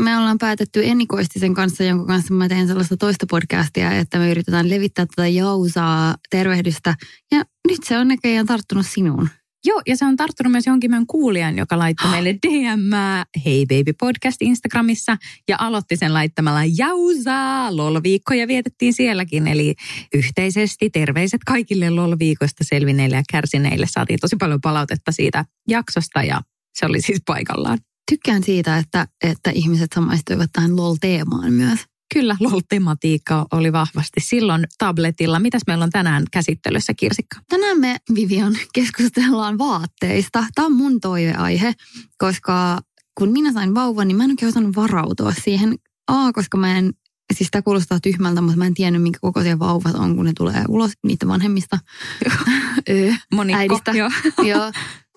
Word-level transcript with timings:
Me 0.00 0.18
ollaan 0.18 0.38
päätetty 0.38 0.84
Enni 0.84 1.06
Koistisen 1.06 1.54
kanssa, 1.54 1.84
jonka 1.84 2.06
kanssa 2.06 2.34
mä 2.34 2.48
teen 2.48 2.66
sellaista 2.66 2.96
toista 2.96 3.26
podcastia, 3.30 3.92
että 3.92 4.18
me 4.18 4.30
yritetään 4.30 4.70
levittää 4.70 5.06
tätä 5.06 5.28
jausaa 5.28 6.14
tervehdystä. 6.30 6.94
Ja 7.32 7.44
nyt 7.68 7.78
se 7.84 7.98
on 7.98 8.08
näköjään 8.08 8.46
tarttunut 8.46 8.86
sinuun. 8.86 9.28
Joo, 9.64 9.82
ja 9.86 9.96
se 9.96 10.04
on 10.04 10.16
tarttunut 10.16 10.52
myös 10.52 10.66
jonkin 10.66 10.90
meidän 10.90 11.06
kuulijan, 11.06 11.58
joka 11.58 11.78
laittoi 11.78 12.10
meille 12.10 12.34
DM 12.46 12.90
Hei 13.44 13.66
Baby 13.66 13.92
Podcast 14.00 14.42
Instagramissa 14.42 15.16
ja 15.48 15.56
aloitti 15.58 15.96
sen 15.96 16.14
laittamalla 16.14 16.60
jausaa. 16.76 17.76
LOL-viikkoja 17.76 18.48
vietettiin 18.48 18.92
sielläkin, 18.92 19.48
eli 19.48 19.74
yhteisesti 20.14 20.90
terveiset 20.90 21.40
kaikille 21.46 21.90
LOL-viikoista 21.90 22.64
selvinneille 22.64 23.16
ja 23.16 23.22
kärsineille. 23.32 23.86
Saatiin 23.90 24.18
tosi 24.20 24.36
paljon 24.36 24.60
palautetta 24.60 25.12
siitä 25.12 25.44
jaksosta 25.68 26.22
ja 26.22 26.40
se 26.74 26.86
oli 26.86 27.00
siis 27.00 27.22
paikallaan. 27.26 27.78
Tykkään 28.10 28.42
siitä, 28.42 28.78
että, 28.78 29.08
että 29.24 29.50
ihmiset 29.50 29.92
samaistuivat 29.94 30.50
tähän 30.52 30.76
LOL-teemaan 30.76 31.52
myös. 31.52 31.80
Kyllä, 32.14 32.36
LOL-tematiikka 32.40 33.46
oli 33.52 33.72
vahvasti 33.72 34.20
silloin 34.20 34.64
tabletilla. 34.78 35.38
Mitäs 35.38 35.62
meillä 35.66 35.84
on 35.84 35.90
tänään 35.90 36.24
käsittelyssä, 36.32 36.94
Kirsikka? 36.94 37.36
Tänään 37.48 37.80
me, 37.80 37.96
Vivian, 38.14 38.58
keskustellaan 38.74 39.58
vaatteista. 39.58 40.44
Tämä 40.54 40.66
on 40.66 40.72
mun 40.72 41.00
toiveaihe, 41.00 41.72
koska 42.18 42.80
kun 43.18 43.32
minä 43.32 43.52
sain 43.52 43.74
vauvan, 43.74 44.08
niin 44.08 44.16
mä 44.16 44.24
en 44.24 44.30
oikein 44.30 44.48
osannut 44.48 44.76
varautua 44.76 45.32
siihen. 45.44 45.74
A, 46.08 46.32
koska 46.32 46.58
mä 46.58 46.78
en, 46.78 46.92
siis 47.34 47.48
tämä 47.50 47.62
kuulostaa 47.62 48.00
tyhmältä, 48.00 48.40
mutta 48.40 48.56
mä 48.56 48.66
en 48.66 48.74
tiennyt, 48.74 49.02
minkä 49.02 49.18
kokoisia 49.22 49.58
vauvat 49.58 49.94
on, 49.94 50.16
kun 50.16 50.24
ne 50.24 50.32
tulee 50.36 50.64
ulos 50.68 50.92
niitä 51.06 51.28
vanhemmista. 51.28 51.78
Monikko, 53.34 53.58
äidistä. 53.58 53.90
joo. 53.90 54.10
joo. 54.42 54.72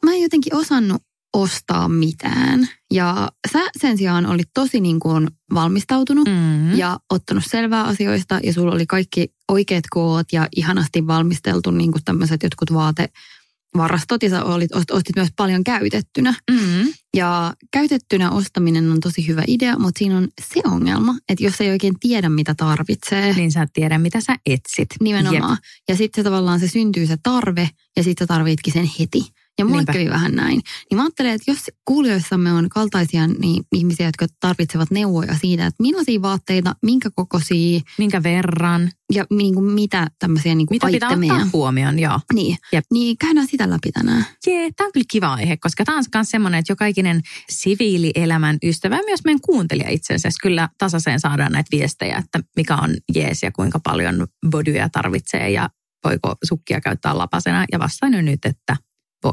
Mä 0.06 0.12
en 0.12 0.22
jotenkin 0.22 0.56
osannut 0.56 1.04
ostaa 1.34 1.88
mitään. 1.90 2.68
Ja 2.92 3.30
sä 3.54 3.60
sen 3.82 3.98
sijaan 3.98 4.26
olit 4.26 4.50
tosi 4.54 4.80
niin 4.80 5.00
kuin 5.00 5.28
valmistautunut 5.54 6.28
Mm. 6.28 6.78
ja 6.78 7.00
ottanut 7.10 7.44
selvää 7.48 7.84
asioista 7.84 8.40
ja 8.44 8.54
sulla 8.54 8.72
oli 8.76 8.86
kaikki 8.86 9.28
oikeat 9.52 9.84
koot 9.90 10.28
ja 10.34 10.48
ihanasti 10.56 11.08
valmisteltu 11.08 11.72
niin 11.72 11.92
kuin 11.92 12.04
tämmöiset 12.04 12.44
jotkut 12.44 12.74
vaatevarastot 12.74 14.24
ja 14.24 14.30
sä 14.30 14.44
olit, 14.44 14.72
ost- 14.76 14.92
ostit 14.96 15.16
myös 15.16 15.30
paljon 15.36 15.64
käytettynä. 15.64 16.34
Mm. 16.52 16.94
Ja 17.16 17.54
käytettynä 17.72 18.32
ostaminen 18.32 18.92
on 18.92 19.00
tosi 19.00 19.28
hyvä 19.28 19.44
idea, 19.48 19.80
mutta 19.80 20.00
siinä 20.00 20.18
on 20.18 20.28
se 20.54 20.62
ongelma, 20.66 21.16
että 21.30 21.44
jos 21.44 21.62
ei 21.62 21.70
oikein 21.70 22.00
tiedä 22.00 22.30
mitä 22.30 22.56
tarvitsee, 22.56 23.34
Niin 23.34 23.52
sä 23.52 23.62
et 23.62 23.70
tiedä, 23.74 23.98
mitä 23.98 24.22
sä 24.22 24.36
etsit. 24.46 24.90
nimenomaan. 25.02 25.58
Ja 25.90 25.96
sitten 25.96 26.24
tavallaan 26.24 26.60
se 26.60 26.68
syntyy 26.68 27.08
se 27.08 27.18
tarve 27.24 27.70
ja 27.98 28.04
sitten 28.04 28.26
sä 28.26 28.28
tarvitkin 28.28 28.74
sen 28.74 28.90
heti. 29.00 29.24
Ja 29.60 29.66
mulle 29.66 29.78
Niinpä. 29.78 29.94
kävi 29.94 30.10
vähän 30.10 30.36
näin. 30.36 30.62
Niin 30.90 30.98
mä 30.98 31.04
ajattelen, 31.04 31.32
että 31.32 31.52
jos 31.52 31.72
kuulijoissamme 31.86 32.54
on 32.54 32.70
kaltaisia 32.70 33.28
niin 33.28 33.64
ihmisiä, 33.76 34.06
jotka 34.06 34.26
tarvitsevat 34.40 34.92
neuvoja 34.92 35.36
siitä, 35.36 35.66
että 35.66 35.84
millaisia 35.84 36.22
vaatteita, 36.22 36.76
minkä 36.82 37.10
kokoisia 37.16 37.80
Minkä 37.98 38.24
verran? 38.24 38.92
ja 39.14 39.26
niin 39.30 39.54
kuin 39.54 39.66
mitä 39.66 40.08
tämmöisiä 40.20 40.56
niin 40.56 40.68
kuin 40.68 40.76
Mitä 40.76 40.88
pitää 40.88 41.10
ottaa 41.10 41.50
huomioon, 41.54 42.00
joo. 42.00 42.20
Niin. 42.34 42.58
Jep. 42.72 42.86
niin 42.94 43.18
käydään 43.18 43.48
sitä 43.48 43.70
läpi 43.70 43.92
tänään. 43.92 44.26
Jee, 44.48 44.70
tämä 44.78 44.86
on 44.86 44.92
kyllä 44.92 45.06
kiva 45.12 45.34
aihe, 45.34 45.58
koska 45.58 45.86
tämä 45.86 45.98
on 45.98 46.04
myös 46.16 46.30
semmoinen, 46.30 46.60
että 46.60 46.72
jokainen 46.72 47.22
siviilielämän 47.50 48.58
ystävä, 48.64 48.96
ja 48.96 49.04
myös 49.06 49.20
meidän 49.26 49.42
kuuntelija 49.42 49.90
itse 49.90 50.14
asiassa, 50.14 50.40
kyllä 50.42 50.70
tasaiseen 50.78 51.20
saadaan 51.20 51.52
näitä 51.52 51.68
viestejä, 51.72 52.18
että 52.18 52.40
mikä 52.56 52.76
on 52.76 52.96
jees 53.16 53.44
ja 53.44 53.52
kuinka 53.52 53.80
paljon 53.84 54.28
bodyja 54.50 54.90
tarvitsee 54.90 55.50
ja 55.52 55.70
voiko 56.06 56.36
sukkia 56.44 56.82
käyttää 56.82 57.18
lapasena. 57.18 57.66
Ja 57.72 57.80
vastaan 57.80 58.14
jo 58.14 58.22
nyt, 58.22 58.46
että 58.46 58.76
voi. 59.24 59.32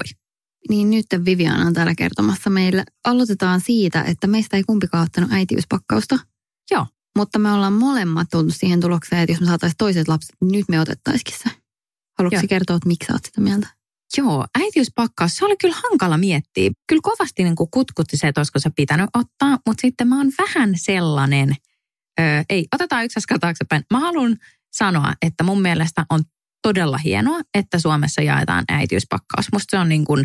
Niin 0.68 0.90
nyt 0.90 1.06
Viviana 1.24 1.66
on 1.66 1.74
täällä 1.74 1.94
kertomassa 1.94 2.50
meille. 2.50 2.84
Aloitetaan 3.04 3.60
siitä, 3.60 4.02
että 4.02 4.26
meistä 4.26 4.56
ei 4.56 4.62
kumpikaan 4.62 5.04
ottanut 5.04 5.32
äitiyspakkausta. 5.32 6.18
Joo. 6.70 6.86
Mutta 7.16 7.38
me 7.38 7.52
ollaan 7.52 7.72
molemmat 7.72 8.28
tullut 8.30 8.54
siihen 8.56 8.80
tulokseen, 8.80 9.22
että 9.22 9.32
jos 9.32 9.40
me 9.40 9.46
saataisiin 9.46 9.76
toiset 9.78 10.08
lapset, 10.08 10.36
niin 10.40 10.52
nyt 10.52 10.68
me 10.68 10.80
otettaisikin 10.80 11.34
se. 11.38 11.50
Haluatko 12.18 12.40
Joo. 12.40 12.48
kertoa, 12.48 12.76
että 12.76 12.88
miksi 12.88 13.06
sä 13.06 13.12
oot 13.12 13.24
sitä 13.24 13.40
mieltä? 13.40 13.68
Joo, 14.18 14.46
äitiyspakkaus, 14.58 15.36
se 15.36 15.44
oli 15.44 15.56
kyllä 15.56 15.76
hankala 15.90 16.16
miettiä. 16.18 16.70
Kyllä 16.88 17.00
kovasti 17.02 17.44
niin 17.44 17.56
kuin 17.56 17.70
kutkutti 17.70 18.16
se, 18.16 18.28
että 18.28 18.40
olisiko 18.40 18.58
se 18.58 18.70
pitänyt 18.76 19.10
ottaa, 19.14 19.58
mutta 19.66 19.80
sitten 19.80 20.08
mä 20.08 20.16
oon 20.16 20.32
vähän 20.38 20.72
sellainen, 20.76 21.56
öö, 22.20 22.42
ei, 22.50 22.66
otetaan 22.74 23.04
yksi 23.04 23.18
askel 23.18 23.38
taaksepäin. 23.38 23.84
Mä 23.90 24.00
haluan 24.00 24.36
sanoa, 24.72 25.12
että 25.22 25.44
mun 25.44 25.62
mielestä 25.62 26.06
on 26.10 26.24
todella 26.66 26.98
hienoa, 26.98 27.40
että 27.54 27.78
Suomessa 27.78 28.22
jaetaan 28.22 28.64
äitiyspakkaus. 28.68 29.46
Musta 29.52 29.70
se 29.70 29.78
on 29.78 29.88
niin 29.88 30.04
kuin, 30.04 30.24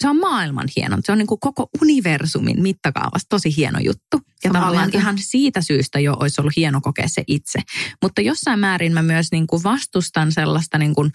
se 0.00 0.08
on 0.08 0.20
maailman 0.20 0.68
hieno. 0.76 0.98
Se 1.04 1.12
on 1.12 1.18
niin 1.18 1.26
kuin 1.26 1.40
koko 1.40 1.68
universumin 1.82 2.62
mittakaavassa 2.62 3.28
tosi 3.28 3.56
hieno 3.56 3.78
juttu. 3.78 4.16
Ja 4.16 4.20
Samaa 4.48 4.60
tavallaan 4.60 4.86
mieltä. 4.86 4.98
ihan 4.98 5.18
siitä 5.18 5.62
syystä 5.62 6.00
jo 6.00 6.16
olisi 6.20 6.40
ollut 6.40 6.56
hieno 6.56 6.80
kokea 6.80 7.08
se 7.08 7.24
itse. 7.26 7.58
Mutta 8.02 8.20
jossain 8.20 8.58
määrin 8.58 8.92
mä 8.92 9.02
myös 9.02 9.26
niin 9.32 9.46
kuin 9.46 9.62
vastustan 9.62 10.32
sellaista 10.32 10.78
niin 10.78 10.94
kuin 10.94 11.12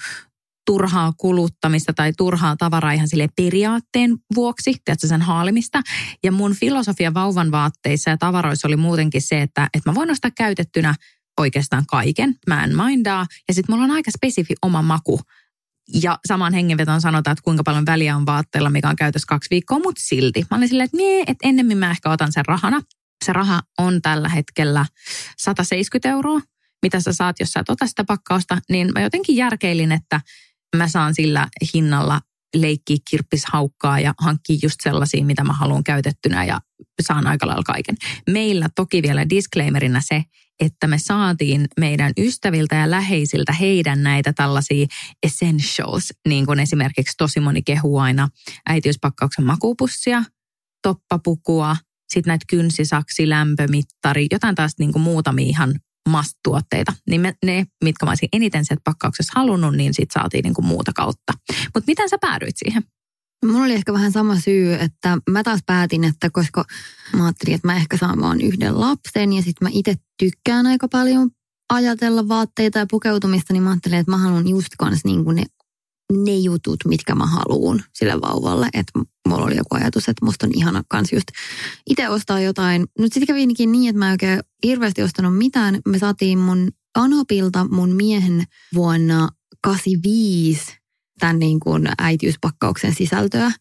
turhaa 0.65 1.13
kuluttamista 1.17 1.93
tai 1.93 2.13
turhaa 2.17 2.55
tavaraa 2.55 2.91
ihan 2.91 3.07
sille 3.07 3.27
periaatteen 3.35 4.17
vuoksi, 4.35 4.75
tiedätkö, 4.85 5.07
sen 5.07 5.21
haalimista. 5.21 5.81
Ja 6.23 6.31
mun 6.31 6.55
filosofia 6.55 7.13
vauvan 7.13 7.51
vaatteissa 7.51 8.09
ja 8.09 8.17
tavaroissa 8.17 8.67
oli 8.67 8.77
muutenkin 8.77 9.21
se, 9.21 9.41
että, 9.41 9.69
että 9.73 9.89
mä 9.89 9.95
voin 9.95 10.11
ostaa 10.11 10.31
käytettynä 10.37 10.95
oikeastaan 11.39 11.85
kaiken. 11.85 12.35
Mä 12.47 12.63
en 12.63 12.77
mindaa. 12.77 13.25
Ja 13.47 13.53
sitten 13.53 13.73
mulla 13.73 13.83
on 13.83 13.91
aika 13.91 14.11
spesifi 14.11 14.53
oma 14.61 14.81
maku. 14.81 15.21
Ja 16.01 16.19
samaan 16.27 16.53
hengenvetoon 16.53 17.01
sanotaan, 17.01 17.31
että 17.31 17.43
kuinka 17.43 17.63
paljon 17.63 17.85
väliä 17.85 18.15
on 18.15 18.25
vaatteella, 18.25 18.69
mikä 18.69 18.89
on 18.89 18.95
käytössä 18.95 19.25
kaksi 19.27 19.49
viikkoa, 19.49 19.79
mutta 19.79 20.01
silti. 20.05 20.45
Mä 20.51 20.57
olin 20.57 20.67
silleen, 20.67 20.85
että 20.85 20.97
nee, 20.97 21.21
että 21.21 21.47
ennemmin 21.47 21.77
mä 21.77 21.91
ehkä 21.91 22.09
otan 22.09 22.31
sen 22.31 22.45
rahana. 22.45 22.81
Se 23.25 23.33
raha 23.33 23.61
on 23.77 24.01
tällä 24.01 24.29
hetkellä 24.29 24.85
170 25.37 26.09
euroa, 26.09 26.41
mitä 26.81 26.99
sä 26.99 27.13
saat, 27.13 27.39
jos 27.39 27.51
sä 27.51 27.59
et 27.59 27.69
ota 27.69 27.87
sitä 27.87 28.03
pakkausta. 28.03 28.57
Niin 28.69 28.91
mä 28.93 29.01
jotenkin 29.01 29.35
järkeilin, 29.35 29.91
että 29.91 30.21
mä 30.75 30.87
saan 30.87 31.15
sillä 31.15 31.47
hinnalla 31.73 32.21
leikkiä 32.55 32.97
kirppishaukkaa 33.09 33.99
ja 33.99 34.13
hankkia 34.17 34.57
just 34.63 34.75
sellaisia, 34.83 35.25
mitä 35.25 35.43
mä 35.43 35.53
haluan 35.53 35.83
käytettynä 35.83 36.45
ja 36.45 36.61
saan 37.01 37.27
aika 37.27 37.47
lailla 37.47 37.63
kaiken. 37.63 37.95
Meillä 38.29 38.69
toki 38.75 39.01
vielä 39.01 39.29
disclaimerina 39.29 40.01
se, 40.03 40.23
että 40.61 40.87
me 40.87 40.97
saatiin 40.97 41.67
meidän 41.79 42.11
ystäviltä 42.17 42.75
ja 42.75 42.91
läheisiltä 42.91 43.53
heidän 43.53 44.03
näitä 44.03 44.33
tällaisia 44.33 44.85
essentials, 45.23 46.13
niin 46.27 46.45
kuin 46.45 46.59
esimerkiksi 46.59 47.17
tosi 47.17 47.39
moni 47.39 47.61
kehuu 47.61 47.97
aina 47.97 48.29
äitiyspakkauksen 48.69 49.45
makupussia, 49.45 50.23
toppapukua, 50.83 51.75
sitten 52.13 52.31
näitä 52.31 52.45
kynsisaksi, 52.49 53.29
lämpömittari, 53.29 54.27
jotain 54.31 54.55
taas 54.55 54.71
niin 54.79 54.93
kuin 54.93 55.03
muutamia 55.03 55.47
ihan 55.47 55.75
must-tuotteita. 56.09 56.93
Niin 57.09 57.21
me, 57.21 57.33
ne, 57.45 57.65
mitkä 57.83 58.05
mä 58.05 58.11
olisin 58.11 58.29
eniten 58.33 58.65
sieltä 58.65 58.81
pakkauksessa 58.83 59.33
halunnut, 59.35 59.75
niin 59.75 59.93
sitten 59.93 60.21
saatiin 60.21 60.43
niin 60.43 60.53
kuin 60.53 60.65
muuta 60.65 60.91
kautta. 60.95 61.33
Mutta 61.47 61.87
miten 61.87 62.09
sä 62.09 62.17
päädyit 62.21 62.55
siihen? 62.57 62.83
Mulla 63.45 63.65
oli 63.65 63.73
ehkä 63.73 63.93
vähän 63.93 64.11
sama 64.11 64.39
syy, 64.39 64.73
että 64.73 65.17
mä 65.29 65.43
taas 65.43 65.59
päätin, 65.65 66.03
että 66.03 66.29
koska 66.29 66.65
mä 67.17 67.25
ajattelin, 67.25 67.55
että 67.55 67.67
mä 67.67 67.75
ehkä 67.75 67.97
saan 67.97 68.21
vaan 68.21 68.41
yhden 68.41 68.79
lapsen 68.79 69.33
ja 69.33 69.41
sitten 69.41 69.65
mä 69.65 69.69
itse 69.73 69.95
tykkään 70.19 70.65
aika 70.65 70.87
paljon 70.87 71.31
ajatella 71.73 72.27
vaatteita 72.27 72.79
ja 72.79 72.85
pukeutumista, 72.91 73.53
niin 73.53 73.63
mä 73.63 73.69
ajattelin, 73.69 73.97
että 73.97 74.11
mä 74.11 74.17
haluan 74.17 74.47
just 74.47 74.69
kans 74.77 75.05
niin 75.05 75.25
ne, 75.25 75.43
ne 76.13 76.35
jutut, 76.35 76.77
mitkä 76.87 77.15
mä 77.15 77.25
haluan 77.25 77.83
sille 77.93 78.21
vauvalle. 78.21 78.69
Että 78.73 78.99
mulla 79.27 79.45
oli 79.45 79.55
joku 79.55 79.75
ajatus, 79.75 80.09
että 80.09 80.25
musta 80.25 80.45
on 80.45 80.51
ihana 80.55 80.83
kans 80.87 81.13
just 81.13 81.27
itse 81.89 82.09
ostaa 82.09 82.39
jotain. 82.39 82.85
Nyt 82.99 83.13
sitten 83.13 83.27
kävikin 83.27 83.71
niin, 83.71 83.89
että 83.89 83.99
mä 83.99 84.07
en 84.07 84.11
oikein 84.11 84.39
hirveästi 84.65 85.03
ostanut 85.03 85.37
mitään. 85.37 85.79
Me 85.87 85.99
saatiin 85.99 86.39
mun 86.39 86.71
Anopilta 86.95 87.67
mun 87.71 87.89
miehen 87.89 88.43
vuonna 88.75 89.29
85 89.63 90.80
tämän 91.21 91.39
niin 91.39 91.59
kuin 91.59 91.87
äitiyspakkauksen 91.97 92.95
sisältöä. 92.95 93.51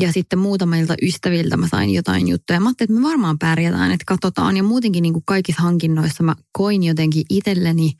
Ja 0.00 0.12
sitten 0.12 0.38
muutamilta 0.38 0.94
ystäviltä 1.02 1.56
mä 1.56 1.68
sain 1.68 1.90
jotain 1.90 2.28
juttuja. 2.28 2.60
Mä 2.60 2.68
ajattelin, 2.68 2.90
että 2.90 3.00
me 3.00 3.08
varmaan 3.08 3.38
pärjätään, 3.38 3.92
että 3.92 4.04
katsotaan. 4.06 4.56
Ja 4.56 4.62
muutenkin 4.62 5.02
niin 5.02 5.12
kuin 5.12 5.22
kaikissa 5.26 5.62
hankinnoissa 5.62 6.22
mä 6.22 6.34
koin 6.52 6.82
jotenkin 6.82 7.24
itselleni 7.30 7.92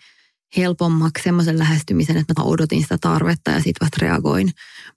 helpommaksi 0.57 1.25
semmoisen 1.25 1.59
lähestymisen, 1.59 2.17
että 2.17 2.35
mä 2.39 2.45
odotin 2.45 2.83
sitä 2.83 2.99
tarvetta 3.01 3.51
ja 3.51 3.57
sitten 3.57 3.85
vasta 3.85 3.99
reagoin. 4.01 4.51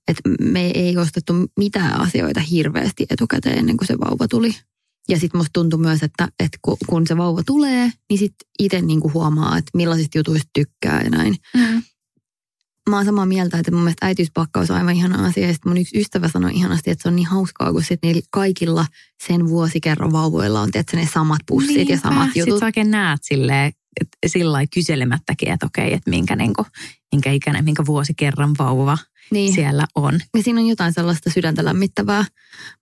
Että 0.08 0.22
me 0.42 0.68
ei 0.68 0.98
ostettu 0.98 1.34
mitään 1.58 2.00
asioita 2.00 2.40
hirveästi 2.40 3.06
etukäteen 3.10 3.58
ennen 3.58 3.78
kuin 3.78 3.88
se 3.88 4.00
vauva 4.00 4.28
tuli. 4.28 4.52
Ja 5.10 5.20
sitten 5.20 5.40
musta 5.40 5.50
tuntui 5.54 5.80
myös, 5.80 6.04
että, 6.04 6.28
että 6.40 6.58
kun 6.88 7.08
se 7.08 7.18
vauva 7.18 7.44
tulee, 7.46 7.92
niin 8.10 8.18
sitten 8.18 8.48
itse 8.60 8.82
niinku 8.82 9.12
huomaa, 9.14 9.58
että 9.58 9.72
millaisista 9.74 10.18
jutuista 10.18 10.50
tykkää 10.54 11.02
ja 11.02 11.10
näin. 11.10 11.36
Mm. 11.56 11.82
Mä 12.90 12.96
oon 12.96 13.06
samaa 13.06 13.26
mieltä, 13.26 13.58
että 13.58 13.72
mun 13.72 13.82
mielestä 13.82 14.06
äitiyspakkaus 14.06 14.72
on 14.72 14.78
aivan 14.78 14.96
ihana 14.96 15.26
asia. 15.26 15.48
Ja 15.48 15.56
mun 15.66 15.78
yksi 15.78 16.00
ystävä 16.00 16.28
sanoi 16.28 16.52
ihanasti, 16.54 16.92
että 16.92 17.04
se 17.04 17.10
on 17.10 17.16
niin 17.16 17.28
hauskaa, 17.28 17.72
kun 17.72 17.84
sit 17.84 18.00
niillä 18.04 18.22
kaikilla 18.32 18.86
sen 19.28 19.50
vuosikerran 19.50 20.12
vauvoilla 20.12 20.62
on 20.62 20.72
tietysti 20.72 20.98
ne 20.98 21.10
samat 21.14 21.40
pussit 21.48 21.76
Niinpä. 21.76 21.94
ja 21.94 22.00
samat 22.00 22.28
jutut. 22.28 22.44
Sitten 22.44 22.60
sä 22.60 22.66
oikein 22.66 22.92
näet 22.92 23.20
silleen, 23.24 23.72
sillä 24.28 24.60
kyselemättäkin, 24.74 25.52
että 25.52 25.66
okei, 25.66 25.94
että 25.94 26.10
minkä, 26.10 26.36
niin 26.36 26.54
kuin, 26.54 26.66
minkä 27.12 27.32
ikäinen, 27.32 27.66
minkä 27.66 27.86
vuosikerran 27.86 28.56
vauva 28.60 28.98
niin. 29.32 29.54
siellä 29.54 29.86
on. 29.96 30.20
Ja 30.38 30.44
siinä 30.44 30.62
on 30.62 30.68
jotain 30.68 30.94
sellaista 30.94 31.30
sydäntä 31.30 31.66
lämmittävää, 31.66 32.26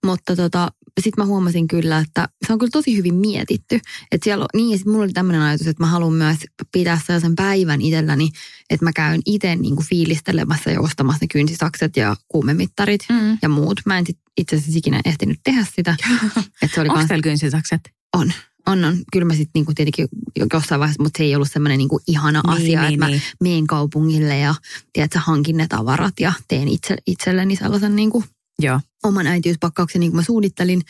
mutta 0.06 0.36
tota, 0.36 0.68
sitten 1.00 1.24
mä 1.24 1.26
huomasin 1.26 1.68
kyllä, 1.68 1.98
että 1.98 2.28
se 2.46 2.52
on 2.52 2.58
kyllä 2.58 2.70
tosi 2.70 2.96
hyvin 2.96 3.14
mietitty. 3.14 3.80
Että 4.12 4.24
siellä 4.24 4.42
on, 4.42 4.48
niin 4.54 4.70
ja 4.70 4.76
sitten 4.76 4.92
mulla 4.92 5.04
oli 5.04 5.12
tämmöinen 5.12 5.42
ajatus, 5.42 5.66
että 5.66 5.82
mä 5.82 5.86
haluan 5.86 6.12
myös 6.12 6.38
pitää 6.72 7.00
sellaisen 7.06 7.36
päivän 7.36 7.80
itselläni, 7.80 8.30
että 8.70 8.84
mä 8.84 8.92
käyn 8.92 9.20
itse 9.26 9.56
niin 9.56 9.76
kuin 9.76 9.86
fiilistelemässä 9.86 10.70
ja 10.70 10.80
ostamassa 10.80 11.18
ne 11.20 11.26
kynsisakset 11.32 11.96
ja 11.96 12.16
kuumemittarit 12.28 13.00
mm. 13.08 13.38
ja 13.42 13.48
muut. 13.48 13.80
Mä 13.86 13.98
en 13.98 14.06
sit 14.06 14.18
itse 14.36 14.56
asiassa 14.56 14.78
ikinä 14.78 15.00
ehtinyt 15.04 15.40
tehdä 15.44 15.66
sitä. 15.76 15.96
että 16.62 16.74
se 16.74 16.80
oli 16.80 16.88
Onko 16.88 17.04
kans... 17.08 17.22
kynsisakset? 17.22 17.80
On. 18.16 18.32
On, 18.66 18.84
on. 18.84 18.96
Kyllä 19.12 19.24
mä 19.24 19.32
sitten 19.32 19.50
niinku 19.54 19.72
tietenkin 19.74 20.08
jossain 20.52 20.78
vaiheessa, 20.78 21.02
mutta 21.02 21.18
se 21.18 21.24
ei 21.24 21.34
ollut 21.34 21.50
semmoinen 21.52 21.78
niinku 21.78 22.00
ihana 22.06 22.40
niin, 22.46 22.56
asia, 22.56 22.80
niin, 22.80 22.94
että 22.94 23.06
niin. 23.06 23.22
mä 23.40 23.48
meen 23.48 23.66
kaupungille 23.66 24.38
ja 24.38 24.54
tiedätkö, 24.92 25.18
hankin 25.18 25.56
ne 25.56 25.66
tavarat 25.68 26.20
ja 26.20 26.32
teen 26.48 26.68
itse, 26.68 26.96
itselleni 27.06 27.56
sellaisen 27.56 27.96
niinku 27.96 28.24
Joo. 28.62 28.80
oman 29.04 29.26
äitiyspakkauksen, 29.26 30.00
niin 30.00 30.10
kuin 30.10 30.16
mä 30.16 30.24
suunnittelin. 30.24 30.82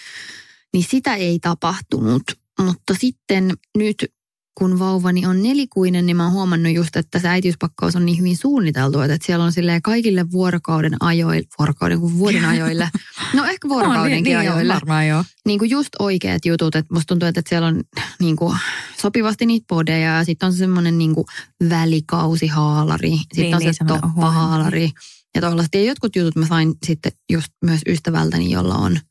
Niin 0.72 0.84
sitä 0.90 1.14
ei 1.14 1.38
tapahtunut. 1.38 2.22
Mutta 2.60 2.94
sitten 3.00 3.52
nyt 3.78 3.96
kun 4.58 4.78
vauvani 4.78 5.26
on 5.26 5.42
nelikuinen, 5.42 6.06
niin 6.06 6.16
mä 6.16 6.24
oon 6.24 6.32
huomannut 6.32 6.72
just, 6.72 6.96
että 6.96 7.18
se 7.18 7.28
äitiyspakkaus 7.28 7.96
on 7.96 8.06
niin 8.06 8.18
hyvin 8.18 8.36
suunniteltu, 8.36 9.00
että 9.00 9.18
siellä 9.26 9.44
on 9.44 9.52
silleen 9.52 9.82
kaikille 9.82 10.30
vuorokauden 10.30 10.96
ajoille, 11.00 11.48
vuorokauden 11.58 12.00
kuin 12.00 12.18
vuoden 12.18 12.44
ajoille, 12.44 12.90
no 13.36 13.44
ehkä 13.44 13.68
vuorokaudenkin 13.68 14.34
no, 14.34 14.40
niin, 14.40 14.50
ajoille, 14.50 14.74
varmaan 14.74 15.08
joo. 15.08 15.24
niin 15.46 15.58
kuin 15.58 15.70
just 15.70 15.88
oikeat 15.98 16.44
jutut, 16.44 16.74
että 16.74 16.94
musta 16.94 17.06
tuntuu, 17.06 17.28
että 17.28 17.42
siellä 17.48 17.68
on 17.68 17.82
niin 18.20 18.36
kuin 18.36 18.56
sopivasti 19.00 19.46
niitä 19.46 19.64
podeja 19.68 20.16
ja 20.16 20.24
sitten 20.24 20.46
on 20.46 20.52
semmoinen 20.52 20.98
niin 20.98 21.14
kuin 21.14 21.26
välikausihaalari, 21.68 23.10
sitten 23.10 23.42
niin, 23.42 23.54
on 23.54 23.60
niin, 23.60 23.74
se 23.74 23.84
toppahaalari 23.84 24.90
ja 25.34 25.40
tollaista. 25.40 25.78
Ja 25.78 25.84
jotkut 25.84 26.16
jutut 26.16 26.36
mä 26.36 26.46
sain 26.46 26.74
sitten 26.86 27.12
just 27.32 27.48
myös 27.64 27.80
ystävältäni, 27.86 28.50
jolla 28.50 28.74
on– 28.74 28.98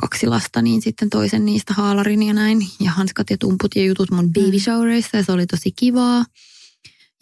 kaksi 0.00 0.26
lasta, 0.26 0.62
niin 0.62 0.82
sitten 0.82 1.10
toisen 1.10 1.44
niistä 1.44 1.74
haalarin 1.74 2.22
ja 2.22 2.34
näin. 2.34 2.58
Ja 2.80 2.90
hanskat 2.90 3.30
ja 3.30 3.38
tumput 3.38 3.76
ja 3.76 3.84
jutut 3.84 4.10
mun 4.10 4.32
baby 4.32 4.50
mm. 4.50 4.58
showerissa 4.58 5.16
ja 5.16 5.24
se 5.24 5.32
oli 5.32 5.46
tosi 5.46 5.72
kivaa. 5.76 6.24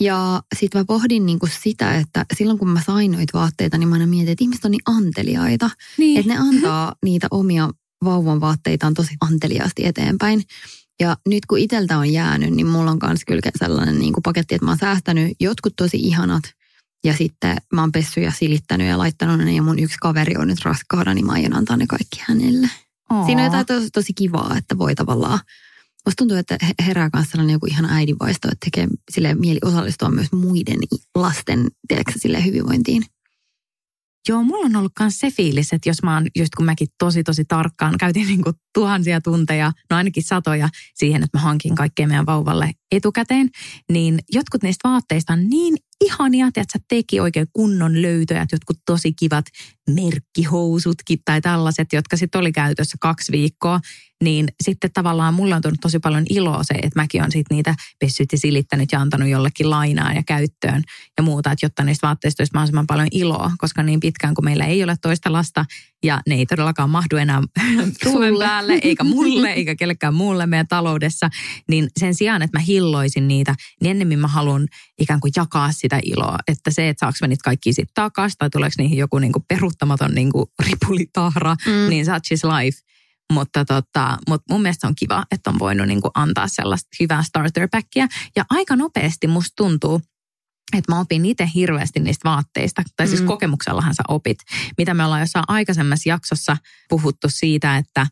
Ja 0.00 0.42
sitten 0.58 0.80
mä 0.80 0.84
pohdin 0.84 1.26
niinku 1.26 1.48
sitä, 1.62 1.98
että 1.98 2.26
silloin 2.36 2.58
kun 2.58 2.68
mä 2.68 2.82
sain 2.86 3.12
noita 3.12 3.38
vaatteita, 3.38 3.78
niin 3.78 3.88
mä 3.88 3.94
aina 3.94 4.06
mietin, 4.06 4.32
että 4.32 4.44
ihmiset 4.44 4.64
on 4.64 4.70
niin 4.70 4.82
anteliaita. 4.86 5.70
Niin. 5.98 6.20
Että 6.20 6.32
ne 6.32 6.38
antaa 6.38 6.94
niitä 7.04 7.26
omia 7.30 7.70
vauvan 8.04 8.40
vaatteitaan 8.40 8.94
tosi 8.94 9.14
anteliaasti 9.20 9.86
eteenpäin. 9.86 10.42
Ja 11.00 11.16
nyt 11.28 11.46
kun 11.46 11.58
iteltä 11.58 11.98
on 11.98 12.12
jäänyt, 12.12 12.50
niin 12.54 12.66
mulla 12.66 12.90
on 12.90 12.98
myös 13.02 13.24
kyllä 13.26 13.40
sellainen 13.58 13.98
niin 13.98 14.12
kuin 14.12 14.22
paketti, 14.22 14.54
että 14.54 14.64
mä 14.64 14.70
oon 14.70 14.78
säästänyt 14.78 15.36
jotkut 15.40 15.72
tosi 15.76 15.96
ihanat 15.96 16.44
ja 17.04 17.16
sitten 17.16 17.56
mä 17.72 17.80
oon 17.80 17.92
pessy 17.92 18.20
ja 18.20 18.30
silittänyt 18.30 18.86
ja 18.86 18.98
laittanut 18.98 19.38
ne 19.38 19.52
ja 19.52 19.62
mun 19.62 19.78
yksi 19.78 19.96
kaveri 20.00 20.36
on 20.36 20.48
nyt 20.48 20.64
raskaana, 20.64 21.14
niin 21.14 21.26
mä 21.26 21.32
aion 21.32 21.56
antaa 21.56 21.76
ne 21.76 21.86
kaikki 21.86 22.22
hänelle. 22.28 22.70
Oo. 23.10 23.26
Siinä 23.26 23.42
on 23.42 23.46
jotain 23.46 23.66
tosi, 23.66 23.90
tosi 23.90 24.12
kivaa, 24.14 24.56
että 24.58 24.78
voi 24.78 24.94
tavallaan 24.94 25.40
Musta 26.06 26.16
tuntuu, 26.16 26.36
että 26.36 26.58
herää 26.86 27.10
kanssa 27.10 27.30
sellainen 27.30 27.52
joku 27.52 27.66
ihan 27.66 27.84
äidinvaisto, 27.84 28.48
että 28.48 28.64
tekee 28.64 28.88
sille 29.10 29.34
mieli 29.34 29.58
osallistua 29.64 30.10
myös 30.10 30.32
muiden 30.32 30.78
lasten 31.14 31.66
tiedätkö, 31.88 32.12
sille 32.16 32.44
hyvinvointiin. 32.44 33.04
Joo, 34.28 34.42
mulla 34.42 34.66
on 34.66 34.76
ollut 34.76 34.92
myös 35.00 35.18
se 35.18 35.30
fiilis, 35.30 35.72
että 35.72 35.88
jos 35.88 36.02
mä 36.02 36.14
oon, 36.14 36.26
just 36.36 36.54
kun 36.56 36.66
mäkin 36.66 36.88
tosi 36.98 37.24
tosi 37.24 37.44
tarkkaan, 37.44 37.98
käytin 37.98 38.26
niin 38.26 38.42
kuin 38.42 38.54
tuhansia 38.74 39.20
tunteja, 39.20 39.72
no 39.90 39.96
ainakin 39.96 40.22
satoja 40.22 40.68
siihen, 40.94 41.22
että 41.22 41.38
mä 41.38 41.42
hankin 41.42 41.74
kaikkea 41.74 42.06
meidän 42.06 42.26
vauvalle 42.26 42.70
etukäteen, 42.92 43.50
niin 43.92 44.18
jotkut 44.32 44.62
niistä 44.62 44.88
vaatteista 44.88 45.32
on 45.32 45.48
niin 45.48 45.76
ihania, 46.04 46.46
että 46.46 46.64
sä 46.72 46.78
teki 46.88 47.20
oikein 47.20 47.46
kunnon 47.52 48.02
löytöjä, 48.02 48.46
jotkut 48.52 48.78
tosi 48.86 49.12
kivat 49.12 49.44
merkkihousutkin 49.90 51.18
tai 51.24 51.40
tällaiset, 51.40 51.92
jotka 51.92 52.16
sitten 52.16 52.40
oli 52.40 52.52
käytössä 52.52 52.96
kaksi 53.00 53.32
viikkoa, 53.32 53.80
niin 54.24 54.48
sitten 54.64 54.90
tavallaan 54.92 55.34
mulle 55.34 55.54
on 55.54 55.62
tullut 55.62 55.80
tosi 55.80 55.98
paljon 55.98 56.24
iloa 56.30 56.62
se, 56.62 56.74
että 56.74 57.00
mäkin 57.00 57.22
on 57.22 57.32
sitten 57.32 57.56
niitä 57.56 57.74
pessyt 57.98 58.32
ja 58.32 58.38
silittänyt 58.38 58.92
ja 58.92 59.00
antanut 59.00 59.28
jollekin 59.28 59.70
lainaa 59.70 60.12
ja 60.12 60.22
käyttöön 60.26 60.82
ja 61.16 61.22
muuta, 61.22 61.52
että 61.52 61.66
jotta 61.66 61.84
niistä 61.84 62.06
vaatteista 62.06 62.40
olisi 62.40 62.52
mahdollisimman 62.54 62.86
paljon 62.86 63.08
iloa, 63.10 63.50
koska 63.58 63.82
niin 63.82 64.00
pitkään 64.00 64.34
kuin 64.34 64.44
meillä 64.44 64.66
ei 64.66 64.84
ole 64.84 64.96
toista 65.02 65.32
lasta 65.32 65.64
ja 66.04 66.20
ne 66.28 66.34
ei 66.34 66.46
todellakaan 66.46 66.90
mahdu 66.90 67.16
enää 67.16 67.42
Suomen 68.02 68.38
päälle, 68.38 68.78
eikä 68.82 69.04
mulle, 69.04 69.52
eikä 69.52 69.74
kellekään 69.74 70.14
muulle 70.14 70.46
meidän 70.46 70.68
taloudessa, 70.68 71.28
niin 71.68 71.88
sen 72.00 72.14
sijaan, 72.14 72.42
että 72.42 72.58
mä 72.58 72.62
hilloisin 72.62 73.28
niitä, 73.28 73.54
niin 73.82 73.90
ennemmin 73.90 74.18
mä 74.18 74.28
haluan 74.28 74.68
ikään 74.98 75.20
kuin 75.20 75.32
jakaa 75.36 75.72
sitä 75.72 76.00
iloa, 76.02 76.38
että 76.48 76.70
se, 76.70 76.88
että 76.88 77.06
saaks 77.06 77.20
mä 77.20 77.28
niitä 77.28 77.44
kaikki 77.44 77.72
sitten 77.72 77.94
takaisin 77.94 78.38
tai 78.38 78.50
tuleeko 78.50 78.74
niihin 78.78 78.98
joku 78.98 79.18
niinku 79.18 79.44
peruuttamaton 79.48 80.14
niinku 80.14 80.50
ripulitahra, 80.66 81.56
mm. 81.66 81.90
niin 81.90 82.04
such 82.04 82.32
is 82.32 82.44
life. 82.44 82.86
Mutta, 83.32 83.64
tota, 83.64 84.18
mutta 84.28 84.54
mun 84.54 84.62
mielestä 84.62 84.86
on 84.86 84.94
kiva, 84.94 85.24
että 85.30 85.50
on 85.50 85.58
voinut 85.58 85.86
niinku 85.86 86.10
antaa 86.14 86.48
sellaista 86.48 86.88
hyvää 87.00 87.22
starter 87.22 87.68
packia. 87.72 88.06
Ja 88.36 88.44
aika 88.50 88.76
nopeasti 88.76 89.26
musta 89.26 89.52
tuntuu, 89.56 90.00
että 90.76 90.92
mä 90.92 91.00
opin 91.00 91.26
itse 91.26 91.50
hirveästi 91.54 92.00
niistä 92.00 92.28
vaatteista, 92.28 92.82
tai 92.96 93.06
siis 93.06 93.20
mm. 93.20 93.26
kokemuksellahan 93.26 93.94
sä 93.94 94.02
opit, 94.08 94.38
mitä 94.78 94.94
me 94.94 95.04
ollaan 95.04 95.20
jossain 95.20 95.44
aikaisemmassa 95.48 96.08
jaksossa 96.08 96.56
puhuttu 96.88 97.28
siitä, 97.28 97.76
että 97.76 98.06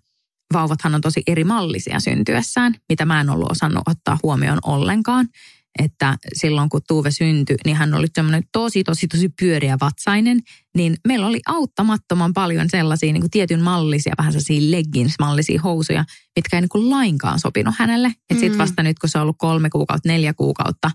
vauvathan 0.52 0.94
on 0.94 1.00
tosi 1.00 1.22
eri 1.26 1.44
mallisia 1.44 2.00
syntyessään, 2.00 2.74
mitä 2.88 3.04
mä 3.04 3.20
en 3.20 3.30
ollut 3.30 3.50
osannut 3.50 3.82
ottaa 3.86 4.18
huomioon 4.22 4.58
ollenkaan. 4.64 5.28
Että 5.78 6.18
silloin 6.34 6.68
kun 6.68 6.80
Tuve 6.88 7.10
syntyi, 7.10 7.56
niin 7.64 7.76
hän 7.76 7.94
oli 7.94 8.06
semmoinen 8.14 8.42
tosi, 8.52 8.84
tosi, 8.84 9.08
tosi 9.08 9.28
pyöriä 9.28 9.76
vatsainen. 9.80 10.40
Niin 10.76 10.96
meillä 11.08 11.26
oli 11.26 11.40
auttamattoman 11.46 12.32
paljon 12.32 12.70
sellaisia 12.70 13.12
niin 13.12 13.20
kuin 13.20 13.30
tietyn 13.30 13.62
mallisia, 13.62 14.14
vähän 14.18 14.32
sellaisia 14.32 14.70
leggings-mallisia 14.70 15.60
housuja, 15.60 16.04
mitkä 16.36 16.56
ei 16.56 16.60
niin 16.60 16.68
kuin 16.68 16.90
lainkaan 16.90 17.40
sopinut 17.40 17.74
hänelle. 17.78 18.08
Mm. 18.08 18.38
sitten 18.38 18.58
vasta 18.58 18.82
nyt, 18.82 18.98
kun 18.98 19.08
se 19.08 19.18
on 19.18 19.22
ollut 19.22 19.38
kolme 19.38 19.70
kuukautta, 19.70 20.08
neljä 20.08 20.34
kuukautta, 20.34 20.90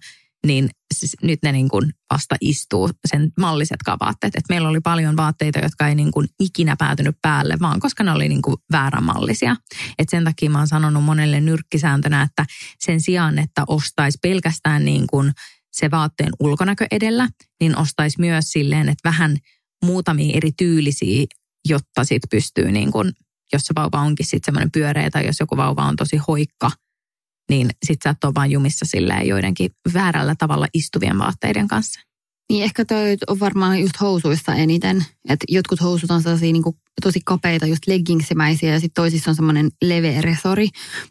niin 0.47 0.69
siis 0.93 1.15
nyt 1.23 1.39
ne 1.43 1.51
niin 1.51 1.69
kuin 1.69 1.93
vasta 2.13 2.35
istuu 2.41 2.89
sen 3.07 3.31
mallisetkaan 3.39 3.97
vaatteet. 3.99 4.35
Et 4.35 4.43
meillä 4.49 4.69
oli 4.69 4.79
paljon 4.79 5.17
vaatteita, 5.17 5.59
jotka 5.59 5.87
ei 5.87 5.95
niin 5.95 6.11
kuin 6.11 6.27
ikinä 6.39 6.75
päätynyt 6.79 7.15
päälle, 7.21 7.57
vaan 7.61 7.79
koska 7.79 8.03
ne 8.03 8.11
oli 8.11 8.29
niin 8.29 8.41
kuin 8.41 8.57
vääränmallisia. 8.71 9.55
Et 9.99 10.09
sen 10.09 10.23
takia 10.23 10.49
mä 10.49 10.57
oon 10.57 10.67
sanonut 10.67 11.03
monelle 11.03 11.41
nyrkkisääntönä, 11.41 12.21
että 12.21 12.45
sen 12.79 13.01
sijaan, 13.01 13.39
että 13.39 13.63
ostaisi 13.67 14.17
pelkästään 14.21 14.85
niin 14.85 15.07
kuin 15.07 15.31
se 15.71 15.91
vaatteen 15.91 16.31
ulkonäkö 16.39 16.85
edellä, 16.91 17.29
niin 17.59 17.77
ostaisi 17.77 18.19
myös 18.19 18.51
silleen, 18.51 18.89
että 18.89 19.09
vähän 19.09 19.37
muutamia 19.85 20.37
eri 20.37 20.51
tyylisiä, 20.57 21.25
jotta 21.69 22.03
sit 22.03 22.21
pystyy 22.31 22.71
niin 22.71 22.91
kuin, 22.91 23.11
jos 23.53 23.61
se 23.61 23.73
vauva 23.75 24.01
onkin 24.01 24.25
sitten 24.25 24.45
semmoinen 24.45 24.71
pyöreä 24.71 25.09
tai 25.09 25.25
jos 25.25 25.39
joku 25.39 25.57
vauva 25.57 25.85
on 25.85 25.95
tosi 25.95 26.17
hoikka– 26.17 26.71
niin 27.49 27.69
sit 27.85 27.99
sä 28.03 28.09
et 28.09 28.23
ole 28.23 28.33
vaan 28.35 28.51
jumissa 28.51 28.85
silleen 28.85 29.27
joidenkin 29.27 29.71
väärällä 29.93 30.35
tavalla 30.37 30.67
istuvien 30.73 31.19
vaatteiden 31.19 31.67
kanssa. 31.67 31.99
Niin 32.49 32.63
ehkä 32.63 32.85
toi 32.85 33.17
on 33.27 33.39
varmaan 33.39 33.79
just 33.79 33.99
housuissa 34.01 34.55
eniten. 34.55 35.05
Että 35.29 35.45
jotkut 35.47 35.81
housut 35.81 36.11
on 36.11 36.21
sellaisia 36.21 36.53
niin 36.53 36.63
tosi 37.01 37.19
kapeita, 37.25 37.65
just 37.65 37.87
leggingsimäisiä 37.87 38.73
ja 38.73 38.79
sitten 38.79 39.03
toisissa 39.03 39.31
on 39.31 39.35
semmoinen 39.35 39.69
leveä 39.81 40.21
resori. 40.21 40.67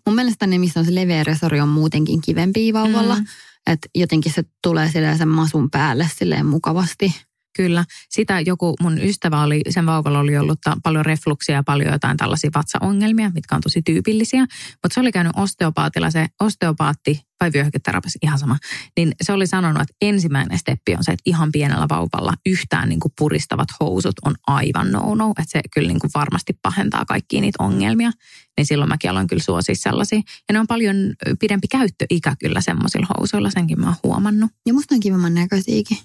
Mun 0.07 0.15
mielestä 0.15 0.47
ne, 0.47 0.59
missä 0.59 0.81
on 0.81 0.87
se 0.87 0.95
leveä 0.95 1.25
resori, 1.25 1.61
on 1.61 1.69
muutenkin 1.69 2.21
kivempi 2.21 2.73
vauvalla. 2.73 3.15
Mm. 3.15 3.27
Että 3.67 3.89
jotenkin 3.95 4.33
se 4.33 4.45
tulee 4.63 4.91
sen 5.19 5.29
masun 5.29 5.71
päälle 5.71 6.11
silleen 6.19 6.47
mukavasti. 6.47 7.15
Kyllä. 7.59 7.85
Sitä 8.09 8.41
joku 8.41 8.75
mun 8.83 8.99
ystävä 8.99 9.43
oli, 9.43 9.61
sen 9.71 9.87
vauvalla 9.87 10.19
oli 10.19 10.39
ollut 10.39 10.59
paljon 10.83 11.07
refluksia 11.07 11.55
ja 11.55 11.63
paljon 11.63 11.93
jotain 11.93 12.17
tällaisia 12.17 12.51
vatsaongelmia, 12.55 13.31
mitkä 13.35 13.55
on 13.55 13.61
tosi 13.61 13.83
tyypillisiä. 13.83 14.41
Mutta 14.41 14.95
se 14.95 15.01
oli 15.01 15.13
käynyt 15.13 15.33
osteopaatilla, 15.37 16.11
se 16.11 16.27
osteopaatti 16.41 17.21
vai 17.41 17.51
vyöhyketerapeutti, 17.53 18.19
ihan 18.23 18.39
sama. 18.39 18.57
Niin 18.97 19.13
se 19.23 19.33
oli 19.33 19.47
sanonut, 19.47 19.83
että 19.83 19.95
ensimmäinen 20.03 20.59
steppi 20.59 20.95
on 20.95 21.05
se, 21.05 21.13
että 21.13 21.23
ihan 21.25 21.53
pienellä 21.53 21.87
vauvalla 21.89 22.35
yhtään 22.47 22.89
niin 22.89 23.01
kuin 23.01 23.13
puristavat 23.19 23.69
housut 23.81 24.15
on 24.25 24.35
aivan 24.47 24.93
no-no. 24.93 25.31
Että 25.31 25.45
se 25.47 25.61
kyllä 25.75 25.89
niin 25.89 26.01
kuin 26.01 26.11
varmasti 26.15 26.53
pahentaa 26.63 27.05
kaikkia 27.05 27.41
niitä 27.41 27.65
ongelmia. 27.65 28.11
Niin 28.57 28.67
silloin 28.67 28.89
mäkin 28.89 29.11
aloin 29.11 29.27
kyllä 29.27 29.43
suosia 29.43 29.75
sellaisia. 29.75 30.21
Ja 30.49 30.53
ne 30.53 30.61
on 30.61 30.67
paljon 30.67 30.97
pidempi 31.41 31.69
käyttöikä 31.69 32.37
kyllä 32.41 32.61
semmoisilla 32.61 33.07
housuilla, 33.19 33.51
senkin 33.51 33.81
mä 33.81 33.87
oon 33.87 33.97
huomannut. 34.03 34.51
Ja 34.67 34.75
musta 34.75 34.95
on 34.95 35.01
kivemman 35.01 35.35
näköisiäkin. 35.35 35.99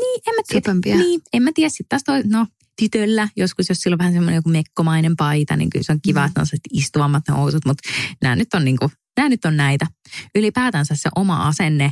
Niin, 0.00 0.20
en 0.26 0.34
mä 0.34 0.42
tiedä. 0.82 0.98
Niin, 0.98 1.20
en 1.32 1.42
mä 1.42 1.50
tiedä. 1.54 1.68
Sitten 1.68 1.88
taas 1.88 2.04
toi, 2.04 2.22
no, 2.24 2.46
tytöllä. 2.80 3.28
Joskus, 3.36 3.68
jos 3.68 3.78
sillä 3.78 3.94
on 3.94 3.98
vähän 3.98 4.12
semmoinen 4.12 4.36
joku 4.36 4.48
mekkomainen 4.48 5.16
paita, 5.16 5.56
niin 5.56 5.70
kyllä 5.70 5.82
se 5.82 5.92
on 5.92 6.00
kiva, 6.02 6.20
mm. 6.20 6.26
että 6.26 6.40
on 6.40 6.46
istuvammat 6.72 7.28
ne 7.28 7.34
housut. 7.34 7.64
Mutta 7.64 7.88
nämä 8.22 8.36
nyt 8.36 8.54
on 8.54 8.64
niin 8.64 8.76
kuin, 8.76 8.92
nämä 9.16 9.28
nyt 9.28 9.44
on 9.44 9.56
näitä. 9.56 9.86
Ylipäätänsä 10.34 10.94
se 10.96 11.08
oma 11.16 11.48
asenne 11.48 11.90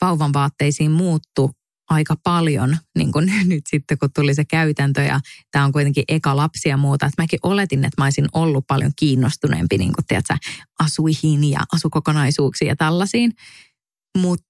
vauvan 0.00 0.32
vaatteisiin 0.32 0.90
muuttu 0.90 1.50
aika 1.90 2.16
paljon 2.24 2.76
niin 2.98 3.12
kuin 3.12 3.32
nyt 3.44 3.64
sitten, 3.68 3.98
kun 3.98 4.08
tuli 4.14 4.34
se 4.34 4.44
käytäntö 4.44 5.02
ja 5.02 5.20
tämä 5.50 5.64
on 5.64 5.72
kuitenkin 5.72 6.04
eka 6.08 6.36
lapsi 6.36 6.68
ja 6.68 6.76
muuta. 6.76 7.06
Että 7.06 7.22
mäkin 7.22 7.38
oletin, 7.42 7.84
että 7.84 8.00
mä 8.00 8.04
olisin 8.04 8.28
ollut 8.32 8.66
paljon 8.66 8.92
kiinnostuneempi 8.96 9.78
niin 9.78 9.92
kuin, 9.92 10.06
tiedätkö, 10.06 10.36
asuihin 10.78 11.44
ja 11.44 11.60
asukokonaisuuksiin 11.72 12.68
ja 12.68 12.76
tällaisiin. 12.76 13.32
Mutta 14.18 14.47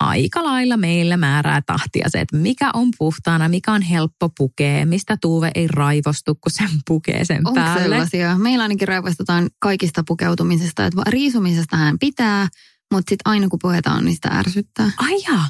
aika 0.00 0.44
lailla 0.44 0.76
meillä 0.76 1.16
määrää 1.16 1.62
tahtia 1.66 2.08
se, 2.08 2.20
että 2.20 2.36
mikä 2.36 2.70
on 2.74 2.88
puhtaana, 2.98 3.48
mikä 3.48 3.72
on 3.72 3.82
helppo 3.82 4.28
pukea, 4.38 4.86
mistä 4.86 5.16
Tuuve 5.20 5.50
ei 5.54 5.66
raivostu, 5.68 6.34
kun 6.34 6.52
sen 6.52 6.70
pukee 6.88 7.24
sen 7.24 7.36
Onko 7.46 7.54
päälle. 7.54 7.82
sellaisia? 7.82 8.38
Meillä 8.38 8.62
ainakin 8.62 8.88
raivostutaan 8.88 9.50
kaikista 9.58 10.02
pukeutumisesta, 10.08 10.86
että 10.86 11.02
riisumisesta 11.06 11.76
hän 11.76 11.98
pitää, 11.98 12.48
mutta 12.92 13.10
sitten 13.10 13.32
aina 13.32 13.48
kun 13.48 13.58
puetaan, 13.62 14.04
niin 14.04 14.14
sitä 14.14 14.28
ärsyttää. 14.28 14.90
Ai 14.96 15.22
jaa. 15.28 15.48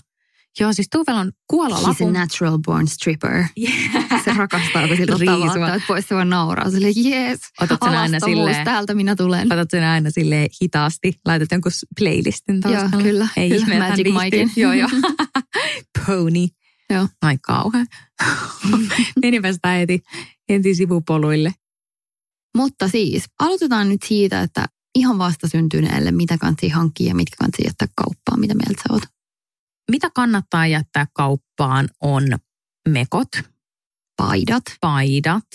Joo, 0.60 0.72
siis 0.72 0.86
Tuuvella 0.92 1.20
on 1.20 1.26
He's 1.26 1.30
a 1.30 1.44
kuololapun. 1.46 2.12
natural 2.12 2.58
born 2.58 2.88
stripper. 2.88 3.44
Yeah. 3.58 4.24
Se 4.24 4.32
rakastaa, 4.36 4.88
kun 4.88 4.96
siltä 4.96 5.14
ottaa 5.14 5.38
vaatteet 5.60 5.82
pois, 5.88 6.08
se 6.08 6.14
vaan 6.14 6.30
nauraa. 6.30 6.70
Silleen, 6.70 6.92
jees, 6.96 7.40
Otat 7.60 7.78
sen 7.84 7.92
aina 7.98 8.18
silleen, 8.20 8.64
täältä 8.64 8.94
minä 8.94 9.16
tulen. 9.16 9.52
otat 9.52 9.70
sen 9.70 9.84
aina 9.84 10.10
sille 10.10 10.48
hitaasti, 10.62 11.12
laitat 11.26 11.48
jonkun 11.52 11.72
playlistin 11.98 12.60
Joo, 12.64 12.72
taustalla. 12.74 13.04
kyllä. 13.04 13.28
Ei 13.36 13.48
kyllä. 13.50 13.62
ihme, 13.74 13.78
Magic. 13.88 14.06
Mikein. 14.22 14.50
Joo, 14.56 14.72
joo. 14.72 14.88
Pony. 16.06 16.46
Joo. 16.90 17.08
Ai 17.22 17.38
kauhean. 17.42 17.86
Menipä 19.22 19.52
sitä 19.52 19.68
heti, 19.68 20.00
heti 20.48 20.74
sivupoluille. 20.74 21.54
Mutta 22.56 22.88
siis, 22.88 23.24
aloitetaan 23.40 23.88
nyt 23.88 24.02
siitä, 24.08 24.40
että 24.40 24.66
ihan 24.94 25.18
vastasyntyneelle, 25.18 26.10
mitä 26.12 26.38
kansi 26.38 26.68
hankkia 26.68 27.08
ja 27.08 27.14
mitkä 27.14 27.36
kansi 27.38 27.62
jättää 27.64 27.88
kauppaan, 27.96 28.40
mitä 28.40 28.54
mieltä 28.54 28.82
sä 28.88 28.92
oot? 28.94 29.02
Mitä 29.90 30.10
kannattaa 30.14 30.66
jättää 30.66 31.06
kauppaan 31.12 31.88
on 32.00 32.24
mekot, 32.88 33.28
Paidat. 34.16 34.62
paidat. 34.80 35.46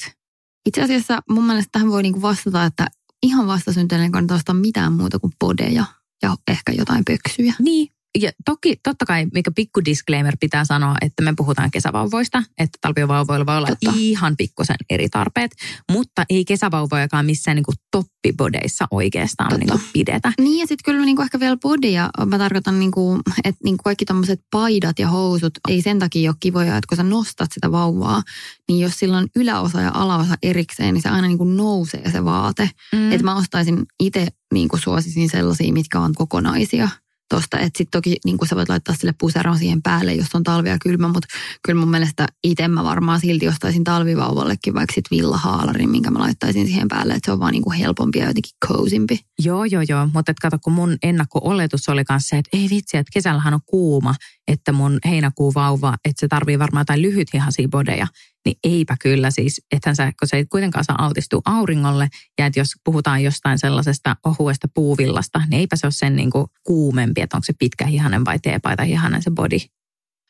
Itse 0.65 0.83
asiassa 0.83 1.21
mun 1.29 1.43
mielestä 1.43 1.69
tähän 1.71 1.89
voi 1.89 2.03
niinku 2.03 2.21
vastata, 2.21 2.65
että 2.65 2.87
ihan 3.23 3.47
vastasyntyneelle 3.47 4.11
kannattaa 4.11 4.37
ostaa 4.37 4.55
mitään 4.55 4.93
muuta 4.93 5.19
kuin 5.19 5.33
podeja 5.39 5.85
ja 6.21 6.35
ehkä 6.47 6.71
jotain 6.71 7.03
pöksyjä. 7.05 7.53
Niin, 7.59 7.87
ja 8.17 8.31
toki, 8.45 8.75
totta 8.83 9.05
kai, 9.05 9.27
mikä 9.33 9.51
pikku 9.55 9.85
disclaimer 9.85 10.37
pitää 10.39 10.65
sanoa, 10.65 10.95
että 11.01 11.23
me 11.23 11.33
puhutaan 11.37 11.71
kesävauvoista, 11.71 12.43
että 12.57 12.77
talvivauvoilla 12.81 13.45
voi 13.45 13.57
olla 13.57 13.67
Totta. 13.67 13.93
ihan 13.95 14.37
pikkusen 14.37 14.75
eri 14.89 15.09
tarpeet, 15.09 15.51
mutta 15.91 16.25
ei 16.29 16.45
kesävauvojakaan 16.45 17.25
missään 17.25 17.55
niin 17.55 17.63
kuin 17.63 17.75
toppibodeissa 17.91 18.87
oikeastaan 18.91 19.49
Totta. 19.49 19.65
niin 19.65 19.69
kuin 19.69 19.89
pidetä. 19.93 20.33
Niin 20.41 20.59
ja 20.59 20.67
sitten 20.67 20.93
kyllä 20.93 21.05
niinku 21.05 21.21
ehkä 21.21 21.39
vielä 21.39 21.57
podia, 21.61 22.09
mä 22.25 22.37
tarkoitan, 22.37 22.79
niinku, 22.79 23.19
että 23.43 23.59
niinku 23.63 23.83
kaikki 23.83 24.05
tämmöiset 24.05 24.41
paidat 24.51 24.99
ja 24.99 25.07
housut 25.07 25.53
ei 25.67 25.81
sen 25.81 25.99
takia 25.99 26.31
ole 26.31 26.37
kivoja, 26.39 26.77
että 26.77 26.87
kun 26.89 26.97
sä 26.97 27.03
nostat 27.03 27.51
sitä 27.51 27.71
vauvaa, 27.71 28.21
niin 28.67 28.79
jos 28.79 28.99
sillä 28.99 29.17
on 29.17 29.27
yläosa 29.35 29.81
ja 29.81 29.91
alaosa 29.93 30.35
erikseen, 30.43 30.93
niin 30.93 31.01
se 31.01 31.09
aina 31.09 31.27
niinku 31.27 31.43
nousee 31.43 32.11
se 32.11 32.25
vaate. 32.25 32.69
Mm. 32.93 33.11
Että 33.11 33.23
mä 33.23 33.35
ostaisin 33.35 33.85
itse 33.99 34.27
niinku 34.53 34.77
suosisin 34.77 35.29
sellaisia, 35.29 35.73
mitkä 35.73 35.99
on 35.99 36.13
kokonaisia 36.13 36.89
tosta. 37.29 37.57
Että 37.57 37.77
sitten 37.77 38.01
toki 38.01 38.15
niinku 38.25 38.45
sä 38.45 38.55
voit 38.55 38.69
laittaa 38.69 38.95
sille 38.95 39.13
puseron 39.19 39.57
siihen 39.57 39.81
päälle, 39.81 40.13
jos 40.13 40.27
on 40.33 40.43
talvi 40.43 40.69
ja 40.69 40.77
kylmä, 40.81 41.07
mutta 41.07 41.27
kyllä 41.65 41.79
mun 41.79 41.91
mielestä 41.91 42.27
itse 42.43 42.67
mä 42.67 42.83
varmaan 42.83 43.19
silti 43.19 43.47
ostaisin 43.47 43.83
talvivauvallekin 43.83 44.73
vaikka 44.73 44.93
sit 44.93 45.05
villahaalarin, 45.11 45.89
minkä 45.89 46.11
mä 46.11 46.19
laittaisin 46.19 46.67
siihen 46.67 46.87
päälle, 46.87 47.13
että 47.13 47.25
se 47.25 47.31
on 47.31 47.39
vaan 47.39 47.51
niinku 47.51 47.71
helpompi 47.71 48.19
ja 48.19 48.27
jotenkin 48.27 48.51
cozyimpi. 48.67 49.19
Joo, 49.39 49.65
joo, 49.65 49.83
joo. 49.89 50.09
Mutta 50.13 50.33
kato, 50.41 50.57
kun 50.63 50.73
mun 50.73 50.97
ennakko-oletus 51.03 51.89
oli 51.89 52.05
kanssa 52.05 52.35
että 52.35 52.57
ei 52.57 52.67
vitsi, 52.69 52.97
että 52.97 53.11
kesällähän 53.13 53.53
on 53.53 53.59
kuuma, 53.65 54.15
että 54.47 54.71
mun 54.71 54.99
heinäkuu 55.05 55.53
vauva, 55.53 55.97
että 56.05 56.19
se 56.19 56.27
tarvii 56.27 56.59
varmaan 56.59 56.81
jotain 56.81 57.01
lyhythihaisia 57.01 57.67
bodeja. 57.67 58.07
Niin 58.49 58.59
eipä 58.63 58.95
kyllä 59.01 59.31
siis, 59.31 59.61
ethän 59.71 59.95
sä, 59.95 60.11
kun 60.19 60.27
se 60.27 60.37
ei 60.37 60.45
kuitenkaan 60.45 60.85
saa 60.85 61.05
altistua 61.05 61.41
auringolle. 61.45 62.09
Ja 62.39 62.45
että 62.45 62.59
jos 62.59 62.67
puhutaan 62.83 63.23
jostain 63.23 63.59
sellaisesta 63.59 64.15
ohuesta 64.25 64.67
puuvillasta, 64.73 65.41
niin 65.49 65.59
eipä 65.59 65.75
se 65.75 65.87
ole 65.87 65.91
sen 65.91 66.15
niin 66.15 66.31
kuin 66.31 66.47
kuumempi, 66.63 67.21
että 67.21 67.37
onko 67.37 67.45
se 67.45 67.53
pitkähihanen 67.59 68.25
vai 68.25 68.39
teepaita 68.39 68.83
hihanen 68.83 69.23
se 69.23 69.31
body. 69.31 69.57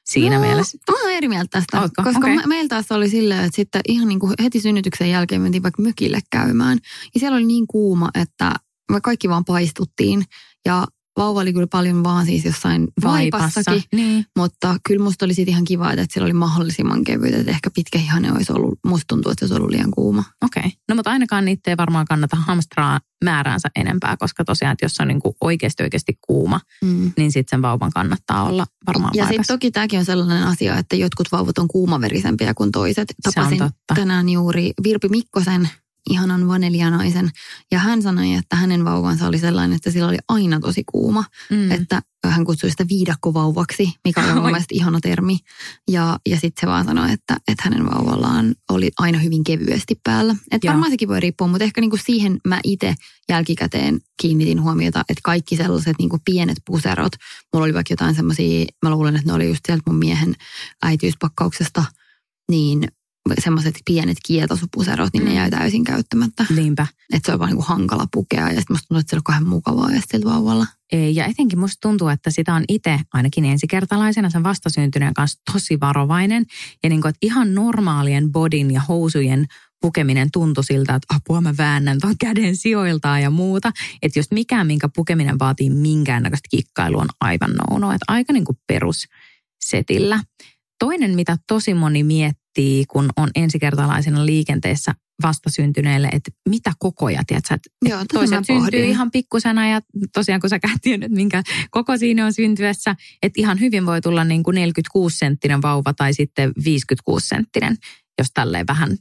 Siinä 0.09 0.35
no, 0.35 0.41
mielessä. 0.41 0.77
Mä 0.91 1.01
oon 1.01 1.11
eri 1.11 1.27
mieltä 1.27 1.47
tästä, 1.51 1.81
Ootko? 1.81 2.03
koska 2.03 2.19
okay. 2.19 2.47
meillä 2.47 2.67
taas 2.67 2.91
oli 2.91 3.09
silleen, 3.09 3.45
että 3.45 3.55
sitten 3.55 3.81
ihan 3.87 4.07
niin 4.07 4.19
kuin 4.19 4.33
heti 4.43 4.59
synnytyksen 4.59 5.09
jälkeen 5.09 5.41
mentiin 5.41 5.63
vaikka 5.63 5.81
mökille 5.81 6.19
käymään. 6.31 6.79
Ja 7.13 7.19
siellä 7.19 7.35
oli 7.35 7.45
niin 7.45 7.67
kuuma, 7.67 8.09
että 8.13 8.53
me 8.91 9.01
kaikki 9.01 9.29
vaan 9.29 9.45
paistuttiin. 9.45 10.23
Ja 10.65 10.87
vauva 11.19 11.39
oli 11.39 11.53
kyllä 11.53 11.67
paljon 11.67 12.03
vaan 12.03 12.25
siis 12.25 12.45
jossain 12.45 12.87
vaipassakin. 13.03 13.83
Niin. 13.95 14.25
Mutta 14.37 14.75
kyllä 14.87 15.03
musta 15.03 15.25
oli 15.25 15.33
ihan 15.47 15.63
kiva, 15.63 15.91
että 15.91 16.05
siellä 16.09 16.25
oli 16.25 16.33
mahdollisimman 16.33 17.03
kevyt. 17.03 17.33
Että 17.33 17.51
ehkä 17.51 17.69
pitkä 17.69 17.99
ihane 17.99 18.31
olisi 18.31 18.53
ollut, 18.53 18.79
musta 18.85 19.05
tuntuu, 19.07 19.31
että 19.31 19.39
se 19.39 19.45
olisi 19.45 19.61
ollut 19.61 19.71
liian 19.71 19.91
kuuma. 19.91 20.23
Okei. 20.45 20.59
Okay. 20.59 20.71
No 20.89 20.95
mutta 20.95 21.11
ainakaan 21.11 21.45
niitä 21.45 21.71
ei 21.71 21.77
varmaan 21.77 22.05
kannata 22.05 22.35
hamstraa 22.35 22.99
määräänsä 23.23 23.69
enempää, 23.75 24.17
koska 24.17 24.45
tosiaan, 24.45 24.73
että 24.73 24.85
jos 24.85 24.93
se 24.93 25.03
on 25.03 25.07
niin 25.07 25.19
kuin 25.19 25.35
oikeasti 25.41 25.83
oikeasti 25.83 26.17
kuuma, 26.27 26.59
Mm. 26.83 27.11
niin 27.17 27.31
sitten 27.31 27.57
sen 27.57 27.61
vauvan 27.61 27.91
kannattaa 27.91 28.43
olla 28.43 28.65
varmaan 28.87 29.11
Ja 29.15 29.23
sitten 29.27 29.45
toki 29.47 29.71
tämäkin 29.71 29.99
on 29.99 30.05
sellainen 30.05 30.43
asia, 30.43 30.77
että 30.77 30.95
jotkut 30.95 31.31
vauvat 31.31 31.57
on 31.57 31.67
kuumaverisempiä 31.67 32.53
kuin 32.53 32.71
toiset. 32.71 33.13
Tapasin 33.23 33.59
tänään 33.95 34.29
juuri 34.29 34.71
Virpi 34.83 35.09
Mikkosen, 35.09 35.69
ihanan 36.09 36.47
vanelianaisen. 36.47 37.29
Ja 37.71 37.79
hän 37.79 38.01
sanoi, 38.01 38.33
että 38.33 38.55
hänen 38.55 38.85
vauvansa 38.85 39.27
oli 39.27 39.39
sellainen, 39.39 39.75
että 39.75 39.91
sillä 39.91 40.07
oli 40.07 40.17
aina 40.27 40.59
tosi 40.59 40.83
kuuma. 40.91 41.23
Mm. 41.49 41.71
Että 41.71 42.01
hän 42.27 42.45
kutsui 42.45 42.69
sitä 42.69 42.85
viidakkovauvaksi, 42.89 43.93
mikä 44.05 44.21
on 44.21 44.33
mun 44.33 44.43
mielestä 44.43 44.75
ihana 44.75 44.99
termi. 44.99 45.37
Ja, 45.91 46.19
ja 46.29 46.39
sitten 46.39 46.61
se 46.61 46.67
vaan 46.67 46.85
sanoi, 46.85 47.11
että, 47.11 47.37
että 47.47 47.63
hänen 47.63 47.85
vauvallaan 47.85 48.55
oli 48.69 48.91
aina 48.99 49.19
hyvin 49.19 49.43
kevyesti 49.43 49.99
päällä. 50.03 50.35
Että 50.51 50.67
varmaan 50.67 50.91
sekin 50.91 51.07
voi 51.09 51.19
riippua, 51.19 51.47
mutta 51.47 51.63
ehkä 51.63 51.81
niinku 51.81 51.97
siihen 51.97 52.37
mä 52.47 52.59
itse 52.63 52.95
jälkikäteen 53.29 53.99
kiinnitin 54.21 54.61
huomiota, 54.61 54.99
että 54.99 55.21
kaikki 55.23 55.55
sellaiset 55.55 55.95
niinku 55.99 56.17
pienet 56.25 56.57
puserot, 56.65 57.11
mulla 57.53 57.65
oli 57.65 57.73
vaikka 57.73 57.93
jotain 57.93 58.15
semmoisia, 58.15 58.65
mä 58.83 58.89
luulen, 58.89 59.15
että 59.15 59.27
ne 59.27 59.33
oli 59.33 59.47
just 59.47 59.65
sieltä 59.65 59.83
mun 59.85 59.99
miehen 59.99 60.35
äitiyspakkauksesta, 60.83 61.83
niin 62.51 62.87
semmoiset 63.39 63.75
pienet 63.85 64.17
kietosupuserot, 64.25 65.13
niin 65.13 65.25
ne 65.25 65.29
Mm. 65.31 65.35
jäi 65.37 65.49
täysin 65.49 65.83
käyttämättä. 65.83 66.45
Niinpä. 66.55 66.87
Että 67.13 67.25
se 67.27 67.33
on 67.33 67.39
vaan 67.39 67.49
niinku 67.49 67.65
hankala 67.67 68.05
pukea 68.13 68.49
ja 68.51 68.59
sitten 68.59 68.65
musta 68.73 68.87
tuntuu, 68.87 68.99
että 68.99 69.09
se 69.09 69.15
on 69.15 69.23
kauhean 69.23 69.47
mukavaa 69.47 69.91
ja 69.91 70.01
vauvalla. 70.25 70.67
Ei, 70.91 71.15
Ja 71.15 71.25
etenkin 71.25 71.59
musta 71.59 71.77
tuntuu, 71.81 72.07
että 72.07 72.29
sitä 72.31 72.53
on 72.53 72.63
itse 72.67 72.99
ainakin 73.13 73.45
ensikertalaisena 73.45 74.29
sen 74.29 74.43
vastasyntyneen 74.43 75.13
kanssa 75.13 75.41
tosi 75.53 75.79
varovainen. 75.79 76.45
Ja 76.83 76.89
niin 76.89 77.01
kuin, 77.01 77.09
että 77.09 77.19
ihan 77.21 77.55
normaalien 77.55 78.31
bodin 78.31 78.71
ja 78.71 78.81
housujen 78.81 79.45
pukeminen 79.81 80.29
tuntui 80.33 80.63
siltä, 80.63 80.95
että 80.95 81.15
apua 81.15 81.41
mä 81.41 81.53
väännän 81.57 81.99
ton 81.99 82.15
käden 82.19 82.55
sijoiltaan 82.55 83.21
ja 83.21 83.29
muuta. 83.29 83.71
Että 84.01 84.19
jos 84.19 84.31
mikään, 84.31 84.67
minkä 84.67 84.89
pukeminen 84.95 85.39
vaatii 85.39 85.69
minkäännäköistä 85.69 86.47
kikkailua, 86.49 87.01
on 87.01 87.09
aivan 87.21 87.51
nouno. 87.51 87.91
Että 87.91 88.05
aika 88.07 88.33
niin 88.33 88.45
kuin 88.45 88.57
perussetillä. 88.67 90.23
Toinen, 90.79 91.15
mitä 91.15 91.37
tosi 91.47 91.73
moni 91.73 92.03
miettii, 92.03 92.38
kun 92.87 93.09
on 93.17 93.29
ensikertalaisena 93.35 94.25
liikenteessä 94.25 94.95
vastasyntyneelle, 95.23 96.07
että 96.11 96.31
mitä 96.49 96.73
kokoja, 96.79 97.21
tiedätkö, 97.27 97.53
että 97.53 97.69
Joo, 97.89 98.05
toiset 98.13 98.45
syntyy 98.45 98.85
ihan 98.85 99.11
pikkusena 99.11 99.67
ja 99.67 99.81
tosiaan 100.13 100.41
kun 100.41 100.49
sä 100.49 100.59
tiennyt, 100.81 101.11
minkä 101.11 101.43
koko 101.71 101.97
siinä 101.97 102.25
on 102.25 102.33
syntyessä, 102.33 102.95
että 103.23 103.41
ihan 103.41 103.59
hyvin 103.59 103.85
voi 103.85 104.01
tulla 104.01 104.23
niin 104.23 104.43
kuin 104.43 104.55
46 104.55 105.17
senttinen 105.17 105.61
vauva 105.61 105.93
tai 105.93 106.13
sitten 106.13 106.51
56 106.63 107.27
senttinen, 107.27 107.77
jos 108.17 108.27
tälleen 108.33 108.67
vähän 108.67 108.97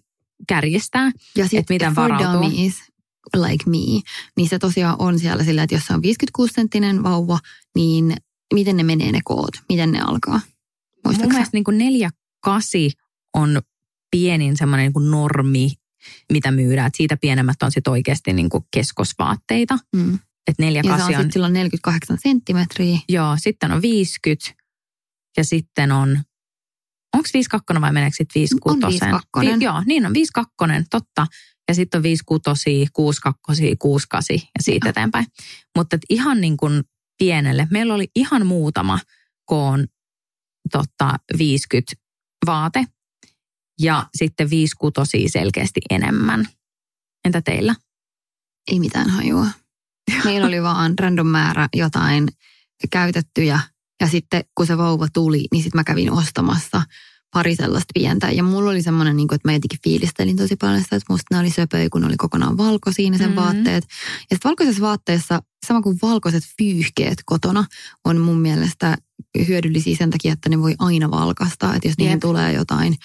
kärjistää. 0.49 1.11
Ja 1.37 1.45
Et 1.45 1.51
sitten 1.51 1.75
miten 1.75 1.95
varautuu. 1.95 2.33
dummies 2.33 2.75
like 3.37 3.65
me, 3.71 4.01
niin 4.37 4.49
se 4.49 4.59
tosiaan 4.59 4.97
on 4.99 5.19
siellä 5.19 5.45
sillä, 5.45 5.63
että 5.63 5.75
jos 5.75 5.87
se 5.87 5.95
on 5.95 6.03
56-senttinen 6.03 7.03
vauva, 7.03 7.39
niin 7.75 8.17
miten 8.55 8.77
ne 8.77 8.83
menee 8.83 9.13
ne 9.13 9.21
koot? 9.25 9.53
Miten 9.69 9.93
ne 9.93 10.01
alkaa? 10.01 10.41
Mun 10.41 11.01
Muistatko 11.05 11.31
sä? 11.31 11.35
mielestä 11.35 11.57
niin 11.57 11.65
kuin 11.65 11.79
4 11.79 12.11
8 12.41 12.81
on 13.39 13.63
pienin 14.11 14.57
semmoinen 14.57 14.85
niin 14.85 14.93
kuin 14.93 15.11
normi, 15.11 15.73
mitä 16.33 16.51
myydään. 16.51 16.87
Et 16.87 16.95
siitä 16.95 17.17
pienemmät 17.17 17.63
on 17.63 17.73
sitten 17.73 17.91
oikeasti 17.91 18.33
niin 18.33 18.49
kuin 18.49 18.65
keskosvaatteita. 18.71 19.79
Mm. 19.97 20.15
Että 20.47 20.63
4 20.63 20.79
Ja 20.79 20.83
se 20.83 20.93
on 20.93 20.99
8 20.99 21.15
on, 21.15 21.23
sitten 21.23 21.33
silloin 21.33 21.53
48 21.53 22.19
senttimetriä. 22.23 22.99
joo, 23.09 23.37
sitten 23.37 23.73
on 23.73 23.83
50 23.83 24.51
ja 25.37 25.45
sitten 25.45 25.93
on, 25.93 26.11
onko 27.17 27.29
52 27.35 27.81
vai 27.81 27.93
meneekö 27.93 28.17
sitten 28.17 28.41
56? 28.41 28.85
On 28.85 28.91
52. 28.91 29.59
Vi, 29.59 29.65
joo, 29.65 29.83
niin 29.87 30.07
on 30.07 30.15
52, 30.15 30.85
totta. 30.91 31.27
Ja 31.69 31.75
sitten 31.75 31.99
on 31.99 32.03
56, 32.03 32.91
62, 32.93 33.77
68 33.79 34.35
ja 34.35 34.63
siitä 34.63 34.87
Joo. 34.87 34.91
eteenpäin. 34.91 35.27
Mutta 35.77 35.97
et 35.97 36.03
ihan 36.11 36.41
niin 36.41 36.57
kuin 36.57 36.83
pienelle. 37.19 37.69
Meillä 37.71 37.95
oli 37.95 38.09
ihan 38.17 38.47
muutama 38.47 38.99
koon 39.45 39.87
totta, 40.73 41.15
50 41.39 41.93
vaate. 42.47 42.85
Ja 43.81 44.07
sitten 44.15 44.51
viisi 44.51 44.77
kutosia 44.79 45.29
selkeästi 45.29 45.81
enemmän. 45.91 46.49
Entä 47.25 47.43
teillä? 47.43 47.75
Ei 48.73 48.81
mitään 48.81 49.11
hajua. 49.11 49.47
Meillä 50.25 50.47
oli 50.47 50.63
vaan 50.63 50.99
random 50.99 51.27
määrä 51.27 51.69
jotain 51.75 52.29
käytettyjä 52.91 53.61
ja 54.01 54.09
sitten 54.09 54.45
kun 54.55 54.67
se 54.67 54.79
vauva 54.79 55.09
tuli, 55.13 55.45
niin 55.53 55.63
sitten 55.63 55.79
mä 55.79 55.85
kävin 55.85 56.13
ostamassa 56.13 56.83
pari 57.33 57.57
sellaista 57.57 57.93
pientä. 57.95 58.31
Ja 58.31 58.43
mulla 58.43 58.71
oli 58.71 58.83
semmoinen, 58.83 59.17
niin 59.17 59.29
kuin, 59.29 59.37
että 59.37 59.49
mä 59.49 59.53
jotenkin 59.53 59.79
fiilistelin 59.85 60.37
tosi 60.37 60.57
paljon 60.57 60.83
sitä, 60.83 60.97
että 60.97 61.13
musta 61.13 61.35
ne 61.35 61.41
oli 61.41 61.51
söpöjä, 61.51 61.89
kun 61.93 62.01
ne 62.01 62.07
oli 62.07 62.17
kokonaan 62.17 62.57
valkoisia 62.57 63.13
sen 63.13 63.21
mm-hmm. 63.21 63.37
vaatteet. 63.37 63.85
Ja 64.09 64.37
sitten 64.37 64.49
valkoisessa 64.49 64.83
vaatteessa, 64.83 65.43
sama 65.67 65.83
kuin 65.83 65.99
valkoiset 66.03 66.43
fyyhkeet 66.59 67.19
kotona, 67.27 67.65
on 68.05 68.21
mun 68.21 68.41
mielestä 68.41 68.97
hyödyllisiä 69.49 69.97
sen 69.97 70.11
takia, 70.11 70.33
että 70.33 70.49
ne 70.49 70.59
voi 70.59 70.75
aina 70.79 71.11
valkasta. 71.11 71.75
Että 71.75 71.89
jos 71.89 71.99
niihin 71.99 72.21
tulee 72.21 72.53
jotain 72.53 72.97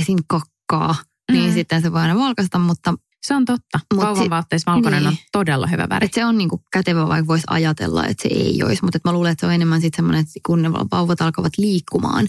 esim. 0.00 0.18
kakkaa, 0.26 0.92
mm-hmm. 0.92 1.34
niin 1.34 1.52
sitten 1.52 1.82
se 1.82 1.92
voi 1.92 2.00
aina 2.00 2.14
valkasta, 2.18 2.58
mutta 2.58 2.94
se 3.26 3.34
on 3.34 3.44
totta. 3.44 3.80
Vauvan 3.96 4.30
vaatteissa 4.30 4.72
valkoinen 4.72 5.02
niin. 5.02 5.08
on 5.08 5.16
todella 5.32 5.66
hyvä 5.66 5.88
väri. 5.88 6.04
Et 6.04 6.14
se 6.14 6.24
on 6.24 6.38
niinku 6.38 6.62
kätevä, 6.72 7.08
vaikka 7.08 7.26
voisi 7.26 7.44
ajatella, 7.50 8.06
että 8.06 8.22
se 8.22 8.28
ei 8.28 8.62
olisi. 8.62 8.82
Mutta 8.84 8.98
mä 9.04 9.12
luulen, 9.12 9.32
että 9.32 9.40
se 9.40 9.46
on 9.46 9.54
enemmän 9.54 9.80
sitten 9.80 9.96
semmoinen, 9.96 10.20
että 10.20 10.40
kun 10.46 10.62
ne 10.62 10.72
vauvat 10.72 11.20
alkavat 11.20 11.52
liikkumaan, 11.58 12.28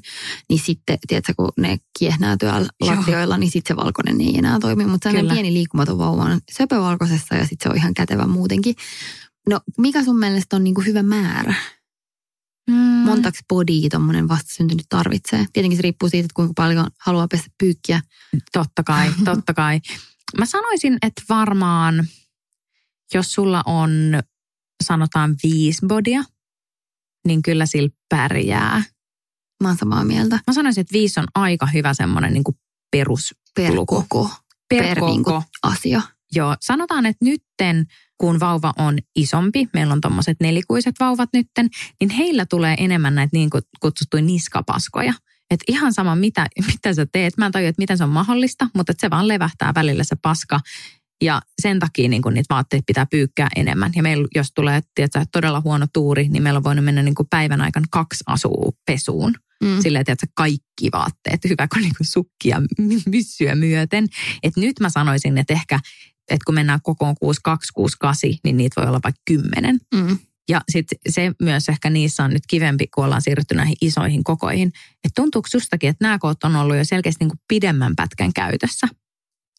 niin 0.50 0.60
sitten, 0.60 0.98
tiedätkö, 1.08 1.34
kun 1.38 1.52
ne 1.58 1.78
kiehnää 2.00 2.38
tuolla 2.40 2.68
lattioilla, 2.82 3.38
niin 3.38 3.52
sitten 3.52 3.76
se 3.76 3.84
valkoinen 3.84 4.22
ei 4.22 4.38
enää 4.38 4.60
toimi. 4.60 4.86
Mutta 4.86 5.10
sellainen 5.10 5.34
pieni 5.34 5.54
liikkumaton 5.54 5.98
vauva 5.98 6.22
on 6.22 6.40
söpövalkoisessa 6.52 7.36
ja 7.36 7.46
sitten 7.46 7.64
se 7.64 7.70
on 7.70 7.78
ihan 7.78 7.94
kätevä 7.94 8.28
muutenkin. 8.28 8.76
No, 9.50 9.60
mikä 9.78 10.04
sun 10.04 10.20
mielestä 10.20 10.56
on 10.56 10.64
niinku 10.64 10.82
hyvä 10.82 11.04
määrä? 11.04 11.54
Mm. 12.70 12.76
Montaks 12.76 13.40
bodia 13.50 13.90
tuommoinen 13.90 14.28
vastasyntynyt 14.28 14.86
tarvitsee? 14.90 15.46
Tietenkin 15.54 15.78
se 15.78 15.82
riippuu 15.82 16.10
siitä, 16.10 16.26
että 16.26 16.36
kuinka 16.36 16.54
paljon 16.56 16.88
haluaa 17.00 17.28
pestä 17.28 17.48
pyykkiä. 17.58 18.02
Totta 18.54 18.84
kai, 18.84 19.12
totta 19.26 19.54
kai. 19.54 19.82
Mä 20.38 20.46
sanoisin, 20.46 20.98
että 21.02 21.22
varmaan, 21.30 22.08
jos 23.14 23.34
sulla 23.34 23.64
on 23.66 23.92
sanotaan 24.84 25.36
viisi 25.44 25.86
bodia, 25.88 26.24
niin 27.28 27.42
kyllä 27.42 27.66
sillä 27.66 27.90
pärjää. 28.10 28.84
Mä 29.64 29.68
oon 29.68 29.78
samaa 29.78 30.04
mieltä. 30.04 30.40
Mä 30.48 30.54
sanoisin, 30.54 30.82
että 30.82 30.94
viisi 30.94 31.20
on 31.20 31.28
aika 31.36 31.66
hyvä 31.66 31.94
semmoinen 31.94 32.34
niin 32.34 32.44
perus 32.92 33.36
Per 33.56 33.74
koko. 33.88 34.30
Per, 34.70 34.84
per 34.84 35.00
koko. 35.00 35.40
Niin 35.40 35.50
asia. 35.64 36.02
Joo, 36.36 36.56
sanotaan, 36.62 37.06
että 37.06 37.26
nytten 37.26 37.86
kun 38.18 38.40
vauva 38.40 38.74
on 38.78 38.98
isompi, 39.16 39.70
meillä 39.74 39.94
on 39.94 40.02
tuommoiset 40.02 40.38
nelikuiset 40.40 40.96
vauvat 41.00 41.30
nytten, 41.34 41.70
niin 42.00 42.10
heillä 42.10 42.46
tulee 42.46 42.76
enemmän 42.80 43.16
näitä 43.16 43.38
niin 43.38 43.50
kutsuttuja 43.80 44.24
niskapaskoja. 44.24 45.14
Et 45.52 45.60
ihan 45.68 45.94
sama, 45.94 46.16
mitä, 46.16 46.48
mitä 46.72 46.94
sä 46.94 47.06
teet. 47.12 47.38
Mä 47.38 47.46
en 47.46 47.52
tajua, 47.52 47.70
että 47.70 47.82
miten 47.82 47.98
se 47.98 48.04
on 48.04 48.10
mahdollista, 48.10 48.70
mutta 48.76 48.94
se 48.98 49.10
vaan 49.10 49.28
levähtää 49.28 49.72
välillä 49.76 50.04
se 50.04 50.16
paska. 50.22 50.60
Ja 51.24 51.42
sen 51.62 51.80
takia 51.80 52.10
niin 52.10 52.22
niitä 52.34 52.54
vaatteita 52.54 52.84
pitää 52.88 53.06
pyykkää 53.06 53.48
enemmän. 53.56 53.92
Ja 53.96 54.04
meillä, 54.04 54.28
jos 54.36 54.52
tulee 54.56 54.82
tiedätkö, 54.96 55.26
todella 55.32 55.62
huono 55.62 55.88
tuuri, 55.94 56.28
niin 56.30 56.44
meillä 56.44 56.58
on 56.58 56.64
voinut 56.64 56.86
mennä 56.86 57.04
niin 57.04 57.16
kuin 57.16 57.28
päivän 57.30 57.62
aikana 57.62 57.86
kaksi 57.92 58.24
asua 58.28 58.72
pesuun. 58.86 59.34
Mm. 59.64 59.82
Silleen, 59.82 60.06
että 60.08 60.28
kaikki 60.34 60.90
vaatteet, 60.94 61.44
hyvä 61.50 61.68
kuin, 61.68 61.82
niin 61.82 61.96
kuin 61.98 62.08
sukkia 62.08 62.62
myssyä 63.06 63.56
myöten. 63.56 64.08
Et 64.44 64.58
nyt 64.58 64.80
mä 64.80 64.90
sanoisin, 64.90 65.38
että 65.38 65.54
ehkä, 65.54 65.80
että 66.30 66.46
kun 66.46 66.56
mennään 66.56 66.80
kokoon 66.84 67.16
62, 67.20 67.74
68, 67.74 68.40
niin 68.44 68.58
niitä 68.58 68.82
voi 68.82 68.90
olla 68.90 69.00
vaikka 69.04 69.22
kymmenen. 69.26 69.80
Mm. 69.96 70.18
Ja 70.50 70.62
sitten 70.72 70.98
se 71.10 71.32
myös 71.42 71.70
ehkä 71.70 71.90
niissä 71.90 72.24
on 72.24 72.32
nyt 72.32 72.44
kivempi, 72.48 72.88
kun 72.88 73.06
ollaan 73.06 73.22
siirrytty 73.22 73.56
näihin 73.56 73.76
isoihin 73.82 74.24
kokoihin. 74.24 74.68
Että 75.04 75.22
tuntuuko 75.22 75.48
sustakin, 75.52 75.90
että 75.90 76.06
nämä 76.06 76.20
koot 76.20 76.44
on 76.44 76.56
ollut 76.56 76.78
jo 76.78 76.86
selkeästi 76.86 77.24
niin 77.24 77.30
kuin 77.30 77.40
pidemmän 77.48 77.96
pätkän 77.96 78.34
käytössä? 78.34 78.88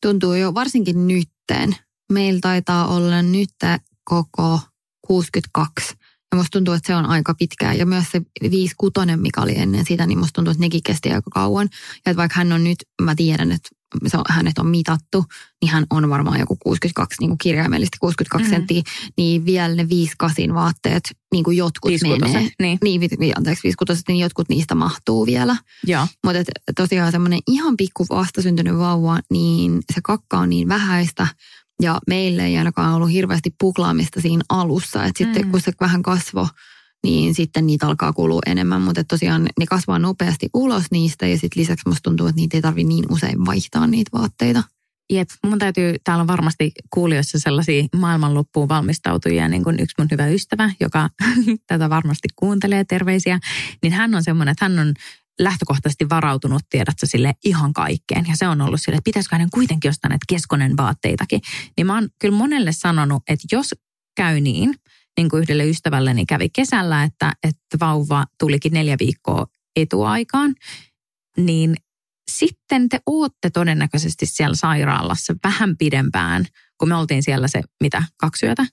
Tuntuu 0.02 0.34
jo 0.34 0.54
varsinkin 0.54 1.08
nytten. 1.08 1.76
Meillä 2.12 2.40
taitaa 2.40 2.86
olla 2.88 3.22
nyt 3.22 3.50
koko 4.04 4.60
62. 5.06 5.94
Ja 6.32 6.36
musta 6.36 6.50
tuntuu, 6.50 6.74
että 6.74 6.86
se 6.86 6.94
on 6.94 7.06
aika 7.06 7.34
pitkään. 7.34 7.78
Ja 7.78 7.86
myös 7.86 8.04
se 8.12 8.18
5-6, 8.44 9.16
mikä 9.16 9.40
oli 9.42 9.58
ennen 9.58 9.84
sitä, 9.84 10.06
niin 10.06 10.18
musta 10.18 10.32
tuntuu, 10.32 10.50
että 10.50 10.60
nekin 10.60 10.82
kesti 10.84 11.12
aika 11.12 11.30
kauan. 11.30 11.68
Ja 11.72 12.10
että 12.10 12.16
vaikka 12.16 12.38
hän 12.38 12.52
on 12.52 12.64
nyt, 12.64 12.78
mä 13.02 13.14
tiedän, 13.14 13.52
että 13.52 13.68
hänet 14.28 14.58
on 14.58 14.66
mitattu, 14.66 15.24
niin 15.62 15.72
hän 15.72 15.86
on 15.90 16.10
varmaan 16.10 16.40
joku 16.40 16.56
62, 16.56 17.16
niin 17.20 17.30
kuin 17.30 17.38
kirjaimellisesti 17.38 17.98
62 18.00 18.44
mm-hmm. 18.44 18.56
senttiä, 18.56 18.82
niin 19.16 19.46
vielä 19.46 19.74
ne 19.74 19.88
58 19.88 20.54
vaatteet, 20.54 21.02
niin 21.32 21.44
kuin 21.44 21.56
jotkut 21.56 21.92
menee. 22.02 22.50
Niin. 22.62 22.78
niin 23.18 23.32
anteeksi, 23.36 23.62
56, 23.62 24.02
niin 24.08 24.18
jotkut 24.18 24.48
niistä 24.48 24.74
mahtuu 24.74 25.26
vielä. 25.26 25.56
Mutta 26.24 26.42
tosiaan 26.76 27.12
semmoinen 27.12 27.40
ihan 27.46 27.76
pikku 27.76 28.06
vastasyntynyt 28.10 28.78
vauva, 28.78 29.18
niin 29.30 29.80
se 29.94 30.00
kakka 30.02 30.38
on 30.38 30.48
niin 30.48 30.68
vähäistä, 30.68 31.26
ja 31.82 32.00
meille 32.06 32.44
ei 32.44 32.58
ainakaan 32.58 32.94
ollut 32.94 33.12
hirveästi 33.12 33.54
puklaamista 33.60 34.20
siinä 34.20 34.42
alussa, 34.48 35.04
että 35.04 35.18
sitten 35.18 35.44
mm. 35.44 35.50
kun 35.50 35.60
se 35.60 35.72
vähän 35.80 36.02
kasvoi, 36.02 36.46
niin 37.04 37.34
sitten 37.34 37.66
niitä 37.66 37.86
alkaa 37.86 38.12
kulua 38.12 38.40
enemmän. 38.46 38.82
Mutta 38.82 39.04
tosiaan 39.04 39.48
ne 39.58 39.66
kasvaa 39.66 39.98
nopeasti 39.98 40.48
ulos 40.54 40.84
niistä 40.90 41.26
ja 41.26 41.38
sitten 41.38 41.60
lisäksi 41.60 41.88
musta 41.88 42.02
tuntuu, 42.02 42.26
että 42.26 42.40
niitä 42.40 42.56
ei 42.56 42.62
tarvitse 42.62 42.88
niin 42.88 43.04
usein 43.12 43.46
vaihtaa 43.46 43.86
niitä 43.86 44.18
vaatteita. 44.18 44.62
Jep, 45.10 45.28
mun 45.46 45.58
täytyy, 45.58 45.94
täällä 46.04 46.20
on 46.20 46.26
varmasti 46.26 46.72
kuulijoissa 46.90 47.38
sellaisia 47.38 47.84
maailmanloppuun 47.96 48.68
valmistautujia, 48.68 49.48
niin 49.48 49.64
kuin 49.64 49.80
yksi 49.80 49.94
mun 49.98 50.08
hyvä 50.10 50.26
ystävä, 50.26 50.70
joka 50.80 51.10
tätä 51.68 51.90
varmasti 51.90 52.28
kuuntelee, 52.36 52.84
terveisiä, 52.84 53.38
niin 53.82 53.92
hän 53.92 54.14
on 54.14 54.24
semmoinen, 54.24 54.52
että 54.52 54.64
hän 54.64 54.78
on 54.78 54.94
lähtökohtaisesti 55.40 56.08
varautunut, 56.08 56.62
tiedätkö, 56.70 57.06
sille 57.06 57.34
ihan 57.44 57.72
kaikkeen. 57.72 58.24
Ja 58.28 58.36
se 58.36 58.48
on 58.48 58.60
ollut 58.60 58.80
sille, 58.80 58.96
että 58.96 59.04
pitäisikö 59.04 59.34
hänen 59.34 59.50
kuitenkin 59.50 59.88
ostaa 59.88 60.08
näitä 60.08 60.24
keskonen 60.28 60.76
vaatteitakin. 60.76 61.40
Niin 61.76 61.86
mä 61.86 61.94
oon 61.94 62.08
kyllä 62.20 62.36
monelle 62.36 62.72
sanonut, 62.72 63.22
että 63.28 63.46
jos 63.52 63.74
käy 64.16 64.40
niin, 64.40 64.74
niin 65.16 65.28
kuin 65.28 65.42
yhdelle 65.42 65.64
ystävälleni 65.64 66.26
kävi 66.26 66.48
kesällä, 66.48 67.02
että, 67.02 67.32
että 67.42 67.76
vauva 67.80 68.24
tulikin 68.38 68.72
neljä 68.72 68.96
viikkoa 69.00 69.46
etuaikaan, 69.76 70.54
niin 71.36 71.76
sitten 72.30 72.88
te 72.88 73.00
ootte 73.06 73.50
todennäköisesti 73.50 74.26
siellä 74.26 74.56
sairaalassa 74.56 75.34
vähän 75.44 75.76
pidempään, 75.76 76.44
kun 76.78 76.88
me 76.88 76.94
oltiin 76.94 77.22
siellä 77.22 77.48
se, 77.48 77.62
mitä, 77.82 78.02
kaksi 78.16 78.46
yötä? 78.46 78.66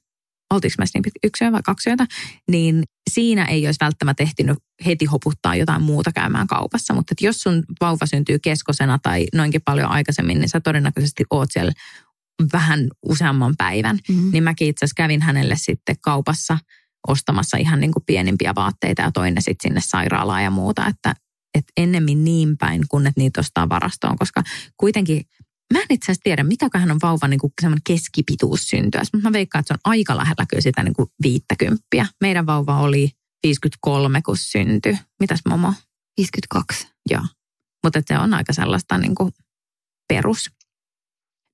Oltiinko 0.53 0.75
me 0.77 0.85
niin 0.93 1.11
yksi 1.23 1.43
yö 1.43 1.51
vai 1.51 1.61
kaksi 1.63 1.89
yötä? 1.89 2.07
Niin 2.51 2.83
siinä 3.09 3.45
ei 3.45 3.65
olisi 3.65 3.77
välttämättä 3.81 4.23
ehtinyt 4.23 4.57
heti 4.85 5.05
hoputtaa 5.05 5.55
jotain 5.55 5.81
muuta 5.81 6.11
käymään 6.11 6.47
kaupassa. 6.47 6.93
Mutta 6.93 7.13
jos 7.21 7.41
sun 7.41 7.63
vauva 7.81 8.05
syntyy 8.05 8.39
keskosena 8.39 8.99
tai 9.03 9.25
noinkin 9.33 9.61
paljon 9.65 9.89
aikaisemmin, 9.89 10.39
niin 10.39 10.49
sä 10.49 10.59
todennäköisesti 10.59 11.23
oot 11.29 11.51
siellä 11.51 11.71
vähän 12.53 12.87
useamman 13.05 13.53
päivän. 13.57 13.99
Mm-hmm. 14.09 14.31
Niin 14.31 14.43
mäkin 14.43 14.67
itse 14.67 14.85
asiassa 14.85 15.03
kävin 15.03 15.21
hänelle 15.21 15.55
sitten 15.57 15.95
kaupassa 16.01 16.57
ostamassa 17.07 17.57
ihan 17.57 17.79
niin 17.79 17.91
kuin 17.91 18.03
pienimpiä 18.05 18.55
vaatteita 18.55 19.01
ja 19.01 19.11
toinen 19.11 19.43
sitten 19.43 19.69
sinne 19.69 19.81
sairaalaan 19.81 20.43
ja 20.43 20.49
muuta. 20.49 20.87
Että, 20.87 21.15
että 21.53 21.73
ennemmin 21.77 22.23
niin 22.23 22.57
päin, 22.57 22.83
kun 22.89 23.07
että 23.07 23.21
niitä 23.21 23.39
ostaa 23.39 23.69
varastoon, 23.69 24.17
koska 24.17 24.43
kuitenkin 24.77 25.25
Mä 25.73 25.79
en 25.79 25.85
itse 25.89 26.05
asiassa 26.05 26.23
tiedä, 26.23 26.43
mikäköhän 26.43 26.91
on 26.91 26.99
vauvan 27.03 27.29
niin 27.29 27.39
kuin 27.39 27.53
keskipituus 27.87 28.67
syntyä. 28.67 29.01
Mutta 29.13 29.29
mä 29.29 29.33
veikkaan, 29.33 29.59
että 29.59 29.67
se 29.67 29.73
on 29.73 29.91
aika 29.91 30.17
lähellä 30.17 30.45
kyllä 30.49 30.61
sitä 30.61 30.83
niin 30.83 30.93
kuin 30.93 31.09
viittäkymppiä. 31.23 32.05
Meidän 32.21 32.45
vauva 32.45 32.79
oli 32.79 33.11
53, 33.43 34.21
kun 34.21 34.37
syntyi. 34.37 34.97
Mitäs 35.19 35.39
Momo? 35.49 35.73
52. 36.17 36.87
Joo. 37.09 37.25
Mutta 37.83 38.01
se 38.07 38.17
on 38.17 38.33
aika 38.33 38.53
sellaista 38.53 38.97
niin 38.97 39.15
kuin 39.15 39.31
perus. 40.07 40.51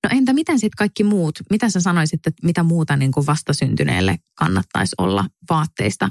No 0.03 0.09
entä 0.17 0.33
miten 0.33 0.59
sitten 0.59 0.77
kaikki 0.77 1.03
muut? 1.03 1.39
Mitä 1.49 1.69
sä 1.69 1.81
sanoisit, 1.81 2.27
että 2.27 2.45
mitä 2.45 2.63
muuta 2.63 2.95
niin 2.95 3.11
kuin 3.11 3.25
vastasyntyneelle 3.25 4.19
kannattaisi 4.35 4.95
olla 4.97 5.25
vaatteista? 5.49 6.09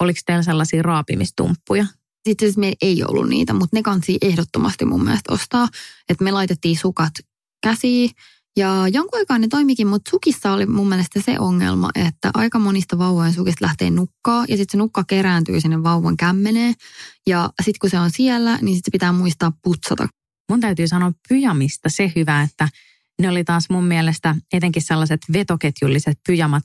Oliko 0.00 0.20
teillä 0.26 0.42
sellaisia 0.42 0.82
raapimistumppuja? 0.82 1.86
Sitten 2.28 2.48
siis 2.48 2.56
meillä 2.56 2.76
ei 2.82 3.04
ollut 3.04 3.28
niitä, 3.28 3.52
mutta 3.52 3.76
ne 3.76 3.82
kansi 3.82 4.18
ehdottomasti 4.22 4.84
mun 4.84 5.04
mielestä 5.04 5.32
ostaa. 5.32 5.68
Että 6.08 6.24
me 6.24 6.32
laitettiin 6.32 6.78
sukat 6.78 7.12
käsiin 7.62 8.10
ja 8.56 8.88
jonkun 8.88 9.18
aikaa 9.18 9.38
ne 9.38 9.48
toimikin, 9.48 9.86
mutta 9.86 10.10
sukissa 10.10 10.52
oli 10.52 10.66
mun 10.66 10.88
mielestä 10.88 11.20
se 11.20 11.38
ongelma, 11.38 11.90
että 11.94 12.30
aika 12.34 12.58
monista 12.58 12.98
vauvojen 12.98 13.32
sukista 13.32 13.64
lähtee 13.64 13.90
nukkaa 13.90 14.44
ja 14.48 14.56
sitten 14.56 14.72
se 14.72 14.78
nukka 14.78 15.04
kerääntyy 15.04 15.60
sinne 15.60 15.82
vauvan 15.82 16.16
kämmeneen. 16.16 16.74
Ja 17.26 17.50
sitten 17.58 17.78
kun 17.80 17.90
se 17.90 17.98
on 17.98 18.10
siellä, 18.10 18.58
niin 18.62 18.76
sitten 18.76 18.92
pitää 18.92 19.12
muistaa 19.12 19.52
putsata. 19.62 20.08
Mun 20.50 20.60
täytyy 20.60 20.88
sanoa 20.88 21.12
pyjamista 21.28 21.88
se 21.88 22.12
hyvä, 22.16 22.42
että 22.42 22.68
ne 23.22 23.28
oli 23.28 23.44
taas 23.44 23.70
mun 23.70 23.84
mielestä 23.84 24.34
etenkin 24.52 24.82
sellaiset 24.82 25.20
vetoketjulliset 25.32 26.18
pyjamat, 26.26 26.64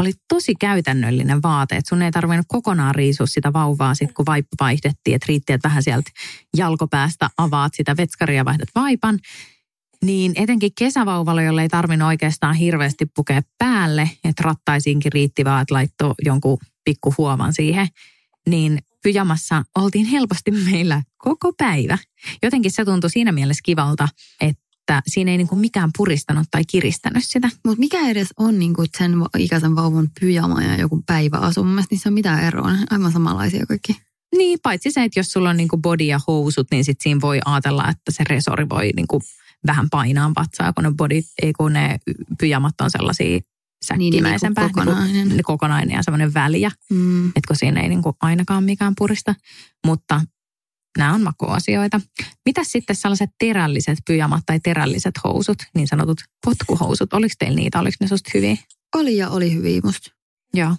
oli 0.00 0.12
tosi 0.28 0.54
käytännöllinen 0.54 1.42
vaate, 1.42 1.76
että 1.76 1.88
sun 1.88 2.02
ei 2.02 2.10
tarvinnut 2.10 2.46
kokonaan 2.48 2.94
riisua 2.94 3.26
sitä 3.26 3.52
vauvaa 3.52 3.94
sit 3.94 4.12
kun 4.12 4.26
vaippa 4.26 4.56
vaihdettiin, 4.60 5.14
että 5.14 5.26
riitti, 5.28 5.52
että 5.52 5.68
vähän 5.68 5.82
sieltä 5.82 6.10
jalkopäästä 6.56 7.30
avaat 7.38 7.72
sitä 7.74 7.96
vetskaria 7.96 8.44
vaihdat 8.44 8.68
vaipan. 8.74 9.18
Niin 10.04 10.32
etenkin 10.36 10.70
kesävauvalla, 10.78 11.42
jolle 11.42 11.62
ei 11.62 11.68
tarvinnut 11.68 12.06
oikeastaan 12.06 12.54
hirveästi 12.54 13.06
pukea 13.16 13.42
päälle, 13.58 14.10
että 14.24 14.42
rattaisiinkin 14.42 15.12
riitti 15.12 15.44
vaan, 15.44 15.62
että 15.62 15.74
laittoi 15.74 16.14
jonkun 16.24 16.58
pikku 16.84 17.14
huovan 17.18 17.54
siihen, 17.54 17.88
niin 18.48 18.78
pyjamassa 19.02 19.64
oltiin 19.74 20.06
helposti 20.06 20.50
meillä 20.50 21.02
koko 21.16 21.52
päivä. 21.52 21.98
Jotenkin 22.42 22.70
se 22.70 22.84
tuntui 22.84 23.10
siinä 23.10 23.32
mielessä 23.32 23.62
kivalta, 23.64 24.08
että 24.40 24.67
siinä 25.06 25.30
ei 25.30 25.36
niin 25.36 25.48
kuin 25.48 25.58
mikään 25.58 25.90
puristanut 25.96 26.46
tai 26.50 26.62
kiristänyt 26.64 27.24
sitä. 27.24 27.50
Mutta 27.64 27.80
mikä 27.80 28.08
edes 28.08 28.28
on 28.38 28.58
niin 28.58 28.74
kuin 28.74 28.88
sen 28.98 29.12
ikäisen 29.38 29.76
vauvan 29.76 30.08
pyjama 30.20 30.62
ja 30.62 30.76
joku 30.76 31.02
päiväasu? 31.06 31.64
Mun 31.64 31.74
mielestä 31.74 31.94
niissä 31.94 32.08
on 32.08 32.14
mitään 32.14 32.44
eroa. 32.44 32.72
Aivan 32.90 33.12
samanlaisia 33.12 33.66
kaikki. 33.66 33.96
Niin, 34.36 34.58
paitsi 34.62 34.90
se, 34.90 35.04
että 35.04 35.20
jos 35.20 35.32
sulla 35.32 35.50
on 35.50 35.56
niin 35.56 35.68
kuin 35.68 35.82
body 35.82 36.04
ja 36.04 36.20
housut, 36.26 36.66
niin 36.70 36.84
sit 36.84 37.00
siinä 37.00 37.20
voi 37.20 37.40
ajatella, 37.44 37.88
että 37.88 38.12
se 38.12 38.24
resori 38.28 38.68
voi 38.68 38.90
niin 38.96 39.08
kuin 39.08 39.22
vähän 39.66 39.90
painaa 39.90 40.32
vatsaa, 40.36 40.72
kun 40.72 40.84
ne 40.84 40.92
body, 40.96 41.20
ei 41.42 41.52
kun 41.52 41.72
ne 41.72 41.98
pyjamat 42.38 42.80
on 42.80 42.90
sellaisia 42.90 43.40
säkkimäisempää. 43.84 44.64
Niin, 44.64 44.74
niin 44.76 44.84
kokonainen. 44.84 45.28
Niin 45.28 45.42
kokonainen 45.42 45.96
ja 45.96 46.02
semmoinen 46.02 46.34
väliä. 46.34 46.70
Mm. 46.90 47.28
Että 47.28 47.48
kun 47.48 47.56
siinä 47.56 47.80
ei 47.80 47.88
niin 47.88 48.02
kuin 48.02 48.16
ainakaan 48.20 48.64
mikään 48.64 48.92
purista. 48.98 49.34
Mutta 49.86 50.20
nämä 50.98 51.14
on 51.14 51.22
makuasioita. 51.22 52.00
Mitä 52.46 52.64
sitten 52.64 52.96
sellaiset 52.96 53.30
terälliset 53.38 53.98
pyjamat 54.06 54.42
tai 54.46 54.60
terälliset 54.60 55.14
housut, 55.24 55.58
niin 55.74 55.88
sanotut 55.88 56.20
potkuhousut, 56.46 57.12
oliko 57.12 57.34
teillä 57.38 57.56
niitä, 57.56 57.80
oliko 57.80 57.96
ne 58.00 58.08
susta 58.08 58.30
hyviä? 58.34 58.56
Oli 58.96 59.16
ja 59.16 59.28
oli 59.30 59.54
hyviä 59.54 59.80
musta. 59.84 60.10
Joo. 60.54 60.76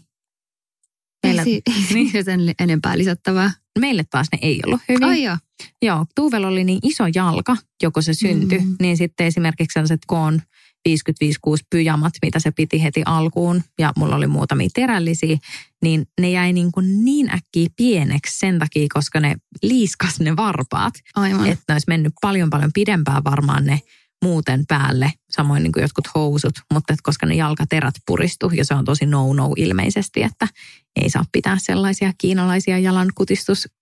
Meillä, 1.23 1.41
ei, 1.41 1.61
ei 1.75 1.83
niin. 1.93 2.25
sen 2.25 2.39
enempää 2.59 2.97
lisättävää. 2.97 3.51
Meille 3.79 4.03
taas 4.09 4.27
ne 4.31 4.39
ei 4.41 4.61
ollut 4.65 4.81
hyviä. 4.89 5.07
Ai 5.07 5.23
joo. 5.23 5.37
Joo, 5.81 6.05
Tuuvel 6.15 6.43
oli 6.43 6.63
niin 6.63 6.79
iso 6.83 7.03
jalka, 7.15 7.57
joko 7.83 8.01
se 8.01 8.13
syntyi, 8.13 8.59
mm. 8.59 8.75
niin 8.79 8.97
sitten 8.97 9.27
esimerkiksi 9.27 9.73
sellaiset 9.73 10.01
koon 10.07 10.41
55 10.85 11.65
pyjamat, 11.69 12.13
mitä 12.21 12.39
se 12.39 12.51
piti 12.51 12.83
heti 12.83 13.01
alkuun, 13.05 13.63
ja 13.79 13.93
mulla 13.97 14.15
oli 14.15 14.27
muutamia 14.27 14.69
terällisiä, 14.73 15.37
niin 15.81 16.07
ne 16.21 16.29
jäi 16.29 16.53
niin, 16.53 16.71
kuin 16.71 17.05
niin 17.05 17.33
äkkiä 17.33 17.67
pieneksi 17.75 18.39
sen 18.39 18.59
takia, 18.59 18.87
koska 18.93 19.19
ne 19.19 19.35
liiskas 19.61 20.19
ne 20.19 20.35
varpaat. 20.35 20.93
Aivan. 21.15 21.47
Että 21.47 21.63
ne 21.69 21.73
olisi 21.73 21.87
mennyt 21.87 22.13
paljon 22.21 22.49
paljon 22.49 22.71
pidempään 22.73 23.23
varmaan 23.23 23.65
ne 23.65 23.81
muuten 24.23 24.63
päälle, 24.67 25.13
samoin 25.29 25.63
niin 25.63 25.71
kuin 25.71 25.81
jotkut 25.81 26.07
housut, 26.15 26.53
mutta 26.73 26.93
että 26.93 27.03
koska 27.03 27.25
ne 27.25 27.35
jalkaterät 27.35 27.95
puristu 28.07 28.51
ja 28.53 28.65
se 28.65 28.73
on 28.73 28.85
tosi 28.85 29.05
no-no 29.05 29.53
ilmeisesti, 29.57 30.23
että 30.23 30.47
ei 31.01 31.09
saa 31.09 31.25
pitää 31.31 31.57
sellaisia 31.59 32.13
kiinalaisia 32.17 32.79
jalan 32.79 33.07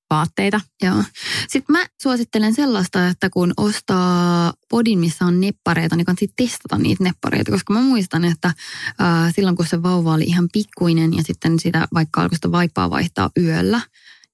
kutistusvaatteita. 0.08 0.62
Joo. 0.84 1.04
Sitten 1.48 1.74
mä 1.74 1.86
suosittelen 2.02 2.54
sellaista, 2.54 3.08
että 3.08 3.30
kun 3.30 3.54
ostaa 3.58 4.54
podin, 4.70 5.00
missä 5.00 5.26
on 5.26 5.42
neppareita, 5.42 5.96
niin 5.96 6.06
kannattaa 6.06 6.34
testata 6.36 6.78
niitä 6.78 7.04
neppareita, 7.04 7.52
koska 7.52 7.74
mä 7.74 7.82
muistan, 7.82 8.26
että 8.26 8.48
äh, 8.48 9.34
silloin 9.36 9.56
kun 9.56 9.68
se 9.68 9.84
vauva 9.84 10.14
oli 10.14 10.24
ihan 10.24 10.48
pikkuinen 10.54 11.14
ja 11.14 11.24
sitten 11.24 11.60
sitä 11.60 11.88
vaikka 11.94 12.22
alkoi 12.22 12.36
sitä 12.36 12.52
vaippaa 12.52 12.90
vaihtaa 12.90 13.30
yöllä, 13.40 13.82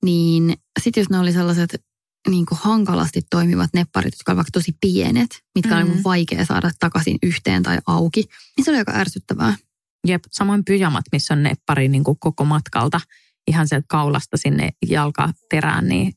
niin 0.03 0.53
sitten 0.81 1.01
jos 1.01 1.09
ne 1.09 1.19
oli 1.19 1.33
sellaiset 1.33 1.83
niin 2.29 2.45
kuin 2.45 2.59
hankalasti 2.61 3.21
toimivat 3.29 3.69
nepparit, 3.73 4.13
jotka 4.13 4.31
ovat 4.31 4.37
vaikka 4.37 4.51
tosi 4.51 4.77
pienet, 4.81 5.43
mitkä 5.55 5.75
mm. 5.75 5.91
on 5.91 6.03
vaikea 6.03 6.45
saada 6.45 6.71
takaisin 6.79 7.17
yhteen 7.23 7.63
tai 7.63 7.77
auki, 7.87 8.23
niin 8.57 8.65
se 8.65 8.71
oli 8.71 8.77
aika 8.77 8.91
ärsyttävää. 8.95 9.55
Jep, 10.07 10.23
samoin 10.31 10.65
pyjamat, 10.65 11.05
missä 11.11 11.33
on 11.33 11.43
neppari 11.43 11.87
niin 11.87 12.03
kuin 12.03 12.17
koko 12.19 12.45
matkalta 12.45 13.01
ihan 13.47 13.67
sieltä 13.67 13.85
kaulasta 13.89 14.37
sinne 14.37 14.69
jalkaterään, 14.89 15.87
niin 15.87 16.13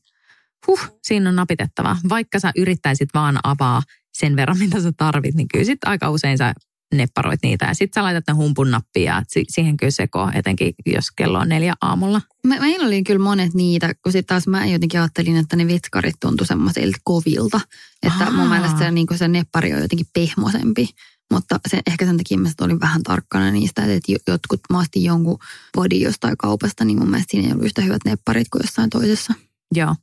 huh, 0.67 0.79
siinä 1.03 1.29
on 1.29 1.35
napitettava. 1.35 1.97
Vaikka 2.09 2.39
sä 2.39 2.51
yrittäisit 2.57 3.09
vaan 3.13 3.39
avaa 3.43 3.81
sen 4.13 4.35
verran, 4.35 4.57
mitä 4.57 4.81
sä 4.81 4.91
tarvit, 4.97 5.35
niin 5.35 5.47
kyllä 5.47 5.65
sit 5.65 5.83
aika 5.85 6.09
usein 6.09 6.37
sä 6.37 6.53
nepparoit 6.95 7.39
niitä. 7.43 7.65
Ja 7.65 7.73
sitten 7.73 8.01
sä 8.01 8.03
laitat 8.03 8.23
ne 8.27 8.33
humpun 8.33 8.71
nappia 8.71 9.13
ja 9.13 9.23
siihen 9.47 9.77
kyllä 9.77 9.91
seko, 9.91 10.29
etenkin 10.33 10.73
jos 10.85 11.11
kello 11.11 11.39
on 11.39 11.49
neljä 11.49 11.73
aamulla. 11.81 12.21
Me, 12.43 12.59
meillä 12.59 12.87
oli 12.87 13.03
kyllä 13.03 13.23
monet 13.23 13.53
niitä, 13.53 13.93
kun 14.03 14.11
sitten 14.11 14.27
taas 14.27 14.47
mä 14.47 14.65
jotenkin 14.65 14.99
ajattelin, 14.99 15.37
että 15.37 15.55
ne 15.55 15.67
vitskarit 15.67 16.15
tuntui 16.19 16.47
semmoisilta 16.47 16.97
kovilta. 17.03 17.59
Että 18.03 18.23
Aa. 18.23 18.31
mun 18.31 18.49
mielestä 18.49 18.77
se, 18.77 18.91
niin 18.91 19.07
se 19.15 19.27
neppari 19.27 19.73
on 19.73 19.81
jotenkin 19.81 20.07
pehmosempi. 20.13 20.89
Mutta 21.33 21.59
se, 21.69 21.81
ehkä 21.87 22.05
sen 22.05 22.17
takia 22.17 22.37
mä 22.37 22.49
olin 22.61 22.79
vähän 22.79 23.03
tarkkana 23.03 23.51
niistä, 23.51 23.85
että 23.85 24.11
jotkut 24.27 24.59
maasti 24.69 25.03
jonkun 25.03 25.37
body 25.75 25.95
jostain 25.95 26.37
kaupasta, 26.37 26.85
niin 26.85 26.99
mun 26.99 27.09
mielestä 27.09 27.31
siinä 27.31 27.47
ei 27.47 27.53
ollut 27.53 27.65
yhtä 27.65 27.81
hyvät 27.81 28.01
nepparit 28.05 28.47
kuin 28.49 28.61
jossain 28.63 28.89
toisessa. 28.89 29.33
Joo. 29.75 29.95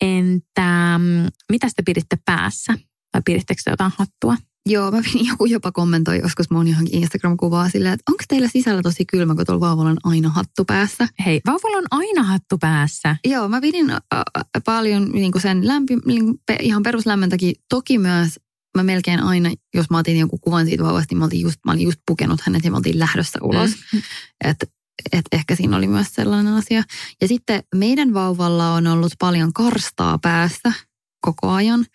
Entä 0.00 0.98
mm, 0.98 1.28
mitä 1.52 1.68
te 1.76 1.82
piditte 1.82 2.18
päässä? 2.24 2.72
Vai 3.14 3.22
pidittekö 3.24 3.62
te 3.64 3.70
jotain 3.70 3.92
hattua? 3.98 4.36
Joo, 4.66 4.90
mä 4.90 5.00
pidin, 5.02 5.26
joku 5.26 5.44
jopa 5.44 5.72
kommentoi 5.72 6.18
joskus 6.18 6.50
mun 6.50 6.68
johonkin 6.68 7.02
Instagram-kuvaa 7.02 7.70
silleen, 7.70 7.94
että 7.94 8.12
onko 8.12 8.24
teillä 8.28 8.48
sisällä 8.48 8.82
tosi 8.82 9.04
kylmä, 9.04 9.34
kun 9.34 9.46
tuolla 9.46 9.60
vauvalla 9.60 9.90
on 9.90 9.96
aina 10.04 10.28
hattu 10.28 10.64
päässä. 10.64 11.08
Hei, 11.26 11.40
vauvalla 11.46 11.78
on 11.78 11.86
aina 11.90 12.22
hattu 12.22 12.58
päässä. 12.58 13.16
Joo, 13.24 13.48
mä 13.48 13.60
pidin 13.60 13.90
äh, 13.90 14.00
paljon 14.64 15.10
niin 15.12 15.32
sen 15.38 15.66
lämpi, 15.66 15.96
niin, 16.06 16.24
ihan 16.60 16.82
peruslämmöntäkin. 16.82 17.54
Toki 17.68 17.98
myös 17.98 18.40
mä 18.76 18.82
melkein 18.82 19.20
aina, 19.20 19.50
jos 19.74 19.90
mä 19.90 19.98
otin 19.98 20.18
jonkun 20.18 20.40
kuvan 20.40 20.66
siitä 20.66 20.84
vauvasta, 20.84 21.06
niin 21.10 21.18
mä, 21.18 21.24
olin 21.24 21.40
just, 21.40 21.60
mä 21.66 21.72
olin 21.72 21.82
just 21.82 22.00
pukenut 22.06 22.40
hänet 22.40 22.64
ja 22.64 22.70
mä 22.70 22.76
oltiin 22.76 22.98
lähdössä 22.98 23.38
ulos. 23.42 23.70
Mm. 23.92 24.02
Että 24.44 24.66
et 25.12 25.24
ehkä 25.32 25.56
siinä 25.56 25.76
oli 25.76 25.86
myös 25.86 26.06
sellainen 26.14 26.54
asia. 26.54 26.82
Ja 27.20 27.28
sitten 27.28 27.62
meidän 27.74 28.14
vauvalla 28.14 28.74
on 28.74 28.86
ollut 28.86 29.12
paljon 29.18 29.52
karstaa 29.52 30.18
päässä 30.18 30.72
koko 31.20 31.50
ajan. 31.50 31.86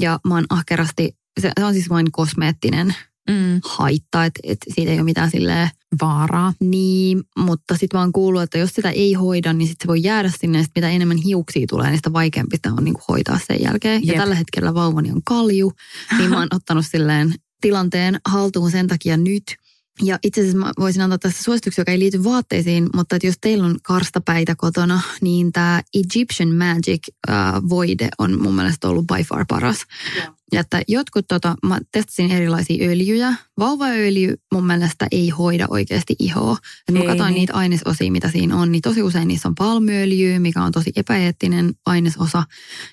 Ja 0.00 0.20
mä 0.28 0.34
oon 0.34 0.46
ahkerasti 0.50 1.16
se, 1.40 1.52
se 1.58 1.64
on 1.64 1.72
siis 1.72 1.88
vain 1.88 2.12
kosmeettinen 2.12 2.94
mm. 3.30 3.60
haitta, 3.64 4.24
että 4.24 4.40
et 4.44 4.58
siitä 4.74 4.92
ei 4.92 4.98
ole 4.98 5.04
mitään 5.04 5.30
silleen 5.30 5.70
vaaraa. 6.00 6.52
Niin, 6.60 7.22
mutta 7.38 7.76
sitten 7.76 7.98
vaan 7.98 8.12
kuuluu, 8.12 8.40
että 8.40 8.58
jos 8.58 8.70
sitä 8.74 8.90
ei 8.90 9.12
hoida, 9.12 9.52
niin 9.52 9.68
sitten 9.68 9.84
se 9.84 9.88
voi 9.88 10.02
jäädä 10.02 10.30
sinne. 10.38 10.58
Ja 10.58 10.64
mitä 10.74 10.90
enemmän 10.90 11.16
hiuksia 11.16 11.66
tulee, 11.68 11.86
niin 11.86 11.96
sitä 11.96 12.12
vaikeampi 12.12 12.56
sitä 12.56 12.72
on 12.72 12.84
niin 12.84 12.94
hoitaa 13.08 13.40
sen 13.46 13.62
jälkeen. 13.62 14.06
Jep. 14.06 14.14
Ja 14.14 14.20
tällä 14.20 14.34
hetkellä 14.34 14.74
vauvani 14.74 15.12
on 15.12 15.22
kalju, 15.24 15.72
niin 16.18 16.30
mä 16.30 16.38
oon 16.38 16.48
ottanut 16.54 16.86
silleen 16.86 17.34
tilanteen 17.60 18.20
haltuun 18.28 18.70
sen 18.70 18.86
takia 18.86 19.16
nyt– 19.16 19.44
ja 20.02 20.18
itse 20.22 20.40
asiassa 20.40 20.58
mä 20.58 20.72
voisin 20.78 21.02
antaa 21.02 21.18
tässä 21.18 21.42
suosituksia, 21.42 21.82
joka 21.82 21.92
ei 21.92 21.98
liity 21.98 22.24
vaatteisiin, 22.24 22.88
mutta 22.94 23.16
että 23.16 23.26
jos 23.26 23.38
teillä 23.40 23.66
on 23.66 23.76
karstapäitä 23.82 24.54
kotona, 24.56 25.00
niin 25.20 25.52
tämä 25.52 25.82
Egyptian 25.94 26.54
Magic 26.54 27.08
uh, 27.08 27.68
voide 27.68 28.08
on 28.18 28.42
mun 28.42 28.54
mielestä 28.54 28.88
ollut 28.88 29.06
by 29.06 29.22
far 29.22 29.44
paras. 29.48 29.78
Yeah. 30.16 30.36
Ja 30.52 30.60
että 30.60 30.82
jotkut, 30.88 31.24
tota, 31.28 31.54
mä 31.66 31.78
testasin 31.92 32.30
erilaisia 32.30 32.88
öljyjä. 32.88 33.34
Vauvaöljy 33.58 34.34
mun 34.52 34.66
mielestä 34.66 35.06
ei 35.10 35.30
hoida 35.30 35.66
oikeasti 35.70 36.16
ihoa. 36.18 36.56
Et 36.88 36.94
mä 36.94 37.04
katsoin 37.04 37.28
niin. 37.28 37.34
niitä 37.34 37.54
ainesosia, 37.54 38.12
mitä 38.12 38.30
siinä 38.30 38.56
on, 38.56 38.72
niin 38.72 38.82
tosi 38.82 39.02
usein 39.02 39.28
niissä 39.28 39.48
on 39.48 39.54
palmyöljyä, 39.54 40.38
mikä 40.38 40.62
on 40.62 40.72
tosi 40.72 40.92
epäeettinen 40.96 41.74
ainesosa. 41.86 42.42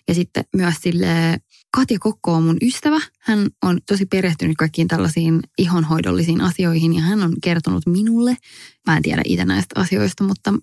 Ja 0.08 0.14
sitten 0.14 0.46
myös 0.56 0.76
sille 0.82 1.40
Katja 1.76 2.00
Kokko 2.00 2.34
on 2.34 2.44
mun 2.44 2.58
ystävä. 2.62 3.00
Hän 3.20 3.48
on 3.62 3.80
tosi 3.88 4.06
perehtynyt 4.06 4.58
kaikkiin 4.58 4.88
tällaisiin 4.88 5.40
ihonhoidollisiin 5.58 6.42
asioihin 6.42 6.96
ja 6.96 7.02
hän 7.02 7.24
on 7.24 7.34
kertonut 7.44 7.86
minulle, 7.86 8.38
mä 8.88 8.98
en 8.98 9.04
tiedä 9.04 9.22
itse 9.26 9.46
näistä 9.46 9.80
asioista, 9.80 10.24
mutta 10.24 10.54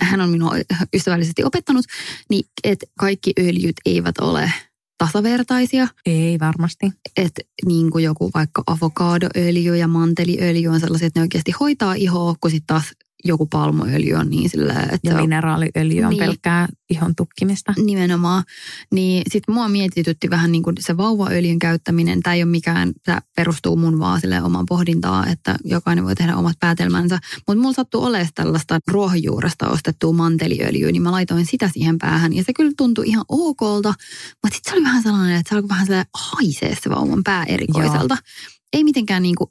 hän 0.00 0.20
on 0.20 0.30
minua 0.30 0.52
ystävällisesti 0.94 1.44
opettanut, 1.44 1.84
niin 2.30 2.44
että 2.64 2.86
kaikki 2.98 3.32
öljyt 3.38 3.76
eivät 3.86 4.18
ole 4.18 4.52
tasavertaisia. 4.98 5.88
Ei 6.06 6.38
varmasti. 6.38 6.86
Että 7.16 7.42
niin 7.66 7.90
kuin 7.90 8.04
joku 8.04 8.30
vaikka 8.34 8.62
avokadoöljy 8.66 9.76
ja 9.76 9.88
manteliöljy 9.88 10.68
on 10.68 10.80
sellaisia, 10.80 11.06
että 11.06 11.20
ne 11.20 11.24
oikeasti 11.24 11.52
hoitaa 11.60 11.94
ihoa, 11.94 12.34
kun 12.40 12.50
sitten 12.50 12.66
taas 12.66 12.92
joku 13.26 13.46
palmuöljy 13.46 14.14
on 14.14 14.30
niin 14.30 14.50
sillä, 14.50 14.72
että... 14.72 15.10
Ja 15.10 15.16
mineraaliöljy 15.16 16.02
on 16.02 16.10
niin, 16.10 16.18
pelkkää 16.18 16.68
ihon 16.90 17.14
tukkimista. 17.14 17.74
Nimenomaan. 17.76 18.44
Niin 18.92 19.22
sitten 19.30 19.54
mua 19.54 19.68
mietitytti 19.68 20.30
vähän 20.30 20.52
niin 20.52 20.62
kuin 20.62 20.76
se 20.80 20.96
vauvaöljyn 20.96 21.58
käyttäminen. 21.58 22.22
Tämä 22.22 22.34
ei 22.34 22.42
ole 22.42 22.50
mikään, 22.50 22.92
tämä 23.04 23.20
perustuu 23.36 23.76
mun 23.76 23.98
vaan 23.98 24.20
sille 24.20 24.42
omaan 24.42 24.66
pohdintaan, 24.68 25.28
että 25.28 25.56
jokainen 25.64 26.04
voi 26.04 26.14
tehdä 26.14 26.36
omat 26.36 26.56
päätelmänsä. 26.60 27.18
Mutta 27.48 27.62
mulla 27.62 27.74
sattuu 27.74 28.04
olemaan 28.04 28.28
tällaista 28.34 28.78
ruohonjuuresta 28.88 29.68
ostettua 29.68 30.12
manteliöljyä, 30.12 30.92
niin 30.92 31.02
mä 31.02 31.12
laitoin 31.12 31.46
sitä 31.46 31.70
siihen 31.72 31.98
päähän. 31.98 32.32
Ja 32.32 32.44
se 32.44 32.52
kyllä 32.52 32.72
tuntui 32.76 33.08
ihan 33.08 33.24
okolta, 33.28 33.94
mutta 34.42 34.56
sitten 34.56 34.70
se 34.70 34.76
oli 34.76 34.84
vähän 34.84 35.02
sellainen, 35.02 35.36
että 35.36 35.48
se 35.48 35.54
alkoi 35.54 35.68
vähän 35.68 36.04
haisee 36.14 36.76
se 36.82 36.90
vauvan 36.90 37.22
pää 37.24 37.44
erikoiselta. 37.44 38.14
Joo 38.14 38.55
ei 38.76 38.84
mitenkään 38.84 39.22
niin 39.22 39.34
kuin 39.34 39.50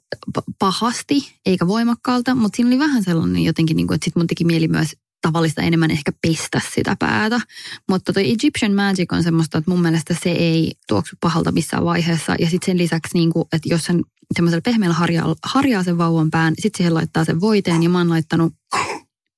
pahasti 0.58 1.32
eikä 1.46 1.66
voimakkaalta, 1.66 2.34
mutta 2.34 2.56
siinä 2.56 2.68
oli 2.68 2.78
vähän 2.78 3.04
sellainen 3.04 3.42
jotenkin, 3.44 3.76
niin 3.76 3.86
kuin, 3.86 3.94
että 3.94 4.04
sit 4.04 4.16
mun 4.16 4.26
teki 4.26 4.44
mieli 4.44 4.68
myös 4.68 4.96
tavallista 5.22 5.62
enemmän 5.62 5.90
ehkä 5.90 6.12
pestä 6.22 6.60
sitä 6.74 6.96
päätä. 6.98 7.40
Mutta 7.88 8.12
toi 8.12 8.30
Egyptian 8.30 8.72
Magic 8.72 9.12
on 9.12 9.22
semmoista, 9.22 9.58
että 9.58 9.70
mun 9.70 9.82
mielestä 9.82 10.16
se 10.22 10.30
ei 10.30 10.72
tuoksu 10.88 11.16
pahalta 11.20 11.52
missään 11.52 11.84
vaiheessa. 11.84 12.34
Ja 12.38 12.50
sitten 12.50 12.66
sen 12.66 12.78
lisäksi, 12.78 13.10
niin 13.14 13.32
kuin, 13.32 13.48
että 13.52 13.68
jos 13.68 13.84
sen 13.84 14.04
semmoisella 14.34 14.62
pehmeällä 14.62 14.94
harjaa, 14.94 15.36
harjaa 15.42 15.82
sen 15.82 15.98
vauvan 15.98 16.30
pään, 16.30 16.54
sitten 16.58 16.78
siihen 16.78 16.94
laittaa 16.94 17.24
sen 17.24 17.40
voiteen. 17.40 17.82
Ja 17.82 17.88
mä 17.88 17.98
oon 17.98 18.08
laittanut 18.08 18.52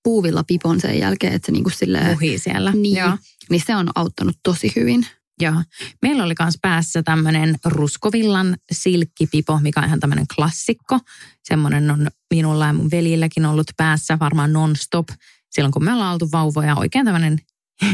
puuvilla 0.02 0.44
pipon 0.44 0.80
sen 0.80 0.98
jälkeen, 0.98 1.32
että 1.32 1.46
se 1.46 1.52
niin 1.52 1.64
kuin 1.64 1.72
silleen... 1.72 2.10
Muhii 2.10 2.38
siellä. 2.38 2.72
Niin, 2.72 2.96
Joo. 2.96 3.18
niin 3.50 3.62
se 3.66 3.76
on 3.76 3.90
auttanut 3.94 4.36
tosi 4.42 4.72
hyvin. 4.76 5.06
Joo. 5.40 5.62
Meillä 6.02 6.24
oli 6.24 6.34
myös 6.40 6.58
päässä 6.62 7.02
tämmöinen 7.02 7.58
ruskovillan 7.64 8.56
silkkipipo, 8.72 9.58
mikä 9.62 9.80
on 9.80 9.86
ihan 9.86 10.00
tämmöinen 10.00 10.26
klassikko. 10.36 10.98
Semmoinen 11.44 11.90
on 11.90 12.08
minulla 12.34 12.66
ja 12.66 12.72
mun 12.72 12.90
veljilläkin 12.90 13.46
ollut 13.46 13.66
päässä 13.76 14.18
varmaan 14.18 14.52
non-stop. 14.52 15.08
Silloin 15.50 15.72
kun 15.72 15.84
me 15.84 15.92
ollaan 15.92 16.12
oltu 16.12 16.28
vauvoja, 16.32 16.76
oikein 16.76 17.04
tämmöinen 17.04 17.38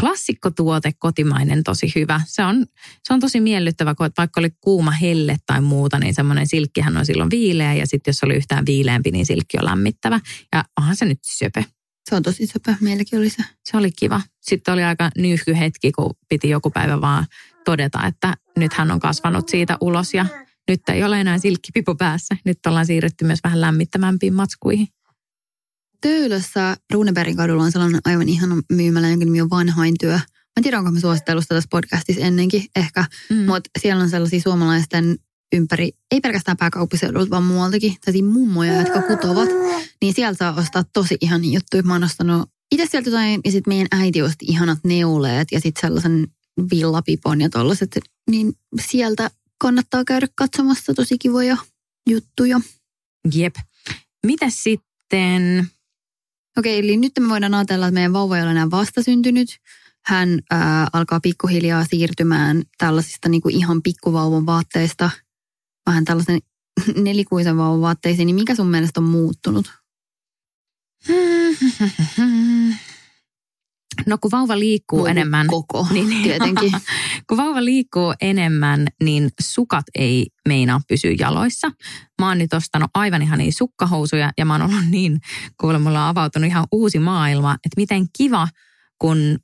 klassikkotuote, 0.00 0.92
kotimainen, 0.98 1.64
tosi 1.64 1.92
hyvä. 1.94 2.20
Se 2.26 2.44
on, 2.44 2.66
se 3.08 3.14
on 3.14 3.20
tosi 3.20 3.40
miellyttävä, 3.40 3.94
kun 3.94 4.10
vaikka 4.18 4.40
oli 4.40 4.50
kuuma 4.60 4.90
helle 4.90 5.36
tai 5.46 5.60
muuta, 5.60 5.98
niin 5.98 6.14
semmoinen 6.14 6.46
silkkihän 6.46 6.96
on 6.96 7.06
silloin 7.06 7.30
viileä 7.30 7.74
ja 7.74 7.86
sitten 7.86 8.12
jos 8.12 8.24
oli 8.24 8.34
yhtään 8.34 8.66
viileämpi, 8.66 9.10
niin 9.10 9.26
silkki 9.26 9.58
on 9.58 9.64
lämmittävä. 9.64 10.20
Ja 10.52 10.64
onhan 10.80 10.96
se 10.96 11.04
nyt 11.04 11.18
söpö. 11.22 11.62
Se 12.10 12.14
on 12.14 12.22
tosi 12.22 12.46
söpö. 12.46 12.74
Meilläkin 12.80 13.18
oli 13.18 13.30
se. 13.30 13.44
Se 13.64 13.76
oli 13.76 13.92
kiva. 13.92 14.20
Sitten 14.44 14.74
oli 14.74 14.82
aika 14.82 15.10
nyyhky 15.18 15.58
hetki, 15.58 15.92
kun 15.92 16.14
piti 16.28 16.48
joku 16.48 16.70
päivä 16.70 17.00
vaan 17.00 17.26
todeta, 17.64 18.06
että 18.06 18.34
nyt 18.56 18.72
hän 18.72 18.90
on 18.90 19.00
kasvanut 19.00 19.48
siitä 19.48 19.78
ulos 19.80 20.14
ja 20.14 20.26
nyt 20.68 20.80
ei 20.88 21.04
ole 21.04 21.20
enää 21.20 21.38
silkkipipo 21.38 21.94
päässä. 21.94 22.36
Nyt 22.44 22.58
ollaan 22.66 22.86
siirrytty 22.86 23.24
myös 23.24 23.38
vähän 23.44 23.60
lämmittämämpiin 23.60 24.34
matskuihin. 24.34 24.88
Töölössä 26.00 26.76
Runebergin 26.92 27.36
kadulla 27.36 27.62
on 27.62 27.72
sellainen 27.72 28.00
aivan 28.04 28.28
ihana 28.28 28.56
myymälä, 28.72 29.08
jonka 29.08 29.24
nimi 29.24 29.40
on 29.40 29.50
Vanhain 29.50 29.94
työ. 30.00 30.12
Mä 30.12 30.20
en 30.56 30.62
tiedä, 30.62 30.78
onko 30.78 30.90
mä 30.90 31.00
suositellut 31.00 31.44
tässä 31.48 31.68
podcastissa 31.70 32.22
ennenkin 32.22 32.64
ehkä, 32.76 33.04
mm. 33.30 33.36
mutta 33.36 33.70
siellä 33.80 34.02
on 34.02 34.10
sellaisia 34.10 34.40
suomalaisten 34.40 35.16
ympäri, 35.54 35.90
ei 36.12 36.20
pelkästään 36.20 36.56
pääkaupunkiseudulta, 36.56 37.30
vaan 37.30 37.42
muualtakin, 37.42 37.96
tällaisia 38.04 38.28
mummoja, 38.28 38.74
jotka 38.74 39.02
kutovat. 39.02 39.48
Niin 40.02 40.14
sieltä 40.14 40.38
saa 40.38 40.54
ostaa 40.54 40.84
tosi 40.92 41.16
ihan 41.20 41.44
juttuja. 41.44 41.82
Mä 41.82 41.92
oon 41.92 42.04
ostanut 42.04 42.50
itse 42.74 42.86
sieltä 42.90 43.10
jotain, 43.10 43.40
ja 43.44 43.52
sitten 43.52 43.70
meidän 43.70 43.88
äiti 43.90 44.22
osti 44.22 44.44
ihanat 44.48 44.78
neuleet, 44.84 45.48
ja 45.52 45.60
sitten 45.60 45.80
sellaisen 45.80 46.28
villapipon 46.70 47.40
ja 47.40 47.50
tollaset. 47.50 47.98
Niin 48.30 48.52
sieltä 48.80 49.30
kannattaa 49.58 50.04
käydä 50.04 50.26
katsomassa 50.34 50.94
tosi 50.94 51.18
kivoja 51.18 51.56
juttuja. 52.10 52.60
Jep. 53.34 53.54
Mitä 54.26 54.46
sitten 54.50 55.70
Okei, 56.58 56.78
eli 56.78 56.96
nyt 56.96 57.12
me 57.20 57.28
voidaan 57.28 57.54
ajatella, 57.54 57.86
että 57.86 57.94
meidän 57.94 58.12
vauva 58.12 58.36
ei 58.36 58.42
ole 58.42 58.50
enää 58.50 58.70
vastasyntynyt. 58.70 59.48
Hän 60.06 60.38
ää, 60.50 60.88
alkaa 60.92 61.20
pikkuhiljaa 61.20 61.84
siirtymään 61.84 62.62
tällaisista 62.78 63.28
niin 63.28 63.40
kuin 63.40 63.54
ihan 63.54 63.82
pikkuvauvan 63.82 64.46
vaatteista 64.46 65.10
vähän 65.86 66.04
tällaisen 66.04 66.38
nelikuisen 67.04 67.56
vauvan 67.56 67.80
vaatteisiin. 67.80 68.26
Niin 68.26 68.36
mikä 68.36 68.54
sun 68.54 68.70
mielestä 68.70 69.00
on 69.00 69.04
muuttunut? 69.04 69.72
No 74.06 74.18
kun 74.20 74.30
vauva 74.30 74.58
liikkuu 74.58 74.98
Muu 74.98 75.06
enemmän. 75.06 75.46
Koko, 75.46 75.86
niin, 75.92 76.22
tietenkin. 76.22 76.72
kun 77.28 77.36
vauva 77.36 77.64
liikkuu 77.64 78.14
enemmän, 78.20 78.86
niin 79.02 79.30
sukat 79.40 79.84
ei 79.94 80.26
meinaa 80.48 80.80
pysyä 80.88 81.14
jaloissa. 81.18 81.70
Mä 82.20 82.28
oon 82.28 82.38
nyt 82.38 82.52
ostanut 82.52 82.90
aivan 82.94 83.22
ihan 83.22 83.38
niin 83.38 83.52
sukkahousuja 83.52 84.32
ja 84.38 84.44
mä 84.44 84.54
oon 84.54 84.62
ollut 84.62 84.86
niin, 84.90 85.20
kuule 85.60 85.78
mulla 85.78 86.02
on 86.02 86.08
avautunut 86.08 86.46
ihan 86.46 86.66
uusi 86.72 86.98
maailma, 86.98 87.54
että 87.54 87.76
miten 87.76 88.06
kiva, 88.18 88.48
kun 88.98 89.38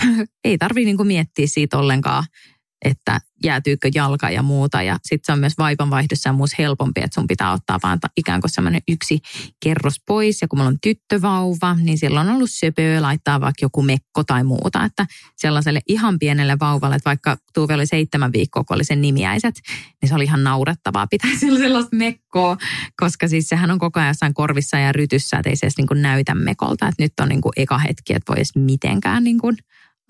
ei 0.44 0.58
tarvii 0.58 0.84
niinku 0.84 1.04
miettiä 1.04 1.46
siitä 1.46 1.78
ollenkaan, 1.78 2.24
että 2.84 3.20
jäätyykö 3.44 3.90
jalka 3.94 4.30
ja 4.30 4.42
muuta. 4.42 4.82
Ja 4.82 4.98
sitten 5.02 5.26
se 5.26 5.32
on 5.32 5.38
myös 5.38 5.58
vaipanvaihdossa 5.58 6.32
muussa 6.32 6.56
helpompi, 6.58 7.00
että 7.00 7.14
sun 7.14 7.26
pitää 7.26 7.52
ottaa 7.52 7.78
vaan 7.82 7.98
ikään 8.16 8.40
kuin 8.40 8.50
semmoinen 8.50 8.82
yksi 8.88 9.20
kerros 9.64 9.94
pois. 10.06 10.42
Ja 10.42 10.48
kun 10.48 10.58
mulla 10.58 10.68
on 10.68 10.80
tyttövauva, 10.82 11.74
niin 11.74 11.98
silloin 11.98 12.28
on 12.28 12.34
ollut 12.34 12.50
söpöä 12.50 13.02
laittaa 13.02 13.40
vaikka 13.40 13.64
joku 13.64 13.82
mekko 13.82 14.24
tai 14.24 14.44
muuta. 14.44 14.84
Että 14.84 15.06
sellaiselle 15.36 15.80
ihan 15.88 16.18
pienelle 16.18 16.56
vauvalle, 16.60 16.96
että 16.96 17.10
vaikka 17.10 17.36
Tuuve 17.54 17.74
oli 17.74 17.86
seitsemän 17.86 18.32
viikkoa, 18.32 18.64
kun 18.64 18.74
oli 18.74 18.84
sen 18.84 19.00
nimiäiset, 19.00 19.54
niin 20.02 20.08
se 20.08 20.14
oli 20.14 20.24
ihan 20.24 20.44
naurettavaa 20.44 21.06
pitää 21.06 21.30
sellaista 21.40 21.96
mekkoa, 21.96 22.56
koska 22.96 23.28
siis 23.28 23.48
sehän 23.48 23.70
on 23.70 23.78
koko 23.78 24.00
ajan 24.00 24.08
jossain 24.08 24.34
korvissa 24.34 24.78
ja 24.78 24.92
rytyssä, 24.92 25.36
että 25.36 25.50
ei 25.50 25.56
se 25.56 25.66
edes 25.66 25.78
niin 25.78 26.02
näytä 26.02 26.34
mekolta. 26.34 26.88
Että 26.88 27.02
nyt 27.02 27.12
on 27.20 27.28
niin 27.28 27.40
kuin 27.40 27.52
eka 27.56 27.78
hetki, 27.78 28.14
että 28.14 28.32
voi 28.32 28.38
edes 28.38 28.56
mitenkään 28.56 29.24
niin 29.24 29.38
kuin 29.38 29.56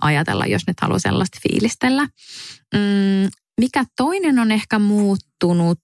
ajatella, 0.03 0.47
jos 0.47 0.63
nyt 0.67 0.81
haluaa 0.81 0.99
sellaista 0.99 1.39
fiilistellä. 1.49 2.03
Mm, 2.75 3.31
mikä 3.61 3.85
toinen 3.97 4.39
on 4.39 4.53
ehkä 4.53 4.79
muuttunut? 4.79 5.81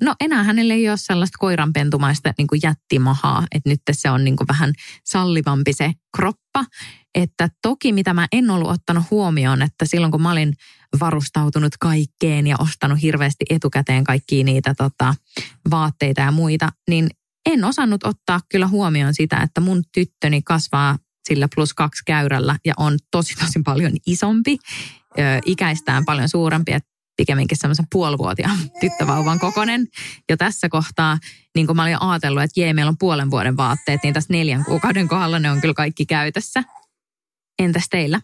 No 0.00 0.14
enää 0.20 0.42
hänelle 0.42 0.74
ei 0.74 0.88
ole 0.88 0.96
sellaista 0.96 1.38
koiranpentumaista 1.38 2.34
niin 2.38 2.46
kuin 2.46 2.60
jättimahaa, 2.62 3.46
että 3.52 3.70
nyt 3.70 3.80
se 3.92 4.10
on 4.10 4.24
niin 4.24 4.36
kuin 4.36 4.48
vähän 4.48 4.72
sallivampi 5.04 5.72
se 5.72 5.92
kroppa. 6.16 6.64
Että 7.14 7.48
toki 7.62 7.92
mitä 7.92 8.14
mä 8.14 8.26
en 8.32 8.50
ollut 8.50 8.70
ottanut 8.70 9.04
huomioon, 9.10 9.62
että 9.62 9.84
silloin 9.84 10.12
kun 10.12 10.22
mä 10.22 10.30
olin 10.30 10.54
varustautunut 11.00 11.72
kaikkeen 11.80 12.46
ja 12.46 12.56
ostanut 12.58 13.02
hirveästi 13.02 13.44
etukäteen 13.50 14.04
kaikkia 14.04 14.44
niitä 14.44 14.74
tota, 14.74 15.14
vaatteita 15.70 16.20
ja 16.20 16.32
muita, 16.32 16.72
niin 16.88 17.08
en 17.46 17.64
osannut 17.64 18.04
ottaa 18.04 18.40
kyllä 18.48 18.66
huomioon 18.66 19.14
sitä, 19.14 19.36
että 19.36 19.60
mun 19.60 19.82
tyttöni 19.94 20.42
kasvaa 20.42 20.98
sillä 21.28 21.48
plus 21.54 21.74
kaksi 21.74 22.02
käyrällä 22.06 22.56
ja 22.64 22.74
on 22.76 22.98
tosi 23.10 23.34
tosi 23.34 23.60
paljon 23.64 23.92
isompi, 24.06 24.58
ikäistään 25.44 26.04
paljon 26.04 26.28
suurempi, 26.28 26.72
että 26.72 26.90
pikemminkin 27.16 27.58
semmoisen 27.58 27.86
puolivuotiaan 27.92 28.58
tyttövauvan 28.80 29.38
kokonen. 29.38 29.86
Ja 30.28 30.36
tässä 30.36 30.68
kohtaa, 30.68 31.18
niin 31.54 31.66
kuin 31.66 31.76
mä 31.76 31.82
olin 31.82 32.02
ajatellut, 32.02 32.42
että 32.42 32.60
jee, 32.60 32.72
meillä 32.72 32.88
on 32.88 32.98
puolen 32.98 33.30
vuoden 33.30 33.56
vaatteet, 33.56 34.00
niin 34.02 34.14
tässä 34.14 34.32
neljän 34.32 34.64
kuukauden 34.64 35.08
kohdalla 35.08 35.38
ne 35.38 35.50
on 35.50 35.60
kyllä 35.60 35.74
kaikki 35.74 36.06
käytössä. 36.06 36.64
Entäs 37.58 37.86
teillä? 37.90 38.20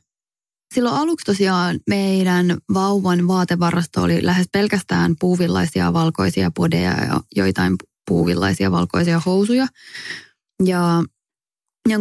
Silloin 0.74 0.96
aluksi 0.96 1.24
tosiaan 1.24 1.80
meidän 1.88 2.58
vauvan 2.74 3.28
vaatevarasto 3.28 4.02
oli 4.02 4.26
lähes 4.26 4.46
pelkästään 4.52 5.14
puuvillaisia 5.20 5.92
valkoisia 5.92 6.50
podeja 6.50 6.90
ja 6.90 7.20
joitain 7.36 7.76
puuvillaisia 8.08 8.70
valkoisia 8.70 9.20
housuja. 9.26 9.66
Ja 10.64 11.02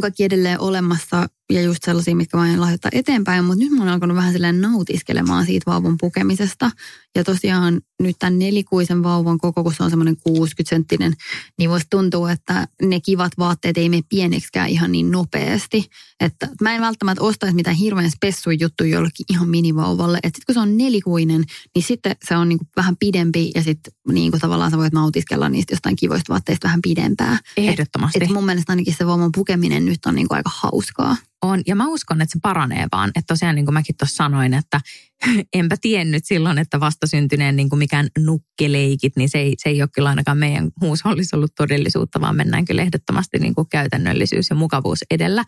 kaikki 0.02 0.24
edelleen 0.24 0.60
olemassa 0.60 1.28
ja 1.52 1.62
just 1.62 1.84
sellaisia, 1.84 2.16
mitkä 2.16 2.38
mä 2.38 2.62
lahjoittaa 2.62 2.92
eteenpäin, 2.94 3.46
mutta 3.46 3.64
nyt 3.64 3.72
mä 3.72 3.80
oon 3.80 3.90
alkanut 3.90 4.18
vähän 4.18 4.34
silleen 4.34 4.62
nautiskelemaan 4.62 5.46
siitä 5.46 5.72
vauvan 5.72 5.96
pukemisesta. 6.00 6.72
Ja 7.16 7.24
tosiaan 7.24 7.82
nyt 8.02 8.16
tämän 8.20 8.40
nelikuisen 8.40 9.04
vauvan 9.04 9.38
koko, 9.38 9.64
kun 9.64 9.74
se 9.74 9.84
on 9.84 9.90
semmoinen 9.90 10.18
60 10.24 10.70
senttinen, 10.70 11.14
niin 11.58 11.70
voisi 11.70 11.86
tuntua, 11.90 12.32
että 12.32 12.68
ne 12.82 13.00
kivat 13.00 13.32
vaatteet 13.40 13.78
ei 13.78 13.90
mene 13.90 14.02
pieneksikään 14.10 14.70
ihan 14.70 14.92
niin 14.92 15.12
nopeasti. 15.12 15.90
Että 16.20 16.50
mä 16.62 16.76
en 16.76 16.82
välttämättä 16.82 17.24
ostaisi 17.24 17.56
mitään 17.56 17.76
hirveän 17.76 18.12
spessuja 18.12 18.58
juttuja 18.60 18.90
jollekin 18.90 19.26
ihan 19.30 19.50
minivauvalle. 19.50 20.18
Että 20.18 20.38
sitten 20.38 20.46
kun 20.46 20.54
se 20.54 20.60
on 20.60 20.78
nelikuinen, 20.78 21.44
niin 21.76 21.84
sitten 21.84 22.16
se 22.28 22.38
on 22.38 22.50
niinku 22.50 22.66
vähän 22.76 22.98
pidempi 22.98 23.52
ja 23.56 23.64
sitten 23.64 23.94
niinku 24.08 24.40
tavallaan 24.40 24.72
sä 24.72 24.78
voit 24.78 24.94
nautiskella 24.94 25.50
niistä 25.50 25.74
jostain 25.74 25.96
kivoista 25.96 26.34
vaatteista 26.34 26.68
vähän 26.68 26.82
pidempää. 26.82 27.38
Ehdottomasti. 27.58 28.18
Et, 28.18 28.24
et 28.24 28.30
mun 28.30 28.46
mielestä 28.46 28.72
ainakin 28.72 28.96
se 28.98 29.08
vauvan 29.08 29.32
pukeminen 29.32 29.86
nyt 29.86 30.06
on 30.06 30.16
niinku 30.16 30.34
aika 30.34 30.52
hauskaa. 30.54 31.18
On, 31.42 31.62
ja 31.68 31.76
mä 31.76 31.88
uskon, 31.88 32.22
että 32.22 32.34
se 32.34 32.40
paranee 32.42 32.88
vaan. 32.92 33.10
Että 33.10 33.34
tosiaan 33.34 33.56
niin 33.56 33.66
kuin 33.66 33.74
mäkin 33.74 33.96
tuossa 34.00 34.16
sanoin, 34.16 34.54
että 34.54 34.82
enpä 35.54 35.76
tiennyt 35.82 36.26
silloin, 36.26 36.58
että 36.58 36.80
vastasyntyneen 36.80 37.56
niin 37.56 37.70
kuin 37.70 37.80
mikään 37.80 38.08
nukkeleikit, 38.20 39.14
niin 39.16 39.30
se 39.30 39.38
ei, 39.38 39.56
se 39.58 39.70
ei 39.70 39.82
ole 39.82 39.90
kyllä 39.94 40.10
ainakaan 40.10 40.38
meidän 40.38 40.70
huushollissa 40.82 41.38
ollut 41.38 41.56
todellisuutta, 41.56 42.22
vaan 42.22 42.36
mennään 42.36 42.66
kyllä 42.66 42.82
ehdottomasti 42.82 43.40
niin 43.40 43.56
kuin 43.56 43.70
käytännöllisyys 43.70 44.50
ja 44.50 44.56
mukavuus 44.56 45.00
edellä. 45.12 45.44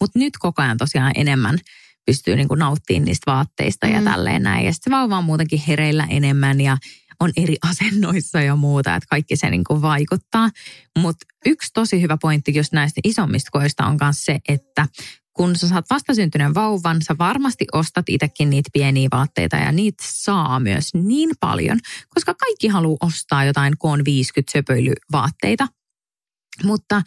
Mutta 0.00 0.18
nyt 0.18 0.38
koko 0.38 0.62
ajan 0.62 0.78
tosiaan 0.78 1.12
enemmän 1.14 1.58
pystyy 2.06 2.36
niin 2.36 2.48
kuin 2.48 2.58
nauttimaan 2.58 3.04
niistä 3.04 3.32
vaatteista 3.32 3.86
mm. 3.86 3.92
ja 3.92 4.02
tälleen 4.02 4.42
näin. 4.42 4.66
Ja 4.66 4.72
sitten 4.72 4.90
se 4.90 4.96
vauva 4.96 5.18
on 5.18 5.24
muutenkin 5.24 5.62
hereillä 5.68 6.06
enemmän 6.10 6.60
ja 6.60 6.76
on 7.20 7.32
eri 7.36 7.56
asennoissa 7.70 8.40
ja 8.40 8.56
muuta, 8.56 8.94
että 8.94 9.06
kaikki 9.10 9.36
se 9.36 9.50
niin 9.50 9.64
kuin 9.64 9.82
vaikuttaa. 9.82 10.50
Mutta 10.98 11.26
yksi 11.46 11.70
tosi 11.74 12.02
hyvä 12.02 12.16
pointti 12.22 12.54
just 12.54 12.72
näistä 12.72 13.00
isommista 13.04 13.50
koista 13.52 13.86
on 13.86 13.96
myös 14.00 14.24
se, 14.24 14.38
että 14.48 14.86
kun 15.38 15.56
sä 15.56 15.68
saat 15.68 15.90
vastasyntyneen 15.90 16.54
vauvan, 16.54 17.02
sä 17.02 17.14
varmasti 17.18 17.66
ostat 17.72 18.08
itsekin 18.08 18.50
niitä 18.50 18.70
pieniä 18.72 19.08
vaatteita 19.12 19.56
ja 19.56 19.72
niitä 19.72 20.04
saa 20.06 20.60
myös 20.60 20.94
niin 20.94 21.30
paljon, 21.40 21.78
koska 22.08 22.34
kaikki 22.34 22.68
haluaa 22.68 22.96
ostaa 23.00 23.44
jotain 23.44 23.78
koon 23.78 24.04
50 24.04 24.52
söpöilyvaatteita. 24.52 25.68
Mutta 26.64 27.02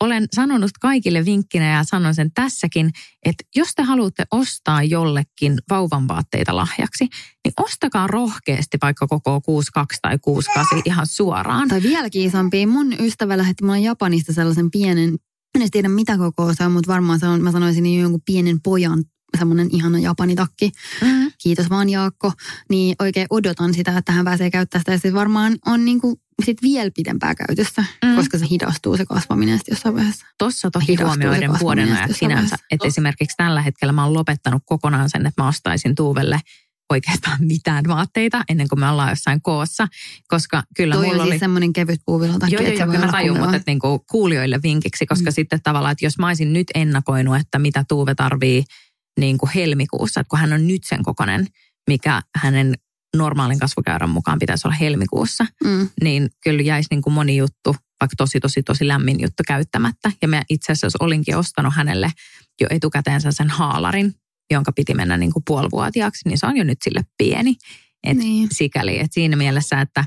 olen 0.00 0.28
sanonut 0.34 0.70
kaikille 0.80 1.24
vinkkinä 1.24 1.72
ja 1.72 1.84
sanon 1.84 2.14
sen 2.14 2.32
tässäkin, 2.32 2.90
että 3.24 3.44
jos 3.56 3.68
te 3.76 3.82
haluatte 3.82 4.24
ostaa 4.30 4.82
jollekin 4.82 5.58
vauvan 5.70 6.08
vaatteita 6.08 6.56
lahjaksi, 6.56 7.08
niin 7.44 7.52
ostakaa 7.60 8.06
rohkeasti 8.06 8.78
vaikka 8.82 9.06
koko 9.06 9.40
62 9.40 9.98
tai 10.02 10.18
68 10.18 10.82
ihan 10.84 11.06
suoraan. 11.06 11.68
Tai 11.68 11.82
vieläkin 11.82 12.22
isompi. 12.22 12.66
Mun 12.66 12.92
ystävä 13.00 13.38
lähetti 13.38 13.64
mulle 13.64 13.78
Japanista 13.78 14.32
sellaisen 14.32 14.70
pienen 14.70 15.18
en 15.54 15.62
edes 15.62 15.70
tiedä 15.70 15.88
mitä 15.88 16.18
koko 16.18 16.54
se 16.54 16.64
on, 16.64 16.72
mutta 16.72 16.92
varmaan 16.92 17.20
se 17.20 17.26
on, 17.26 17.42
mä 17.42 17.52
sanoisin 17.52 17.82
niin 17.82 18.00
jonkun 18.00 18.22
pienen 18.26 18.60
pojan 18.60 19.04
semmoinen 19.38 19.68
ihana 19.72 19.98
japanitakki. 19.98 20.72
Mm-hmm. 21.02 21.32
Kiitos 21.42 21.70
vaan 21.70 21.88
Jaakko. 21.88 22.32
Niin 22.70 22.96
oikein 22.98 23.26
odotan 23.30 23.74
sitä, 23.74 23.98
että 23.98 24.12
hän 24.12 24.24
pääsee 24.24 24.50
käyttämään 24.50 24.80
sitä. 24.80 24.92
Ja 24.92 24.98
se 24.98 25.12
varmaan 25.12 25.58
on 25.66 25.84
niin 25.84 26.00
kuin 26.00 26.16
sit 26.44 26.62
vielä 26.62 26.90
pidempää 26.96 27.34
käytössä, 27.34 27.84
mm. 28.04 28.16
koska 28.16 28.38
se 28.38 28.46
hidastuu 28.50 28.96
se 28.96 29.06
kasvaminen 29.06 29.60
jossain 29.70 29.94
vaiheessa. 29.94 30.26
Tuossa 30.38 30.70
toki 30.70 30.96
huomioiden 30.96 31.60
vuoden 31.60 31.92
ajat 31.92 32.10
sinänsä. 32.16 32.56
Että 32.70 32.88
esimerkiksi 32.88 33.36
tällä 33.36 33.62
hetkellä 33.62 33.92
mä 33.92 34.04
oon 34.04 34.14
lopettanut 34.14 34.62
kokonaan 34.66 35.10
sen, 35.10 35.26
että 35.26 35.42
mä 35.42 35.48
ostaisin 35.48 35.94
Tuuvelle 35.94 36.40
oikeastaan 36.90 37.36
mitään 37.40 37.84
vaatteita 37.88 38.44
ennen 38.48 38.68
kuin 38.68 38.80
me 38.80 38.88
ollaan 38.88 39.10
jossain 39.10 39.42
koossa, 39.42 39.88
koska 40.28 40.62
kyllä 40.76 40.94
Toi 40.94 41.06
mulla 41.06 41.22
oli... 41.22 41.30
siis 41.30 41.40
semmoinen 41.40 41.72
kevyt 41.72 42.00
puuvilla 42.06 42.38
takia, 42.38 42.58
Joo, 42.62 42.68
joo, 42.68 42.78
joo, 42.78 42.86
kyllä 42.86 43.06
mä 43.06 43.12
tajun, 43.12 43.38
mutta 43.38 43.56
että 43.56 43.70
niinku 43.70 44.04
kuulijoille 44.10 44.60
vinkiksi, 44.62 45.06
koska 45.06 45.30
mm. 45.30 45.34
sitten 45.34 45.60
tavallaan, 45.62 45.92
että 45.92 46.04
jos 46.04 46.18
mä 46.18 46.26
olisin 46.26 46.52
nyt 46.52 46.66
ennakoinut, 46.74 47.36
että 47.36 47.58
mitä 47.58 47.84
Tuuve 47.88 48.14
tarvii 48.14 48.64
niin 49.20 49.38
kuin 49.38 49.50
helmikuussa, 49.54 50.20
että 50.20 50.28
kun 50.28 50.38
hän 50.38 50.52
on 50.52 50.66
nyt 50.68 50.84
sen 50.84 51.02
kokonen, 51.02 51.46
mikä 51.88 52.22
hänen 52.36 52.74
normaalin 53.16 53.58
kasvukäyrän 53.58 54.10
mukaan 54.10 54.38
pitäisi 54.38 54.68
olla 54.68 54.76
helmikuussa, 54.76 55.46
Mm. 55.64 55.88
niin 56.02 56.30
kyllä 56.42 56.62
jäisi 56.62 56.88
niin 56.90 57.02
kuin 57.02 57.14
moni 57.14 57.36
juttu, 57.36 57.76
vaikka 58.00 58.16
tosi, 58.16 58.40
tosi, 58.40 58.62
tosi 58.62 58.88
lämmin 58.88 59.20
juttu 59.20 59.42
käyttämättä. 59.46 60.12
Ja 60.22 60.28
mä 60.28 60.42
itse 60.48 60.72
asiassa 60.72 60.98
olinkin 61.00 61.36
ostanut 61.36 61.74
hänelle 61.76 62.12
jo 62.60 62.66
etukäteensä 62.70 63.32
sen 63.32 63.50
haalarin, 63.50 64.14
jonka 64.50 64.72
piti 64.72 64.94
mennä 64.94 65.16
niin 65.16 65.32
kuin 65.32 65.42
puolivuotiaaksi, 65.46 66.28
niin 66.28 66.38
se 66.38 66.46
on 66.46 66.56
jo 66.56 66.64
nyt 66.64 66.78
sille 66.82 67.04
pieni. 67.18 67.54
Et 68.04 68.16
Niin. 68.16 68.48
Sikäli, 68.52 68.98
että 68.98 69.14
siinä 69.14 69.36
mielessä, 69.36 69.80
että 69.80 70.04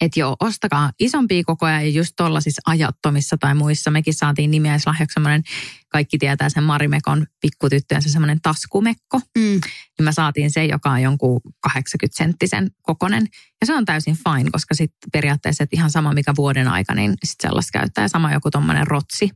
et 0.00 0.16
joo, 0.16 0.36
ostakaa 0.40 0.92
isompia 1.00 1.42
kokoja 1.44 1.80
ja 1.80 1.88
just 1.88 2.12
tuollaisissa 2.16 2.62
ajattomissa 2.66 3.36
tai 3.40 3.54
muissa. 3.54 3.90
Mekin 3.90 4.14
saatiin 4.14 4.50
nimiäislahjaksi 4.50 5.14
semmoinen, 5.14 5.42
kaikki 5.88 6.18
tietää 6.18 6.48
sen 6.48 6.62
Marimekon 6.62 7.26
pikkutyttöjen 7.40 8.02
se 8.02 8.08
semmoinen 8.08 8.40
taskumekko. 8.40 9.18
Mm. 9.18 9.42
Niin 9.42 10.04
me 10.04 10.12
saatiin 10.12 10.50
se, 10.50 10.64
joka 10.64 10.90
on 10.90 11.02
jonkun 11.02 11.40
80 11.60 12.16
senttisen 12.16 12.70
kokonen. 12.82 13.26
Ja 13.60 13.66
se 13.66 13.74
on 13.74 13.84
täysin 13.84 14.16
fine, 14.16 14.50
koska 14.50 14.74
sitten 14.74 15.10
periaatteessa 15.12 15.64
että 15.64 15.76
ihan 15.76 15.90
sama 15.90 16.12
mikä 16.12 16.32
vuoden 16.36 16.68
aika, 16.68 16.94
niin 16.94 17.14
sitten 17.24 17.48
sellaista 17.48 17.78
käyttää. 17.78 18.04
Ja 18.04 18.08
sama 18.08 18.32
joku 18.32 18.50
tommonen 18.50 18.86
rotsi. 18.86 19.30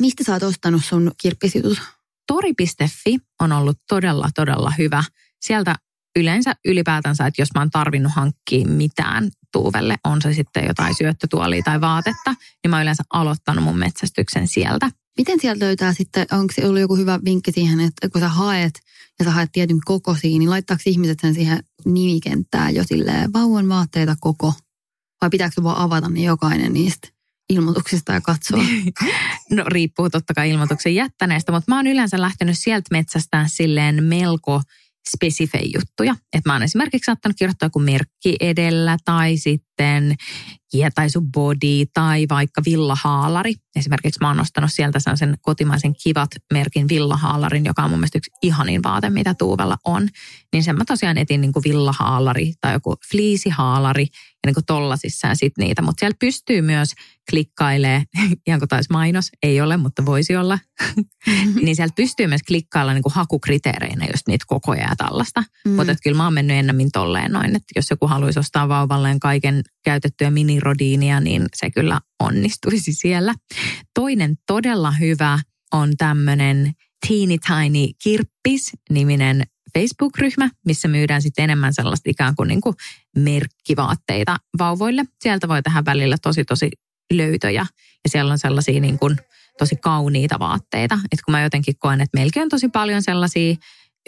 Mistä 0.00 0.24
sä 0.24 0.32
oot 0.32 0.42
ostanut 0.42 0.84
sun 0.84 1.12
kirppisjutut? 1.22 2.01
Tori.fi 2.32 3.18
on 3.40 3.52
ollut 3.52 3.78
todella, 3.88 4.28
todella 4.34 4.72
hyvä. 4.78 5.04
Sieltä 5.40 5.74
yleensä 6.16 6.54
ylipäätänsä, 6.64 7.26
että 7.26 7.42
jos 7.42 7.48
mä 7.54 7.60
oon 7.60 7.70
tarvinnut 7.70 8.12
hankkia 8.12 8.66
mitään 8.66 9.30
tuuvelle, 9.52 9.96
on 10.04 10.22
se 10.22 10.32
sitten 10.32 10.66
jotain 10.66 10.94
syöttötuolia 10.94 11.62
tai 11.62 11.80
vaatetta, 11.80 12.30
niin 12.30 12.70
mä 12.70 12.76
oon 12.76 12.82
yleensä 12.82 13.02
aloittanut 13.12 13.64
mun 13.64 13.78
metsästyksen 13.78 14.48
sieltä. 14.48 14.90
Miten 15.18 15.40
sieltä 15.40 15.64
löytää 15.64 15.92
sitten, 15.92 16.26
onko 16.32 16.52
se 16.56 16.66
ollut 16.66 16.80
joku 16.80 16.96
hyvä 16.96 17.20
vinkki 17.24 17.52
siihen, 17.52 17.80
että 17.80 18.08
kun 18.08 18.20
sä 18.20 18.28
haet 18.28 18.80
ja 19.18 19.24
sä 19.24 19.30
haet 19.30 19.52
tietyn 19.52 19.80
kokoisia, 19.84 20.38
niin 20.38 20.50
laittaako 20.50 20.82
ihmiset 20.86 21.20
sen 21.20 21.34
siihen 21.34 21.64
nimikenttään 21.84 22.74
jo 22.74 22.84
silleen 22.84 23.32
vauvan 23.32 23.68
vaatteita 23.68 24.16
koko? 24.20 24.52
Vai 25.22 25.30
pitääkö 25.30 25.62
vaan 25.62 25.78
avata 25.78 26.08
niin 26.08 26.26
jokainen 26.26 26.72
niistä 26.72 27.08
ilmoituksista 27.50 28.12
ja 28.12 28.20
katsoa? 28.20 28.64
No 29.50 29.64
riippuu 29.66 30.10
totta 30.10 30.34
kai 30.34 30.50
ilmoituksen 30.50 30.94
jättäneestä, 30.94 31.52
mutta 31.52 31.72
mä 31.72 31.76
oon 31.76 31.86
yleensä 31.86 32.20
lähtenyt 32.20 32.58
sieltä 32.58 32.88
metsästään 32.90 33.48
silleen 33.48 34.04
melko 34.04 34.62
spesifejä 35.08 35.70
juttuja. 35.74 36.16
Että 36.32 36.50
mä 36.50 36.52
oon 36.52 36.62
esimerkiksi 36.62 37.06
saattanut 37.06 37.36
kirjoittaa 37.38 37.66
joku 37.66 37.78
merkki 37.78 38.36
edellä 38.40 38.96
tai 39.04 39.36
sitten 39.36 40.14
kietaisu 40.72 41.20
body 41.20 41.86
tai 41.94 42.26
vaikka 42.30 42.62
villahaalari. 42.66 43.54
Esimerkiksi 43.76 44.20
mä 44.20 44.28
oon 44.28 44.36
nostanut 44.36 44.72
sieltä 44.72 44.98
sen 45.14 45.38
kotimaisen 45.40 45.94
kivat 46.02 46.30
merkin 46.52 46.88
villahaalarin, 46.88 47.64
joka 47.64 47.82
on 47.82 47.90
mun 47.90 47.98
mielestä 47.98 48.18
yksi 48.18 48.30
ihanin 48.42 48.82
vaate, 48.82 49.10
mitä 49.10 49.34
Tuuvella 49.34 49.76
on. 49.84 50.08
Niin 50.52 50.64
sen 50.64 50.76
mä 50.78 50.84
tosiaan 50.84 51.18
etin 51.18 51.40
niin 51.40 51.52
kuin 51.52 51.62
villahaalari 51.64 52.52
tai 52.60 52.72
joku 52.72 52.96
fliisihaalari 53.10 54.06
ja 54.12 54.46
niin 54.46 54.54
kuin 54.54 54.66
tollasissa 54.66 55.28
ja 55.28 55.34
sit 55.34 55.52
niitä. 55.58 55.82
Mutta 55.82 56.00
siellä 56.00 56.16
pystyy 56.20 56.62
myös 56.62 56.92
klikkailee, 57.30 58.02
ihan 58.46 58.60
kuin 58.60 58.68
taisi 58.68 58.92
mainos, 58.92 59.30
ei 59.42 59.60
ole, 59.60 59.76
mutta 59.76 60.06
voisi 60.06 60.36
olla. 60.36 60.58
niin 61.62 61.76
sieltä 61.76 61.94
pystyy 61.96 62.26
myös 62.26 62.42
klikkailla 62.42 62.92
niin 62.92 63.02
kuin 63.02 63.12
hakukriteereinä 63.12 64.06
just 64.12 64.26
niitä 64.28 64.44
kokoja 64.48 64.82
ja 64.88 64.96
tällaista. 64.96 65.44
Mm. 65.64 65.72
Mutta 65.72 65.94
kyllä 66.02 66.16
mä 66.16 66.24
oon 66.24 66.34
mennyt 66.34 66.56
ennemmin 66.56 66.90
tolleen 66.92 67.32
noin, 67.32 67.56
että 67.56 67.72
jos 67.76 67.90
joku 67.90 68.06
haluaisi 68.06 68.38
ostaa 68.38 68.68
vauvalleen 68.68 69.20
kaiken 69.20 69.62
käytettyä 69.84 70.30
minirodiinia, 70.30 71.20
niin 71.20 71.44
se 71.56 71.70
kyllä 71.70 72.00
onnistuisi 72.20 72.92
siellä. 72.92 73.34
Toinen 73.94 74.34
todella 74.46 74.90
hyvä 74.90 75.38
on 75.72 75.96
tämmöinen 75.96 76.72
Teeny 77.08 77.36
Tiny 77.38 77.86
Kirppis-niminen 78.02 79.42
Facebook-ryhmä, 79.78 80.50
missä 80.66 80.88
myydään 80.88 81.22
sitten 81.22 81.42
enemmän 81.42 81.74
sellaista 81.74 82.10
ikään 82.10 82.36
kuin, 82.36 82.48
niin 82.48 82.60
kuin 82.60 82.74
merkkivaatteita 83.16 84.36
vauvoille. 84.58 85.04
Sieltä 85.20 85.48
voi 85.48 85.62
tehdä 85.62 85.82
välillä 85.84 86.16
tosi 86.22 86.44
tosi 86.44 86.70
löytöjä 87.12 87.66
ja 88.04 88.10
siellä 88.10 88.32
on 88.32 88.38
sellaisia 88.38 88.80
niin 88.80 88.98
kuin 88.98 89.16
tosi 89.58 89.76
kauniita 89.76 90.38
vaatteita. 90.38 90.98
Et 91.12 91.22
kun 91.24 91.32
mä 91.32 91.42
jotenkin 91.42 91.74
koen, 91.78 92.00
että 92.00 92.18
meilläkin 92.18 92.42
on 92.42 92.48
tosi 92.48 92.68
paljon 92.68 93.02
sellaisia 93.02 93.54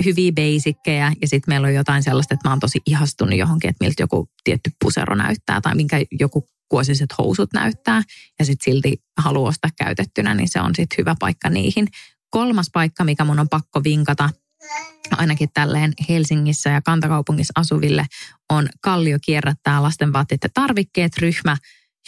hyviä 0.04 0.32
basickejä 0.32 1.12
ja 1.20 1.28
sitten 1.28 1.52
meillä 1.52 1.66
on 1.66 1.74
jotain 1.74 2.02
sellaista, 2.02 2.34
että 2.34 2.48
mä 2.48 2.52
oon 2.52 2.60
tosi 2.60 2.80
ihastunut 2.86 3.38
johonkin, 3.38 3.70
että 3.70 3.84
miltä 3.84 4.02
joku 4.02 4.28
tietty 4.44 4.70
pusero 4.84 5.14
näyttää 5.14 5.60
tai 5.60 5.74
minkä 5.74 5.96
joku 6.20 6.46
kuosiset 6.68 7.14
housut 7.18 7.52
näyttää 7.52 8.02
ja 8.38 8.44
sitten 8.44 8.72
silti 8.72 9.02
haluaa 9.18 9.48
ostaa 9.48 9.70
käytettynä, 9.78 10.34
niin 10.34 10.48
se 10.48 10.60
on 10.60 10.74
sitten 10.74 10.96
hyvä 10.98 11.14
paikka 11.20 11.50
niihin. 11.50 11.88
Kolmas 12.30 12.66
paikka, 12.72 13.04
mikä 13.04 13.24
mun 13.24 13.40
on 13.40 13.48
pakko 13.48 13.84
vinkata, 13.84 14.30
ainakin 15.10 15.48
tälleen 15.54 15.92
Helsingissä 16.08 16.70
ja 16.70 16.82
kantakaupungissa 16.82 17.52
asuville, 17.56 18.06
on 18.50 18.68
Kallio 18.80 19.18
kierrättää 19.22 19.82
lastenvaatteet 19.82 20.40
ja 20.42 20.48
tarvikkeet 20.54 21.18
ryhmä, 21.18 21.56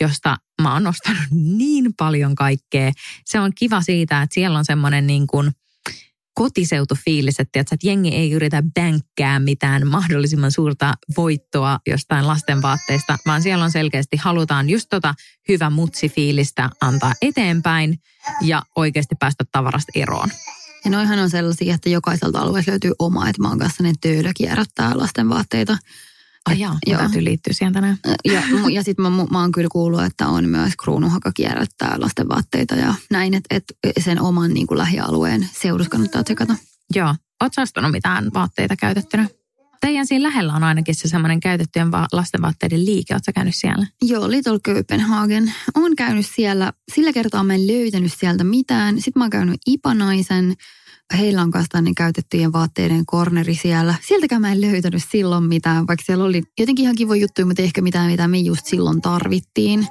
josta 0.00 0.36
mä 0.62 0.74
oon 0.74 0.86
ostanut 0.86 1.22
niin 1.30 1.94
paljon 1.98 2.34
kaikkea. 2.34 2.92
Se 3.24 3.40
on 3.40 3.52
kiva 3.54 3.82
siitä, 3.82 4.22
että 4.22 4.34
siellä 4.34 4.58
on 4.58 4.64
semmoinen 4.64 5.06
niin 5.06 5.26
kuin 5.26 5.52
kotiseutufiilis, 6.38 7.40
että, 7.40 7.52
tiedätkö, 7.52 7.74
että 7.74 7.86
jengi 7.86 8.14
ei 8.14 8.32
yritä 8.32 8.62
bänkkää 8.74 9.40
mitään 9.40 9.86
mahdollisimman 9.86 10.52
suurta 10.52 10.94
voittoa 11.16 11.78
jostain 11.86 12.26
lastenvaatteista, 12.26 13.18
vaan 13.26 13.42
siellä 13.42 13.64
on 13.64 13.70
selkeästi, 13.70 14.16
halutaan 14.16 14.70
just 14.70 14.86
tota 14.90 15.14
hyvä 15.48 15.70
mutsifiilistä 15.70 16.70
antaa 16.80 17.12
eteenpäin 17.22 17.98
ja 18.40 18.62
oikeasti 18.76 19.14
päästä 19.20 19.44
tavarasta 19.52 19.92
eroon. 19.94 20.28
Ja 20.84 20.90
noihan 20.90 21.18
on 21.18 21.30
sellaisia, 21.30 21.74
että 21.74 21.90
jokaiselta 21.90 22.40
alueelta 22.40 22.70
löytyy 22.70 22.92
oma, 22.98 23.28
että 23.28 23.42
mä 23.42 23.48
oon 23.48 23.58
kanssa 23.58 23.82
ne 23.82 23.92
kierrättää 24.34 24.98
lasten 24.98 25.28
vaatteita. 25.28 25.78
Ai 26.46 26.60
jaa, 26.60 26.78
Joo. 26.86 26.98
täytyy 26.98 27.24
liittyä 27.24 27.52
siihen 27.52 27.72
tänään. 27.72 27.98
Ja, 28.24 28.42
ja 28.72 28.82
sitten 28.82 29.02
mä, 29.02 29.10
mä 29.30 29.40
oon 29.40 29.52
kyllä 29.52 29.68
kuullut, 29.72 30.02
että 30.02 30.28
on 30.28 30.48
myös 30.48 30.72
kruunuhaka 30.82 31.32
kierrättää 31.32 31.94
lasten 31.98 32.28
vaatteita 32.28 32.74
ja 32.74 32.94
näin, 33.10 33.34
että, 33.34 33.56
että 33.56 33.74
sen 34.00 34.20
oman 34.20 34.54
niin 34.54 34.66
kuin 34.66 34.78
lähialueen 34.78 35.48
seudus 35.52 35.88
kannattaa 35.88 36.24
tsekata. 36.24 36.56
Joo. 36.94 37.14
Oletko 37.42 37.62
ostanut 37.62 37.92
mitään 37.92 38.30
vaatteita 38.34 38.76
käytettynä? 38.76 39.28
Teidän 39.80 40.06
siinä 40.06 40.22
lähellä 40.22 40.52
on 40.52 40.62
ainakin 40.62 40.94
se 40.94 41.08
semmoinen 41.08 41.40
käytettyjen 41.40 41.92
va- 41.92 42.08
lastenvaatteiden 42.12 42.86
liike. 42.86 43.14
Oletko 43.14 43.32
käynyt 43.34 43.54
siellä? 43.54 43.86
Joo, 44.02 44.30
Little 44.30 44.58
Copenhagen. 44.58 45.52
Oon 45.74 45.96
käynyt 45.96 46.26
siellä. 46.26 46.72
Sillä 46.94 47.12
kertaa 47.12 47.44
mä 47.44 47.54
en 47.54 47.66
löytänyt 47.66 48.12
sieltä 48.12 48.44
mitään. 48.44 48.94
Sitten 48.96 49.20
mä 49.20 49.24
oon 49.24 49.30
käynyt 49.30 49.60
Ipanaisen. 49.66 50.54
Heillä 51.18 51.42
on 51.42 51.50
kanssa 51.50 51.78
käytettyjen 51.96 52.52
vaatteiden 52.52 53.06
korneri 53.06 53.54
siellä. 53.54 53.94
Sieltäkään 54.06 54.40
mä 54.40 54.52
en 54.52 54.60
löytänyt 54.60 55.02
silloin 55.10 55.44
mitään, 55.44 55.86
vaikka 55.86 56.04
siellä 56.06 56.24
oli 56.24 56.42
jotenkin 56.58 56.82
ihan 56.82 56.96
kiva 56.96 57.16
juttuja, 57.16 57.46
mutta 57.46 57.62
ehkä 57.62 57.82
mitään, 57.82 58.10
mitä 58.10 58.28
me 58.28 58.38
just 58.38 58.66
silloin 58.66 59.00
tarvittiin. 59.00 59.86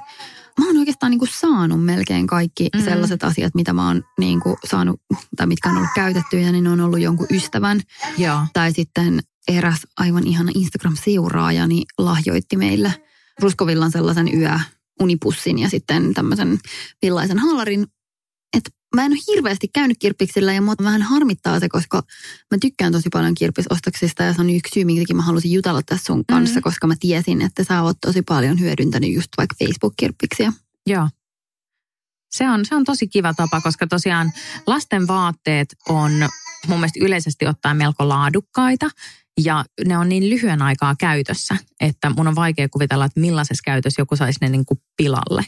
Mä 0.60 0.66
oon 0.66 0.76
oikeastaan 0.76 1.10
niin 1.10 1.18
kuin 1.18 1.28
saanut 1.40 1.84
melkein 1.84 2.26
kaikki 2.26 2.68
Mm. 2.74 2.84
sellaiset 2.84 3.24
asiat, 3.24 3.54
mitä 3.54 3.72
mä 3.72 3.86
oon 3.86 4.02
niin 4.18 4.40
kuin 4.40 4.56
saanut, 4.64 5.00
tai 5.36 5.46
mitkä 5.46 5.70
on 5.70 5.76
ollut 5.76 5.90
käytettyjä, 5.94 6.52
niin 6.52 6.64
ne 6.64 6.70
on 6.70 6.80
ollut 6.80 7.00
jonkun 7.00 7.26
ystävän 7.30 7.80
Joo. 8.18 8.40
tai 8.52 8.72
sitten 8.72 9.20
eräs 9.48 9.86
aivan 9.96 10.26
ihana 10.26 10.52
Instagram-seuraajani 10.54 11.82
lahjoitti 11.98 12.56
meille 12.56 12.94
Ruskovillan 13.40 13.92
sellaisen 13.92 14.28
yöunipussin 14.34 15.58
ja 15.58 15.68
sitten 15.68 16.14
tämmöisen 16.14 16.58
villaisen 17.02 17.38
haalarin. 17.38 17.86
Et 18.56 18.64
mä 18.96 19.04
en 19.04 19.12
ole 19.12 19.20
hirveästi 19.28 19.68
käynyt 19.68 19.96
kirppiksillä 19.98 20.52
ja 20.52 20.62
mua 20.62 20.74
vähän 20.82 21.02
harmittaa 21.02 21.60
se, 21.60 21.68
koska 21.68 22.02
mä 22.50 22.58
tykkään 22.60 22.92
tosi 22.92 23.08
paljon 23.12 23.34
kirppisostoksista 23.34 24.22
ja 24.22 24.32
se 24.34 24.40
on 24.40 24.50
yksi 24.50 24.70
syy, 24.74 24.84
minkä 24.84 25.14
mä 25.14 25.22
halusin 25.22 25.52
jutella 25.52 25.82
tässä 25.82 26.04
sun 26.04 26.24
kanssa, 26.28 26.52
Mhm. 26.52 26.58
mm. 26.58 26.62
koska 26.62 26.86
mä 26.86 26.94
tiesin, 27.00 27.42
että 27.42 27.64
sä 27.64 27.82
oot 27.82 27.96
tosi 28.00 28.22
paljon 28.22 28.60
hyödyntänyt 28.60 29.12
just 29.12 29.28
vaikka 29.38 29.56
Facebook-kirppiksiä. 29.64 30.52
Joo. 30.86 31.08
Se 32.30 32.48
on, 32.48 32.64
se 32.64 32.74
on 32.74 32.84
tosi 32.84 33.08
kiva 33.08 33.34
tapa, 33.34 33.60
koska 33.60 33.86
tosiaan 33.86 34.32
lasten 34.66 35.08
vaatteet 35.08 35.76
on 35.88 36.12
mun 36.66 36.78
mielestä 36.78 37.00
yleisesti 37.04 37.46
ottaen 37.46 37.76
melko 37.76 38.08
laadukkaita 38.08 38.90
ja 39.44 39.64
ne 39.86 39.98
on 39.98 40.08
niin 40.08 40.30
lyhyen 40.30 40.62
aikaa 40.62 40.94
käytössä, 40.98 41.56
että 41.80 42.10
mun 42.16 42.28
on 42.28 42.34
vaikea 42.34 42.68
kuvitella, 42.68 43.04
että 43.04 43.20
millaisessa 43.20 43.62
käytössä 43.64 44.02
joku 44.02 44.16
saisi 44.16 44.38
ne 44.40 44.48
niin 44.48 44.64
kuin 44.66 44.80
pilalle. 44.96 45.44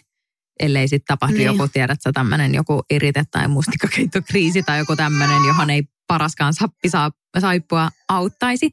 Ellei 0.61 0.89
sitten 0.89 1.07
tapahdu 1.07 1.37
Niin. 1.37 1.47
joku, 1.47 1.69
tiedät 1.69 2.03
sä, 2.03 2.13
tämmöinen 2.13 2.55
joku 2.55 2.83
erite 2.91 3.25
tai 3.31 3.49
mustikakeittokriisi 3.49 4.63
tai 4.63 4.79
joku 4.79 4.97
tämmöinen, 4.97 5.45
johon 5.47 5.71
ei 5.71 5.83
paraskaan 6.07 6.55
sappi 6.55 6.89
saa, 6.89 7.11
saippua 7.39 7.91
auttaisi. 8.09 8.71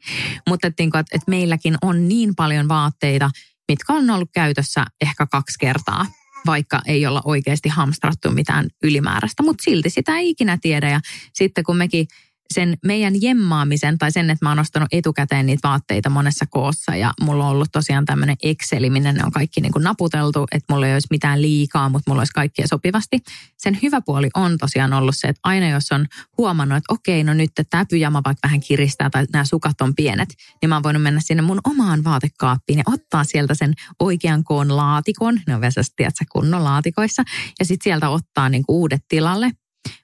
Mutta 0.50 0.68
että 0.68 0.84
et, 0.84 1.06
et 1.12 1.28
meilläkin 1.28 1.78
on 1.82 2.08
niin 2.08 2.36
paljon 2.36 2.68
vaatteita, 2.68 3.32
mitkä 3.68 3.94
on 3.94 4.10
ollut 4.10 4.30
käytössä 4.34 4.86
ehkä 5.02 5.26
kaksi 5.32 5.58
kertaa 5.60 6.06
vaikka 6.46 6.82
ei 6.86 7.06
olla 7.06 7.22
oikeasti 7.26 7.70
hamstrattu 7.70 8.32
mitään 8.32 8.68
ylimääräistä, 8.84 9.44
mutta 9.44 9.64
silti 9.64 9.90
sitä 9.90 10.18
ei 10.18 10.30
ikinä 10.30 10.58
tiedä. 10.62 10.90
Ja 10.90 11.00
sitten 11.34 11.64
kun 11.64 11.78
mekin 11.78 12.08
sen 12.54 12.78
meidän 12.86 13.22
jemmaamisen 13.22 13.98
tai 13.98 14.12
sen, 14.12 14.30
että 14.30 14.46
mä 14.46 14.50
oon 14.50 14.60
ostanut 14.60 14.88
etukäteen 14.92 15.46
niitä 15.46 15.68
vaatteita 15.68 16.10
monessa 16.10 16.46
koossa 16.50 16.96
ja 16.96 17.14
mulla 17.22 17.46
on 17.46 17.52
ollut 17.52 17.72
tosiaan 17.72 18.06
tämmöinen 18.06 18.36
Exceli, 18.44 18.90
minne 18.90 19.14
ne 19.14 19.24
on 19.26 19.32
kaikki 19.32 19.62
niin 19.62 19.72
kuin 19.72 19.84
naputeltu, 19.84 20.48
että 20.52 20.74
mulla 20.74 20.88
ei 20.88 20.94
olisi 20.94 21.08
mitään 21.12 21.42
liikaa, 21.42 21.90
mutta 21.90 22.12
mulla 22.12 22.22
olisi 22.22 22.34
kaikkia 22.34 22.68
sopivasti. 22.68 23.20
Sen 23.58 23.80
hyvä 23.82 24.02
puoli 24.02 24.30
on 24.34 24.58
tosiaan 24.58 24.94
ollut 24.94 25.16
se, 25.18 25.28
että 25.28 25.40
aina 25.44 25.70
jos 25.70 25.92
on 25.92 26.06
huomannut, 26.38 26.78
että 26.78 26.94
okei, 26.94 27.24
no 27.24 27.34
nyt 27.34 27.52
tämä 27.70 27.86
pyjama 27.90 28.22
vaikka 28.26 28.48
vähän 28.48 28.60
kiristää 28.60 29.10
tai 29.10 29.26
nämä 29.34 29.46
sukat 29.46 29.82
on 29.82 29.96
pienet, 29.96 30.30
niin 30.62 30.70
mä 30.70 30.76
oon 30.76 30.84
voinut 30.84 31.04
mennä 31.04 31.22
sinne 31.24 31.42
mun 31.42 31.62
omaan 31.64 32.04
vaatekaappiin 32.04 32.80
ja 32.80 32.84
ottaa 32.88 33.24
sieltä 33.24 33.56
sen 33.56 33.74
oikean 34.00 34.44
koon 34.44 34.78
laatikon, 34.78 35.40
ne 35.48 35.56
on 35.56 35.62
Vesassa, 35.62 35.94
tiedätkö, 35.96 36.26
kunnon 36.32 36.64
laatikoissa, 36.64 37.24
ja 37.60 37.66
sitten 37.66 37.84
sieltä 37.84 38.10
ottaa 38.10 38.50
niin 38.50 38.66
kuin 38.66 38.76
uudet 38.76 39.02
tilalle 39.08 39.52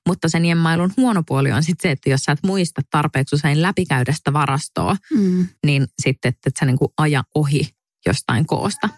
mutta 0.08 0.30
sen 0.30 0.46
jemmailun 0.46 0.94
huono 0.98 1.24
puoli 1.28 1.52
on 1.52 1.64
sitten 1.64 1.90
se, 1.90 1.92
että 1.92 2.10
jos 2.10 2.22
sä 2.22 2.32
et 2.32 2.40
muista 2.44 2.82
tarpeeksi 2.90 3.36
usein 3.36 3.62
läpikäydä 3.62 4.14
sitä 4.14 4.34
varastoa, 4.34 4.96
mm. 5.14 5.48
niin 5.66 5.88
sitten, 6.02 6.30
että 6.30 6.50
et 6.50 6.54
sä 6.60 6.66
niin 6.66 6.78
kuin 6.78 6.92
aja 6.98 7.24
ohi 7.36 7.70
jostain 8.06 8.46
koosta. 8.46 8.90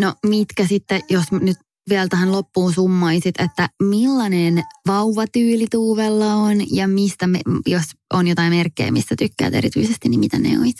No 0.00 0.14
mitkä 0.26 0.66
sitten, 0.66 1.00
jos 1.10 1.32
nyt 1.32 1.56
vielä 1.88 2.08
tähän 2.08 2.32
loppuun 2.32 2.72
summaisit, 2.72 3.40
että 3.40 3.68
millainen 3.82 4.62
vauvatyyli 4.86 5.66
Tuuvella 5.70 6.34
on 6.34 6.74
ja 6.76 6.88
mistä, 6.88 7.26
me, 7.26 7.40
jos 7.66 7.84
on 8.14 8.28
jotain 8.28 8.52
merkkejä, 8.52 8.90
mistä 8.90 9.14
tykkäät 9.18 9.54
erityisesti, 9.54 10.08
niin 10.08 10.20
mitä 10.20 10.38
ne 10.38 10.58
oit? 10.60 10.76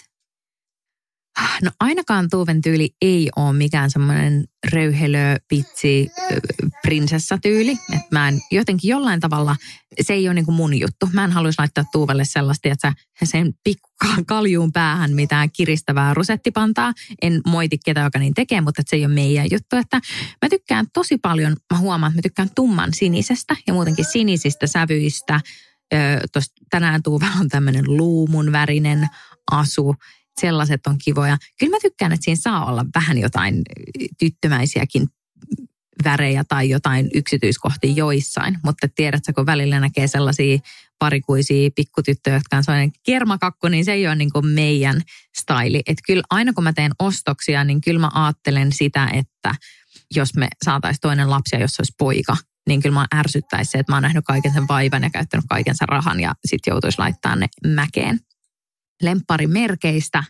No 1.63 1.71
ainakaan 1.81 2.31
Tuuven 2.31 2.63
tyyli 2.63 2.91
ei 3.03 3.31
ole 3.37 3.53
mikään 3.53 3.91
semmoinen 3.91 4.45
röyhelö, 4.73 5.37
pitsi, 5.49 6.11
prinsessatyyli. 6.83 7.71
Että 7.71 8.07
mä 8.11 8.29
en 8.29 8.41
jotenkin 8.51 8.89
jollain 8.89 9.21
tavalla, 9.21 9.57
se 10.01 10.13
ei 10.13 10.29
ole 10.29 10.35
niin 10.35 10.45
kuin 10.45 10.55
mun 10.55 10.81
juttu. 10.81 11.09
Mä 11.13 11.25
en 11.25 11.33
haluaisi 11.33 11.59
laittaa 11.59 11.85
Tuuvelle 11.93 12.25
sellaista, 12.25 12.69
että 12.69 12.93
sen 13.25 13.53
pikkukaan 13.65 14.27
kaljuun 14.27 14.73
päähän 14.73 15.13
mitään 15.13 15.49
kiristävää 15.53 16.15
rusettipantaa. 16.15 16.93
En 17.23 17.41
moiti 17.47 17.79
ketä, 17.85 18.01
joka 18.01 18.19
niin 18.19 18.35
tekee, 18.35 18.61
mutta 18.61 18.83
se 18.87 18.97
ei 18.97 19.05
ole 19.05 19.15
meidän 19.15 19.47
juttu. 19.51 19.77
Että 19.77 20.01
mä 20.43 20.49
tykkään 20.51 20.87
tosi 20.95 21.19
paljon, 21.19 21.57
mä 21.75 21.79
huomaan, 21.79 22.11
että 22.11 22.19
mä 22.19 22.23
tykkään 22.23 22.51
tumman 22.55 22.95
sinisestä 22.95 23.57
ja 23.67 23.73
muutenkin 23.73 24.05
sinisistä 24.05 24.67
sävyistä. 24.67 25.41
Tänään 26.71 27.03
Tuuvella 27.03 27.35
on 27.41 27.49
tämmöinen 27.49 27.85
luumun 27.87 28.53
värinen 28.53 29.09
asu 29.51 29.95
sellaiset 30.41 30.87
on 30.87 30.99
kivoja. 31.05 31.37
Kyllä 31.59 31.71
mä 31.71 31.79
tykkään, 31.83 32.13
että 32.13 32.25
siinä 32.25 32.41
saa 32.43 32.67
olla 32.67 32.85
vähän 32.95 33.19
jotain 33.19 33.63
tyttömäisiäkin 34.19 35.07
värejä 36.05 36.45
tai 36.49 36.69
jotain 36.69 37.11
yksityiskohtia 37.15 37.93
joissain. 37.93 38.59
Mutta 38.65 38.89
tiedätkö, 38.95 39.33
kun 39.33 39.47
välillä 39.47 39.81
näkee 39.81 40.07
sellaisia 40.07 40.59
parikuisia 40.99 41.71
pikkutyttöjä, 41.77 42.37
jotka 42.37 42.57
on 42.57 42.65
sellainen 42.65 42.93
kermakakku, 43.03 43.69
niin 43.69 43.85
se 43.85 43.93
ei 43.93 44.07
ole 44.07 44.15
niin 44.15 44.33
kuin 44.33 44.47
meidän 44.47 45.01
staili. 45.39 45.83
Että 45.87 46.03
kyllä 46.07 46.23
aina 46.31 46.53
kun 46.53 46.65
mä 46.65 46.73
teen 46.73 46.93
ostoksia, 46.99 47.65
niin 47.65 47.81
kyllä 47.81 48.01
mä 48.01 48.11
ajattelen 48.15 48.73
sitä, 48.73 49.11
että 49.13 49.55
jos 50.15 50.35
me 50.35 50.49
saataisiin 50.65 51.01
toinen 51.01 51.31
lapsi 51.31 51.57
ja 51.57 51.61
jos 51.61 51.71
se 51.73 51.81
olisi 51.81 51.95
poika, 51.99 52.37
niin 52.69 52.83
kyllä 52.83 52.95
mä 52.95 53.07
ärsyttäisi 53.15 53.71
se, 53.71 53.79
että 53.79 53.93
mä 53.93 53.97
oon 53.97 54.03
nähnyt 54.03 54.25
kaiken 54.25 54.53
sen 54.53 54.69
vaivan 54.69 55.03
ja 55.03 55.11
käyttänyt 55.11 55.47
kaiken 55.49 55.75
sen 55.77 55.89
rahan 55.89 56.21
ja 56.21 56.35
sitten 56.45 56.73
joutuisi 56.73 56.99
laittaa 56.99 57.37
ne 57.37 57.47
mäkeen 57.67 58.21
lempparimerkeistä. 59.03 60.25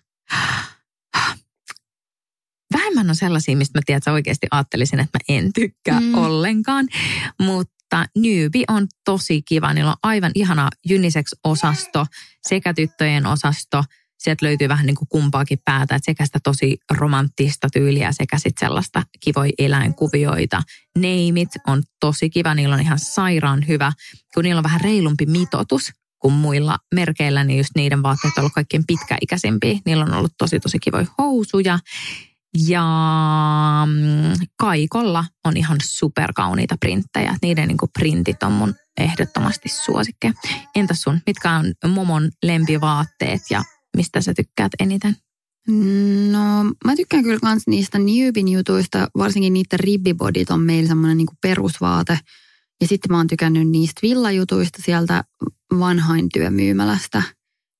Vähemmän 2.73 3.11
on 3.11 3.17
sellaisia, 3.17 3.57
mistä 3.57 3.79
mä 3.79 3.83
tiedän, 3.87 3.99
että 3.99 4.12
oikeasti 4.12 4.47
ajattelisin, 4.51 5.01
että 5.01 5.19
mä 5.19 5.37
en 5.37 5.53
tykkää 5.53 6.01
mm. 6.01 6.14
ollenkaan. 6.14 6.89
Mutta 7.41 8.07
Newbie 8.19 8.64
on 8.69 8.87
tosi 9.05 9.43
kiva. 9.43 9.75
Niillä 9.75 9.91
on 9.91 9.97
aivan 10.03 10.33
ihana 10.35 10.69
unisex-osasto 10.95 12.07
sekä 12.49 12.75
tyttöjen 12.75 13.27
osasto. 13.27 13.85
Sieltä 14.19 14.47
löytyy 14.47 14.69
vähän 14.69 14.87
niin 14.87 14.97
kuin 14.97 15.09
kumpaakin 15.09 15.59
päätä, 15.64 15.95
että 15.95 16.07
sekä 16.07 16.27
sitä 16.27 16.39
tosi 16.45 16.79
romanttista 16.91 17.69
tyyliä 17.73 18.12
sekä 18.12 18.39
sitten 18.39 18.67
sellaista 18.67 19.03
kivoja 19.21 19.53
eläinkuvioita. 19.59 20.62
Neimit 20.99 21.49
on 21.67 21.83
tosi 22.01 22.31
kiva, 22.31 22.55
niillä 22.55 22.75
on 22.75 22.81
ihan 22.81 22.99
sairaan 22.99 23.69
hyvä, 23.69 23.93
kun 24.35 24.45
niillä 24.45 24.59
on 24.59 24.64
vähän 24.64 24.81
reilumpi 24.81 25.27
mitotus 25.27 25.93
kuin 26.27 26.35
muilla 26.35 26.79
merkeillä, 26.95 27.45
niin 27.45 27.59
just 27.59 27.70
niiden 27.77 28.03
vaatteet 28.03 28.33
on 28.37 28.41
ollut 28.41 28.53
kaikkein 28.53 28.85
pitkäikäisimpiä. 28.87 29.79
Niillä 29.87 30.05
on 30.05 30.14
ollut 30.14 30.33
tosi 30.39 30.61
tosi 30.61 30.79
kivoja 30.79 31.07
housuja. 31.18 31.79
Ja 32.68 32.85
mm, 33.87 34.47
Kaikolla 34.59 35.24
on 35.45 35.57
ihan 35.57 35.79
superkauniita 35.83 36.77
printtejä. 36.81 37.37
Niiden 37.43 37.68
niin 37.68 37.79
printit 37.99 38.43
on 38.43 38.53
mun 38.53 38.74
ehdottomasti 39.01 39.68
suosikkeja. 39.68 40.33
Entäs 40.74 41.03
sun, 41.03 41.20
mitkä 41.27 41.51
on 41.53 41.93
momon 41.93 42.31
lempivaatteet 42.43 43.41
ja 43.51 43.62
mistä 43.97 44.20
sä 44.20 44.35
tykkäät 44.35 44.72
eniten? 44.79 45.16
No, 46.31 46.64
mä 46.85 46.97
tykkään 46.97 47.22
kyllä 47.22 47.41
kans 47.41 47.62
niistä 47.66 47.99
Newbin 47.99 48.49
jutuista, 48.49 49.09
varsinkin 49.18 49.53
niiden 49.53 49.81
ribbibodit 49.81 50.51
on 50.51 50.61
meillä 50.61 50.89
semmoinen 50.89 51.16
niin 51.16 51.29
perusvaate– 51.43 52.18
ja 52.81 52.87
sitten 52.87 53.12
mä 53.12 53.16
oon 53.16 53.27
tykännyt 53.27 53.68
niistä 53.68 54.01
villajutuista 54.03 54.83
sieltä 54.83 55.24
vanhain 55.79 56.29
työmyymälästä. 56.29 57.22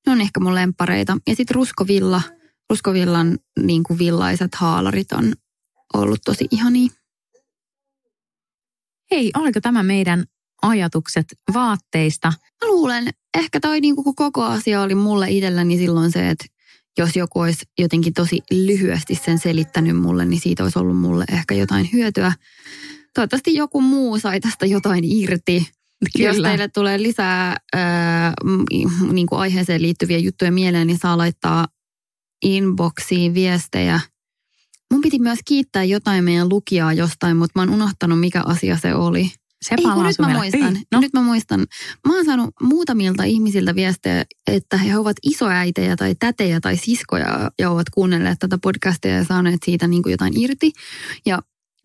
Ne 0.07 0.13
on 0.13 0.21
ehkä 0.21 0.41
mun 0.41 0.55
lempareita. 0.55 1.19
Ja 1.27 1.37
sitten 1.37 1.55
ruskovilla, 1.55 2.23
ruskovillan 2.71 3.39
niin 3.61 3.83
kuin 3.83 3.99
villaiset 3.99 4.55
haalarit 4.55 5.13
on 5.13 5.35
ollut 5.95 6.21
tosi 6.25 6.47
ihania. 6.51 6.91
Hei, 9.11 9.31
oliko 9.37 9.61
tämä 9.61 9.83
meidän 9.83 10.25
ajatukset 10.63 11.27
vaatteista? 11.55 12.29
Mä 12.29 12.69
luulen, 12.69 13.09
ehkä 13.39 13.61
toi 13.61 13.81
niin 13.81 13.97
kuin 13.97 14.15
koko 14.15 14.45
asia 14.45 14.83
oli 14.83 14.95
mulle 14.95 15.31
itselläni 15.31 15.79
silloin 15.79 16.13
se, 16.13 16.31
että 16.31 16.47
jos 16.99 17.17
joku 17.17 17.41
olisi 17.41 17.65
jotenkin 17.79 18.15
tosi 18.15 18.41
lyhyesti 18.51 19.15
sen 19.15 19.39
selittänyt 19.39 19.97
mulle, 19.97 20.25
niin 20.25 20.41
siitä 20.41 20.63
olisi 20.63 20.79
ollut 20.79 20.99
mulle 20.99 21.25
ehkä 21.33 21.55
jotain 21.55 21.89
hyötyä 21.93 22.33
toivottavasti 23.17 23.55
joku 23.55 23.81
muu 23.81 24.19
sai 24.19 24.41
tästä 24.41 24.67
jotain 24.67 25.05
irti. 25.05 25.67
Kyllä. 26.17 26.29
Jos 26.29 26.37
teille 26.37 26.69
tulee 26.69 27.03
lisää 27.03 27.57
ää, 27.75 28.33
niin 29.13 29.27
kuin 29.27 29.39
aiheeseen 29.39 29.83
liittyviä 29.83 30.19
juttuja 30.19 30.53
mieleen, 30.53 30.87
niin 30.87 30.99
saa 30.99 31.19
laittaa 31.19 31.67
inboxiin 32.45 33.35
viestejä. 33.35 34.01
Mun 34.93 35.01
piti 35.01 35.19
myös 35.19 35.39
kiittää 35.45 35.85
jotain 35.85 36.25
meidän 36.25 36.49
lukijaa 36.49 36.93
jostain, 36.93 37.37
mutta 37.37 37.53
mä 37.55 37.63
oon 37.63 37.75
unohtanut, 37.75 38.21
mikä 38.21 38.43
asia 38.47 38.77
se 38.77 38.95
oli. 38.95 39.31
Se 39.63 39.75
Ei, 39.79 39.85
kun 39.85 40.05
nyt 40.05 40.19
mä 40.19 40.29
muistan. 40.29 40.77
Ei, 40.77 40.83
no. 40.93 41.01
Nyt 41.01 41.13
mä 41.13 41.23
muistan. 41.23 41.67
Mä 42.07 42.17
oon 42.17 42.25
saanut 42.25 42.51
muutamilta 42.63 43.25
ihmisiltä 43.25 43.75
viestejä, 43.75 44.25
että 44.47 44.77
he 44.77 44.99
ovat 44.99 45.17
isoäitejä 45.23 45.97
tai 45.97 46.15
tätejä 46.15 46.61
tai 46.61 46.77
siskoja 46.77 47.51
ja 47.59 47.71
ovat 47.71 47.91
kuunnelleet 47.91 48.39
tätä 48.39 48.59
podcastia 48.63 49.17
ja 49.17 49.25
saaneet 49.25 49.61
siitä 49.65 49.87
niin 49.87 50.03
kuin 50.03 50.11
jotain 50.11 50.41
irti. 50.41 50.73
Ja 51.27 51.39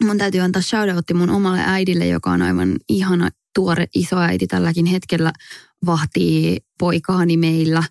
mun 0.06 0.18
täytyy 0.18 0.42
antaa 0.42 0.62
shoutoutti 0.62 1.14
mun 1.14 1.30
omalle 1.30 1.64
äidille, 1.66 2.08
joka 2.08 2.32
on 2.32 2.42
aivan 2.42 2.76
ihana 2.90 3.30
tuore 3.56 3.86
isoäiti 3.96 4.48
tälläkin 4.48 4.86
hetkellä 4.86 5.34
vahtii 5.86 6.58
poikaani 6.80 7.38
meillä. 7.38 7.84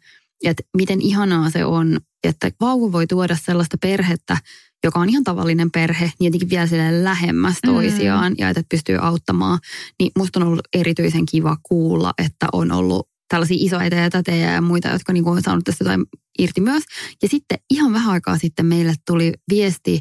Että 0.44 0.62
miten 0.76 1.00
ihanaa 1.00 1.50
se 1.50 1.64
on, 1.64 2.00
että 2.24 2.50
vauva 2.60 2.92
voi 2.92 3.06
tuoda 3.06 3.36
sellaista 3.36 3.78
perhettä, 3.78 4.36
joka 4.84 5.00
on 5.00 5.08
ihan 5.08 5.24
tavallinen 5.24 5.70
perhe, 5.70 6.12
niin 6.18 6.26
jotenkin 6.26 6.50
vielä 6.50 6.66
sille 6.66 7.04
lähemmäs 7.04 7.56
mm. 7.66 7.72
toisiaan 7.72 8.32
mm. 8.32 8.36
ja 8.38 8.48
että 8.48 8.62
pystyy 8.68 8.96
auttamaan. 8.96 9.58
Niin 9.98 10.12
musta 10.18 10.40
on 10.40 10.46
ollut 10.46 10.68
erityisen 10.74 11.26
kiva 11.26 11.56
kuulla, 11.62 12.14
että 12.18 12.46
on 12.52 12.72
ollut 12.72 13.08
tällaisia 13.28 13.56
isoita 13.60 13.96
ja 13.96 14.10
tätejä 14.10 14.52
ja 14.52 14.60
muita, 14.60 14.88
jotka 14.88 15.12
niin 15.12 15.28
on 15.28 15.42
saanut 15.42 15.64
tästä 15.64 15.84
jotain 15.84 16.04
irti 16.38 16.60
myös. 16.60 16.82
Ja 17.22 17.28
sitten 17.28 17.58
ihan 17.70 17.92
vähän 17.92 18.12
aikaa 18.12 18.38
sitten 18.38 18.66
meille 18.66 18.94
tuli 19.06 19.32
viesti 19.50 20.00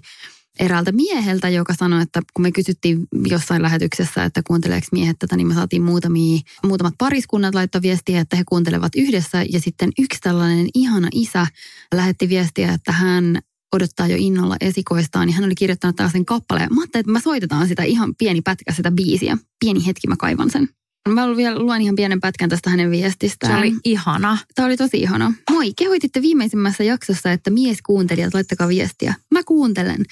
eräältä 0.60 0.91
mieheltä, 0.91 1.49
joka 1.49 1.74
sanoi, 1.74 2.01
että 2.01 2.22
kun 2.34 2.43
me 2.43 2.51
kysyttiin 2.51 3.07
jossain 3.30 3.62
lähetyksessä, 3.62 4.24
että 4.24 4.41
kuunteleeko 4.47 4.88
miehet 4.91 5.20
tätä, 5.20 5.38
niin 5.38 5.47
me 5.47 5.53
saatiin 5.53 5.82
muutamia, 5.82 6.39
muutamat 6.66 6.93
pariskunnat 6.97 7.55
laittaa 7.55 7.82
viestiä, 7.82 8.22
että 8.22 8.36
he 8.36 8.43
kuuntelevat 8.49 8.95
yhdessä. 8.95 9.43
Ja 9.51 9.60
sitten 9.60 9.89
yksi 9.99 10.20
tällainen 10.22 10.68
ihana 10.74 11.07
isä 11.12 11.47
lähetti 11.95 12.30
viestiä, 12.30 12.74
että 12.74 12.91
hän 12.91 13.39
odottaa 13.76 14.07
jo 14.07 14.16
innolla 14.20 14.55
esikoistaan, 14.62 15.28
niin 15.28 15.36
hän 15.36 15.45
oli 15.45 15.55
kirjoittanut 15.55 15.95
tällaisen 15.95 16.26
kappaleen. 16.26 16.74
Mä 16.74 16.82
ajattelin, 16.82 17.01
että 17.01 17.12
mä 17.12 17.20
soitetaan 17.20 17.68
sitä 17.68 17.84
ihan 17.84 18.16
pieni 18.16 18.41
pätkä 18.41 18.74
sitä 18.74 18.91
biisiä. 18.91 19.38
Pieni 19.60 19.86
hetki 19.86 20.07
mä 20.07 20.16
kaivan 20.18 20.49
sen. 20.49 20.70
Mä 21.09 21.37
vielä 21.37 21.59
luen 21.59 21.81
ihan 21.81 21.95
pienen 21.95 22.19
pätkän 22.19 22.49
tästä 22.49 22.69
hänen 22.69 22.91
viestistään. 22.91 23.53
Se 23.53 23.57
oli 23.57 23.75
ihana. 23.83 24.37
Tämä 24.55 24.65
oli 24.65 24.77
tosi 24.77 24.97
ihana. 24.97 25.33
Moi, 25.51 25.73
kehoititte 25.77 26.21
viimeisimmässä 26.21 26.83
jaksossa, 26.83 27.31
että 27.31 27.49
mies 27.49 27.81
kuuntelijat, 27.81 28.33
laittakaa 28.33 28.67
viestiä. 28.67 29.13
Mä 29.31 29.43
kuuntelen. 29.43 30.05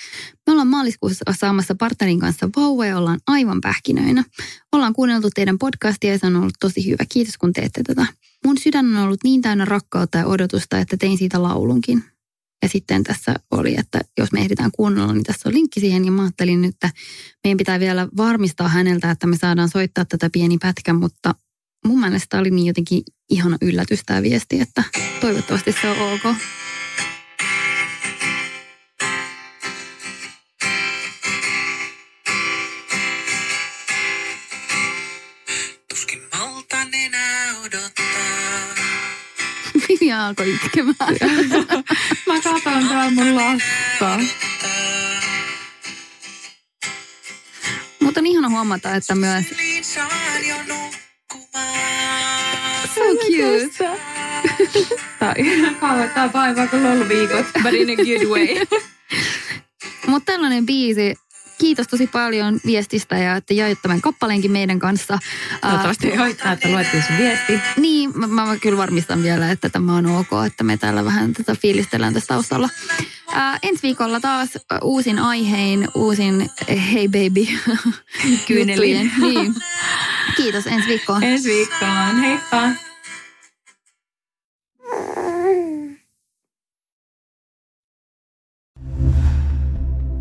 Me 0.47 0.51
ollaan 0.51 0.67
maaliskuussa 0.67 1.25
saamassa 1.39 1.75
partnerin 1.75 2.19
kanssa 2.19 2.49
vauva 2.55 2.85
ja 2.85 2.97
ollaan 2.97 3.19
aivan 3.27 3.61
pähkinöinä. 3.61 4.23
Ollaan 4.71 4.93
kuunneltu 4.93 5.29
teidän 5.35 5.57
podcastia 5.57 6.11
ja 6.11 6.19
se 6.19 6.27
on 6.27 6.35
ollut 6.35 6.55
tosi 6.59 6.85
hyvä. 6.85 7.03
Kiitos 7.09 7.38
kun 7.38 7.53
teette 7.53 7.81
tätä. 7.83 8.05
Mun 8.45 8.57
sydän 8.57 8.97
on 8.97 9.03
ollut 9.03 9.23
niin 9.23 9.41
täynnä 9.41 9.65
rakkautta 9.65 10.17
ja 10.17 10.25
odotusta, 10.25 10.79
että 10.79 10.97
tein 10.97 11.17
siitä 11.17 11.43
laulunkin. 11.43 12.03
Ja 12.64 12.70
sitten 12.70 13.03
tässä 13.03 13.36
oli, 13.51 13.76
että 13.78 14.01
jos 14.18 14.32
me 14.32 14.39
ehditään 14.39 14.72
kuunnella, 14.72 15.14
niin 15.14 15.24
tässä 15.24 15.49
on 15.49 15.55
linkki 15.55 15.80
siihen. 15.80 16.05
Ja 16.05 16.12
mä 16.12 16.22
ajattelin, 16.22 16.66
että 16.66 16.89
meidän 17.43 17.58
pitää 17.58 17.80
vielä 17.80 18.08
varmistaa 18.18 18.68
häneltä, 18.68 19.12
että 19.12 19.28
me 19.28 19.38
saadaan 19.38 19.70
soittaa 19.70 20.05
tätä 20.05 20.30
pieni 20.34 20.58
pätkä, 20.58 20.93
mutta 20.93 21.36
mun 21.86 21.99
mielestä 21.99 22.39
oli 22.39 22.51
niin 22.51 22.68
jotenkin 22.68 23.03
ihana 23.30 23.58
yllätys 23.62 24.01
tämä 24.05 24.22
viesti, 24.22 24.60
että 24.62 24.84
toivottavasti 25.22 25.76
se 25.82 25.89
on 25.89 26.14
ok. 26.14 26.36
Tuskin 35.89 36.22
maltan 36.34 36.93
enää 36.93 37.60
odottaa. 37.60 38.07
Vivian 40.02 40.20
alkoi 40.20 40.56
itkemään. 40.56 40.95
Mä 42.28 42.41
katson 42.43 42.88
täällä 42.88 43.12
mun 43.12 43.36
lasta. 43.36 44.20
Mutta 48.00 48.20
on 48.20 48.26
ihana 48.26 48.50
huomata, 48.50 48.95
että 48.95 49.16
myös 49.16 49.45
so 52.95 53.02
cute. 53.16 54.00
Tää 55.20 55.30
on 55.30 55.45
ihan 55.45 55.78
vaivaa 56.34 56.68
kuin 56.68 56.84
lolviikot, 56.84 57.45
but 57.64 57.74
in 57.74 57.89
a 57.89 57.95
good 57.95 58.28
way. 58.30 58.48
Mutta 60.08 60.32
tällainen 60.32 60.66
biisi. 60.66 61.16
Kiitos 61.58 61.88
tosi 61.88 62.08
paljon 62.08 62.60
viestistä 62.66 63.18
ja 63.18 63.36
että 63.36 63.53
jaoit 63.53 63.82
tämän 63.82 64.01
kappaleenkin 64.01 64.51
meidän 64.51 64.80
kanssa. 64.80 65.20
Toivottavasti 65.62 66.08
ei 66.08 66.16
haittaa, 66.16 66.51
että 66.51 66.72
luettiin 66.72 67.03
sun 67.03 67.18
viesti. 67.18 67.60
Niin, 67.78 68.12
mä, 68.16 68.28
mä 68.28 68.58
kyllä 68.62 68.78
varmistan 68.78 69.24
vielä, 69.24 69.51
että 69.51 69.70
tämä 69.70 69.95
on 69.95 70.05
ok, 70.05 70.28
että 70.47 70.64
me 70.64 70.78
täällä 70.78 71.05
vähän 71.05 71.34
tätä 71.34 71.55
fiilistellään 71.55 72.14
tässä 72.14 72.28
taustalla. 72.28 72.70
Ää, 73.32 73.60
ensi 73.64 73.84
viikolla 73.84 74.20
taas 74.20 74.49
uusin 74.82 75.20
aihein, 75.20 75.88
uusin 75.95 76.49
Hey 76.93 77.08
Baby 77.08 77.47
Kyyneliin. 78.47 79.03
juttujen. 79.05 79.34
Niin. 79.34 79.55
Kiitos 80.38 80.68
ensi 80.68 80.88
viikkoon. 80.88 81.24
Ensi 81.24 81.49
viikkoon. 81.49 82.20
Heippa! 82.22 82.86